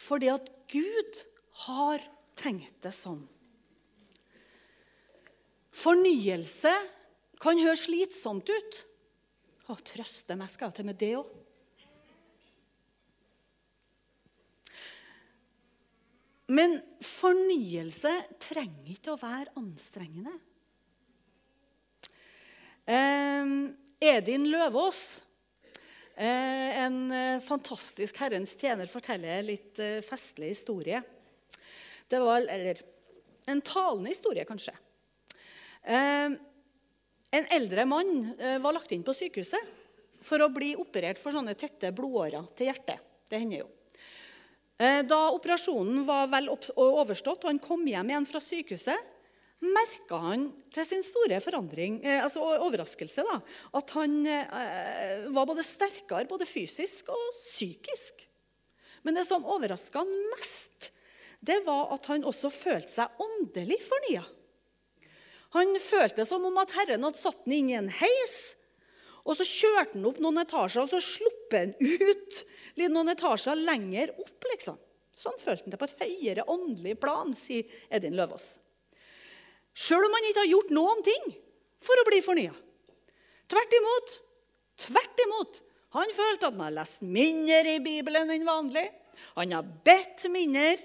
Fordi 0.00 0.32
at 0.34 0.50
Gud 0.72 1.22
har 1.68 2.02
tenkt 2.40 2.80
det 2.82 2.94
sånn. 2.96 3.22
Fornyelse 5.80 6.72
kan 7.40 7.60
høres 7.60 7.86
slitsomt 7.86 8.50
ut. 8.50 8.80
Å, 9.70 9.76
trøste 9.86 10.36
meg 10.36 10.50
skal 10.52 10.70
jeg 10.70 10.80
til 10.80 10.88
med 10.90 11.00
det 11.00 11.14
òg. 11.20 11.36
Men 16.50 16.80
fornyelse 17.06 18.10
trenger 18.42 18.94
ikke 18.96 19.14
å 19.14 19.20
være 19.20 19.52
anstrengende. 19.60 20.34
Edin 24.00 24.48
Løvaas, 24.50 25.20
eh, 26.16 26.82
en 26.82 27.12
eh, 27.12 27.40
fantastisk 27.44 28.16
Herrens 28.18 28.56
tjener, 28.58 28.88
forteller 28.90 29.36
en 29.36 29.46
litt 29.46 29.78
eh, 29.78 30.00
festlig 30.02 30.54
historie. 30.54 31.02
Det 32.10 32.18
var, 32.18 32.48
Eller 32.48 32.80
en 33.46 33.60
talende 33.62 34.10
historie, 34.10 34.46
kanskje. 34.48 34.74
Eh, 35.82 36.30
en 37.30 37.46
eldre 37.56 37.84
mann 37.88 38.34
eh, 38.38 38.58
var 38.60 38.74
lagt 38.76 38.92
inn 38.92 39.04
på 39.06 39.14
sykehuset 39.16 39.76
for 40.20 40.42
å 40.44 40.50
bli 40.52 40.74
operert 40.76 41.20
for 41.20 41.32
sånne 41.32 41.56
tette 41.58 41.92
blodårer 41.96 42.50
til 42.56 42.68
hjertet. 42.68 43.00
Det 43.30 43.40
hender 43.40 43.62
jo. 43.62 43.68
Eh, 44.80 45.00
da 45.08 45.20
operasjonen 45.32 46.04
var 46.08 46.28
vel 46.32 46.50
overstått 46.50 47.44
og 47.44 47.52
han 47.52 47.62
kom 47.62 47.86
hjem 47.88 48.12
igjen 48.12 48.28
fra 48.28 48.42
sykehuset, 48.44 49.16
merka 49.60 50.16
han 50.22 50.46
til 50.72 50.86
sin 50.88 51.02
store 51.04 51.36
altså 51.36 52.40
overraskelse 52.64 53.26
da, 53.26 53.34
at 53.76 53.90
han 53.92 54.14
var 54.24 55.44
både 55.50 55.60
sterkere 55.60 56.24
både 56.30 56.48
fysisk 56.48 57.10
og 57.12 57.26
psykisk. 57.50 58.24
Men 59.04 59.18
det 59.20 59.26
som 59.28 59.44
overraska 59.44 60.00
han 60.00 60.14
mest, 60.32 60.88
det 61.44 61.58
var 61.66 61.92
at 61.92 62.08
han 62.08 62.24
også 62.24 62.48
følte 62.48 62.94
seg 62.94 63.20
åndelig 63.20 63.82
fornya. 63.84 64.24
Han 65.56 65.74
følte 65.82 66.26
som 66.28 66.44
om 66.46 66.58
at 66.62 66.72
Herren 66.76 67.04
hadde 67.06 67.18
satt 67.18 67.42
ham 67.42 67.54
inn 67.56 67.70
i 67.72 67.78
en 67.78 67.90
heis. 68.00 68.36
Og 69.26 69.36
så 69.36 69.44
kjørte 69.46 69.98
han 69.98 70.06
opp 70.08 70.20
noen 70.22 70.40
etasjer, 70.42 70.84
og 70.84 70.90
så 70.92 71.00
sluppet 71.04 71.74
han 71.74 71.74
ut 71.80 72.40
noen 72.88 73.12
etasjer 73.12 73.58
lenger 73.58 74.14
opp. 74.16 74.46
liksom. 74.52 74.78
Sånn 75.20 75.36
følte 75.42 75.66
han 75.66 75.74
det 75.74 75.80
på 75.80 75.88
et 75.90 76.00
høyere 76.00 76.46
åndelig 76.48 76.96
plan, 77.02 77.34
sier 77.36 77.68
Edin 77.92 78.16
Løvaas. 78.16 78.46
Sjøl 79.76 80.06
om 80.06 80.14
han 80.16 80.28
ikke 80.30 80.44
har 80.44 80.52
gjort 80.54 80.72
noen 80.74 81.02
ting 81.06 81.26
for 81.84 82.00
å 82.00 82.06
bli 82.08 82.20
fornya. 82.24 82.54
Tvert 83.50 83.76
imot. 83.76 84.14
Tvert 84.86 85.22
imot. 85.26 85.60
Han 85.98 86.14
følte 86.14 86.46
at 86.46 86.54
han 86.54 86.64
har 86.64 86.76
lest 86.78 87.02
mindre 87.02 87.76
i 87.76 87.82
Bibelen 87.82 88.30
enn 88.32 88.46
vanlig. 88.46 88.86
Han 89.36 89.54
har 89.56 89.66
bedt 89.86 90.26
mindre. 90.32 90.78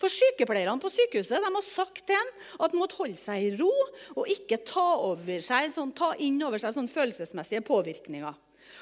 For 0.00 0.12
Sykepleierne 0.12 0.80
på 0.80 0.90
sykehuset 0.92 1.36
de 1.36 1.50
har 1.52 1.66
sagt 1.66 2.06
til 2.08 2.16
ham 2.16 2.30
at 2.58 2.72
han 2.72 2.80
måtte 2.80 2.96
holde 3.00 3.18
seg 3.20 3.44
i 3.44 3.56
ro 3.60 3.72
og 4.16 4.30
ikke 4.32 4.62
ta, 4.64 4.86
seg, 5.44 5.72
sånn, 5.74 5.92
ta 5.96 6.14
inn 6.22 6.40
over 6.46 6.62
seg 6.62 6.72
sånn 6.76 6.88
følelsesmessige 6.90 7.64
påvirkninger. 7.68 8.38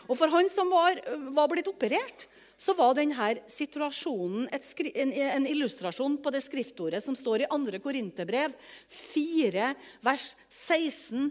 Og 0.09 0.14
For 0.19 0.31
han 0.33 0.49
som 0.53 0.71
var, 0.71 1.01
var 1.35 1.49
blitt 1.51 1.69
operert, 1.71 2.29
så 2.59 2.75
var 2.75 2.97
denne 2.99 3.37
situasjonen 3.51 4.49
en, 4.51 5.12
en, 5.12 5.47
illustrasjon 5.47 6.16
på 6.23 6.33
det 6.35 6.43
skriftordet 6.43 7.03
som 7.05 7.14
står 7.16 7.45
i 7.45 7.51
2. 7.51 7.79
Korinterbrev 7.85 8.57
4, 8.91 9.69
vers 10.03 10.25
16-18. 10.51 11.31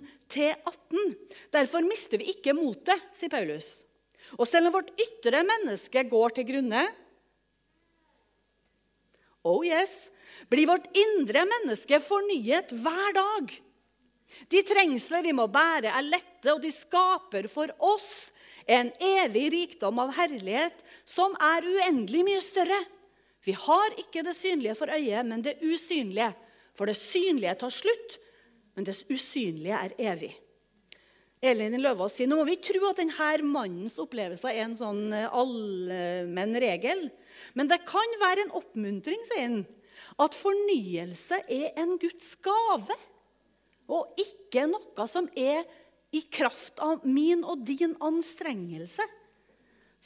Derfor 1.53 1.83
mister 1.87 2.21
vi 2.21 2.31
ikke 2.31 2.55
motet, 2.55 3.03
sier 3.15 3.31
Paulus. 3.33 3.67
Og 4.39 4.47
selv 4.47 4.69
om 4.69 4.77
vårt 4.79 4.93
ytre 4.99 5.43
menneske 5.47 6.03
går 6.07 6.29
til 6.37 6.47
grunne, 6.47 6.87
oh 9.47 9.63
yes, 9.65 10.09
blir 10.51 10.67
vårt 10.69 10.89
indre 10.95 11.45
menneske 11.47 11.99
fornyet 12.03 12.73
hver 12.75 13.15
dag. 13.17 13.55
De 14.51 14.61
trengsler 14.67 15.23
vi 15.25 15.33
må 15.35 15.47
bære, 15.49 15.89
er 15.89 16.05
lette, 16.05 16.51
og 16.53 16.61
de 16.61 16.71
skaper 16.71 17.47
for 17.51 17.71
oss 17.83 18.29
en 18.67 18.91
evig 19.01 19.47
rikdom 19.53 19.99
av 20.03 20.13
herlighet 20.17 20.83
som 21.07 21.33
er 21.41 21.65
uendelig 21.65 22.23
mye 22.27 22.43
større. 22.43 22.79
Vi 23.47 23.55
har 23.55 23.95
ikke 24.01 24.25
det 24.27 24.35
synlige 24.35 24.75
for 24.75 24.91
øyet, 24.91 25.25
men 25.25 25.43
det 25.43 25.57
usynlige. 25.63 26.33
For 26.77 26.89
det 26.89 26.97
synlige 26.99 27.55
tar 27.63 27.73
slutt, 27.73 28.17
men 28.75 28.85
det 28.85 28.97
usynlige 29.09 29.79
er 29.87 29.95
evig. 30.11 30.33
Elin 31.45 31.77
Løvaas 31.77 32.15
sier 32.17 32.29
nå 32.29 32.39
må 32.39 32.47
vi 32.47 32.57
tro 32.61 32.81
at 32.89 32.97
denne 32.97 33.33
mannens 33.45 33.97
opplevelse 34.01 34.49
er 34.49 34.63
en 34.63 34.77
sånn 34.77 35.11
eh, 35.13 35.27
allmenn 35.29 36.57
regel. 36.61 37.07
Men 37.53 37.69
det 37.69 37.83
kan 37.85 38.15
være 38.21 38.47
en 38.47 38.55
oppmuntring, 38.57 39.21
sier 39.27 39.43
han, 39.43 39.59
at 40.17 40.37
fornyelse 40.37 41.43
er 41.45 41.77
en 41.77 41.97
Guds 42.01 42.33
gave. 42.45 42.97
Og 43.87 44.17
ikke 44.19 44.65
noe 44.71 45.05
som 45.09 45.29
er 45.37 45.67
i 46.15 46.23
kraft 46.33 46.81
av 46.83 47.05
min 47.05 47.43
og 47.45 47.61
din 47.67 47.93
anstrengelse. 48.03 49.05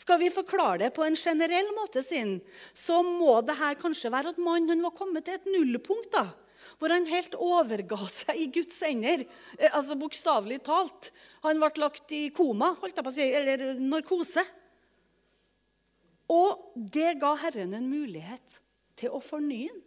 Skal 0.02 0.20
vi 0.22 0.32
forklare 0.34 0.86
det 0.86 0.94
på 0.96 1.04
en 1.06 1.18
generell 1.20 1.68
måte, 1.78 2.02
sin, 2.04 2.40
så 2.74 3.02
må 3.06 3.40
det 3.46 3.58
her 3.60 3.78
kanskje 3.80 4.12
være 4.12 4.34
at 4.34 4.40
mannen 4.42 4.84
var 4.84 4.96
kommet 4.98 5.28
til 5.28 5.38
et 5.38 5.50
nullpunkt. 5.52 6.12
da, 6.12 6.32
Hvor 6.80 6.94
han 6.94 7.10
helt 7.10 7.36
overga 7.36 8.00
seg 8.20 8.40
i 8.40 8.48
Guds 8.54 8.80
ender. 8.88 9.26
Eh, 9.58 9.70
altså 9.72 9.98
Bokstavelig 10.00 10.62
talt. 10.68 11.12
Han 11.46 11.62
ble 11.62 11.72
lagt 11.84 12.16
i 12.16 12.28
koma, 12.36 12.74
holdt 12.82 13.00
jeg 13.00 13.08
på 13.08 13.14
å 13.14 13.18
si, 13.18 13.30
eller 13.42 13.80
narkose. 13.82 14.46
Og 16.32 16.72
det 16.76 17.18
ga 17.20 17.34
Herren 17.42 17.76
en 17.76 17.90
mulighet 17.92 18.62
til 19.00 19.12
å 19.12 19.24
fornye 19.24 19.72
ham. 19.72 19.82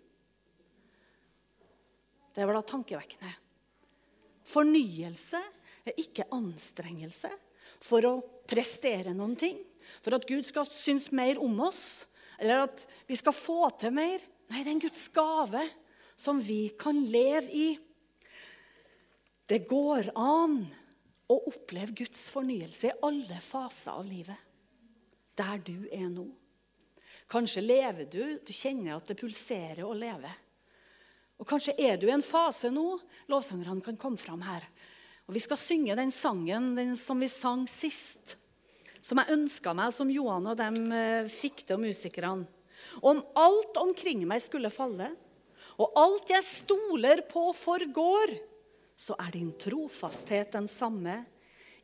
Det 2.35 2.43
var 2.43 2.57
da 2.57 2.65
tankevekkende. 2.67 3.31
Fornyelse 4.51 5.39
er 5.87 6.01
ikke 6.03 6.27
anstrengelse 6.35 7.31
for 7.85 8.05
å 8.09 8.15
prestere 8.49 9.15
noen 9.15 9.37
ting, 9.39 9.61
for 10.03 10.17
at 10.17 10.27
Gud 10.29 10.47
skal 10.49 10.67
synes 10.73 11.11
mer 11.15 11.39
om 11.43 11.61
oss, 11.69 11.81
eller 12.41 12.65
at 12.67 12.85
vi 13.07 13.17
skal 13.19 13.37
få 13.37 13.69
til 13.79 13.95
mer. 13.95 14.23
Nei, 14.51 14.65
det 14.65 14.67
er 14.67 14.75
en 14.75 14.83
Guds 14.83 15.07
gave 15.15 15.63
som 16.17 16.41
vi 16.41 16.69
kan 16.79 16.99
leve 17.05 17.51
i. 17.53 17.69
Det 19.47 19.65
går 19.69 20.13
an 20.17 20.63
å 21.29 21.37
oppleve 21.51 21.97
Guds 22.05 22.27
fornyelse 22.33 22.89
i 22.89 22.97
alle 23.05 23.41
faser 23.45 23.93
av 23.93 24.07
livet. 24.09 24.39
Der 25.35 25.61
du 25.65 25.89
er 25.93 26.09
nå. 26.13 26.29
Kanskje 27.31 27.65
lever 27.65 28.09
du, 28.11 28.23
du 28.45 28.53
kjenner 28.53 28.97
at 28.97 29.09
det 29.09 29.19
pulserer 29.19 29.83
å 29.87 29.97
leve. 29.97 30.31
Og 31.41 31.49
kanskje 31.49 31.75
er 31.81 31.97
du 31.99 32.07
i 32.07 32.15
en 32.15 32.25
fase 32.25 32.71
nå. 32.71 32.99
Lovsangerne 33.33 33.83
kan 33.85 33.99
komme 34.01 34.21
fram 34.21 34.45
her. 34.47 34.67
Og 35.27 35.35
Vi 35.35 35.43
skal 35.43 35.59
synge 35.59 35.97
den 35.99 36.13
sangen 36.15 36.75
den 36.77 36.95
som 37.01 37.21
vi 37.21 37.31
sang 37.33 37.65
sist. 37.71 38.37
Som 39.05 39.21
jeg 39.21 39.35
ønska 39.35 39.75
meg, 39.77 39.93
som 39.93 40.13
Johan 40.13 40.47
og 40.53 40.59
dem 40.61 40.79
eh, 40.93 41.29
fikk 41.29 41.65
til, 41.67 41.81
musikerne. 41.81 42.47
Om 43.05 43.21
alt 43.41 43.77
omkring 43.81 44.23
meg 44.29 44.43
skulle 44.45 44.73
falle, 44.73 45.11
og 45.81 45.97
alt 45.99 46.31
jeg 46.31 46.47
stoler 46.47 47.25
på 47.27 47.49
forgår, 47.57 48.35
så 48.97 49.17
er 49.19 49.33
din 49.35 49.51
trofasthet 49.59 50.53
den 50.55 50.69
samme. 50.71 51.25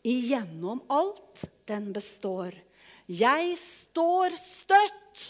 Igjennom 0.07 0.81
alt 0.89 1.43
den 1.69 1.91
består. 1.93 2.55
Jeg 3.11 3.57
står 3.59 4.37
støtt 4.39 5.25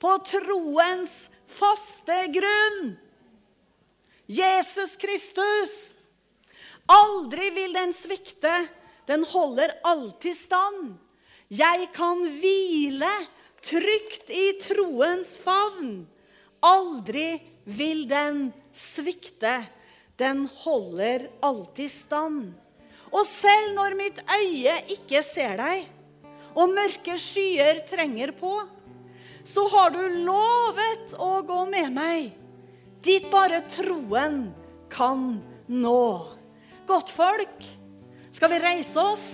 på 0.00 0.14
troens 0.26 1.14
faste 1.46 2.16
grunn. 2.32 2.96
Jesus 4.26 4.96
Kristus. 4.98 5.74
Aldri 6.90 7.50
vil 7.54 7.76
den 7.76 7.92
svikte. 7.94 8.64
Den 9.06 9.22
holder 9.28 9.76
alltid 9.86 10.34
stand. 10.34 10.96
Jeg 11.52 11.90
kan 11.94 12.24
hvile 12.40 13.12
trygt 13.62 14.32
i 14.34 14.56
troens 14.62 15.36
favn. 15.38 16.06
Aldri 16.64 17.36
vil 17.66 18.06
den 18.08 18.48
svikte. 18.74 19.58
Den 20.16 20.46
holder 20.62 21.26
alltid 21.44 21.90
stand. 21.92 22.54
Og 23.12 23.26
selv 23.28 23.74
når 23.76 23.98
mitt 23.98 24.22
øye 24.24 24.78
ikke 24.96 25.20
ser 25.24 25.58
deg, 25.60 25.84
og 26.56 26.72
mørke 26.72 27.18
skyer 27.20 27.82
trenger 27.84 28.32
på, 28.38 28.54
så 29.46 29.66
har 29.74 29.92
du 29.94 30.00
lovet 30.24 31.12
å 31.20 31.42
gå 31.46 31.60
med 31.68 31.92
meg 31.94 32.32
dit 33.06 33.28
bare 33.30 33.60
troen 33.70 34.48
kan 34.90 35.36
nå. 35.70 36.06
Godtfolk, 36.88 37.60
skal 38.34 38.50
vi 38.50 38.62
reise 38.62 38.98
oss? 38.98 39.26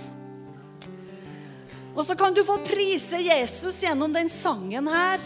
Og 1.92 2.04
så 2.08 2.16
kan 2.16 2.36
du 2.36 2.42
få 2.44 2.58
prise 2.64 3.20
Jesus 3.20 3.80
gjennom 3.84 4.12
den 4.12 4.28
sangen 4.32 4.88
her. 4.88 5.20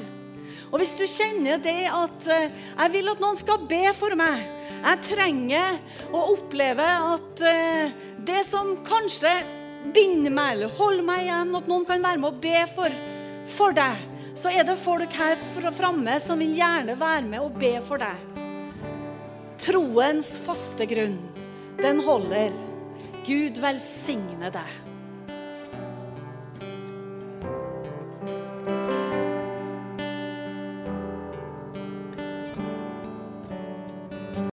Og 0.72 0.80
hvis 0.80 0.94
du 0.98 1.04
kjenner 1.06 1.60
det 1.62 1.86
at 1.90 2.26
eh, 2.32 2.50
jeg 2.50 2.92
vil 2.96 3.12
at 3.12 3.22
noen 3.22 3.38
skal 3.38 3.62
be 3.70 3.84
for 3.94 4.16
meg 4.18 4.42
Jeg 4.80 5.02
trenger 5.06 5.78
å 6.10 6.24
oppleve 6.34 6.86
at 7.14 7.44
eh, 7.46 7.94
det 8.26 8.42
som 8.48 8.74
kanskje 8.86 9.32
binder 9.94 10.34
meg 10.34 10.56
eller 10.56 10.72
holder 10.78 11.06
meg 11.06 11.26
igjen, 11.26 11.54
at 11.54 11.68
noen 11.70 11.86
kan 11.86 12.02
være 12.02 12.18
med 12.22 12.32
å 12.32 12.40
be 12.42 12.62
for, 12.74 12.96
for 13.54 13.76
deg, 13.76 14.00
så 14.36 14.50
er 14.50 14.66
det 14.66 14.74
folk 14.82 15.14
her 15.14 15.38
framme 15.76 16.16
som 16.22 16.42
vil 16.42 16.56
gjerne 16.58 16.98
være 16.98 17.26
med 17.28 17.44
og 17.44 17.60
be 17.60 17.76
for 17.86 18.02
deg. 18.02 18.42
Troens 19.62 20.32
faste 20.46 20.88
grunn, 20.90 21.20
den 21.78 22.02
holder. 22.06 22.54
Gud 23.26 23.62
velsigne 23.62 24.50
deg. 24.54 24.85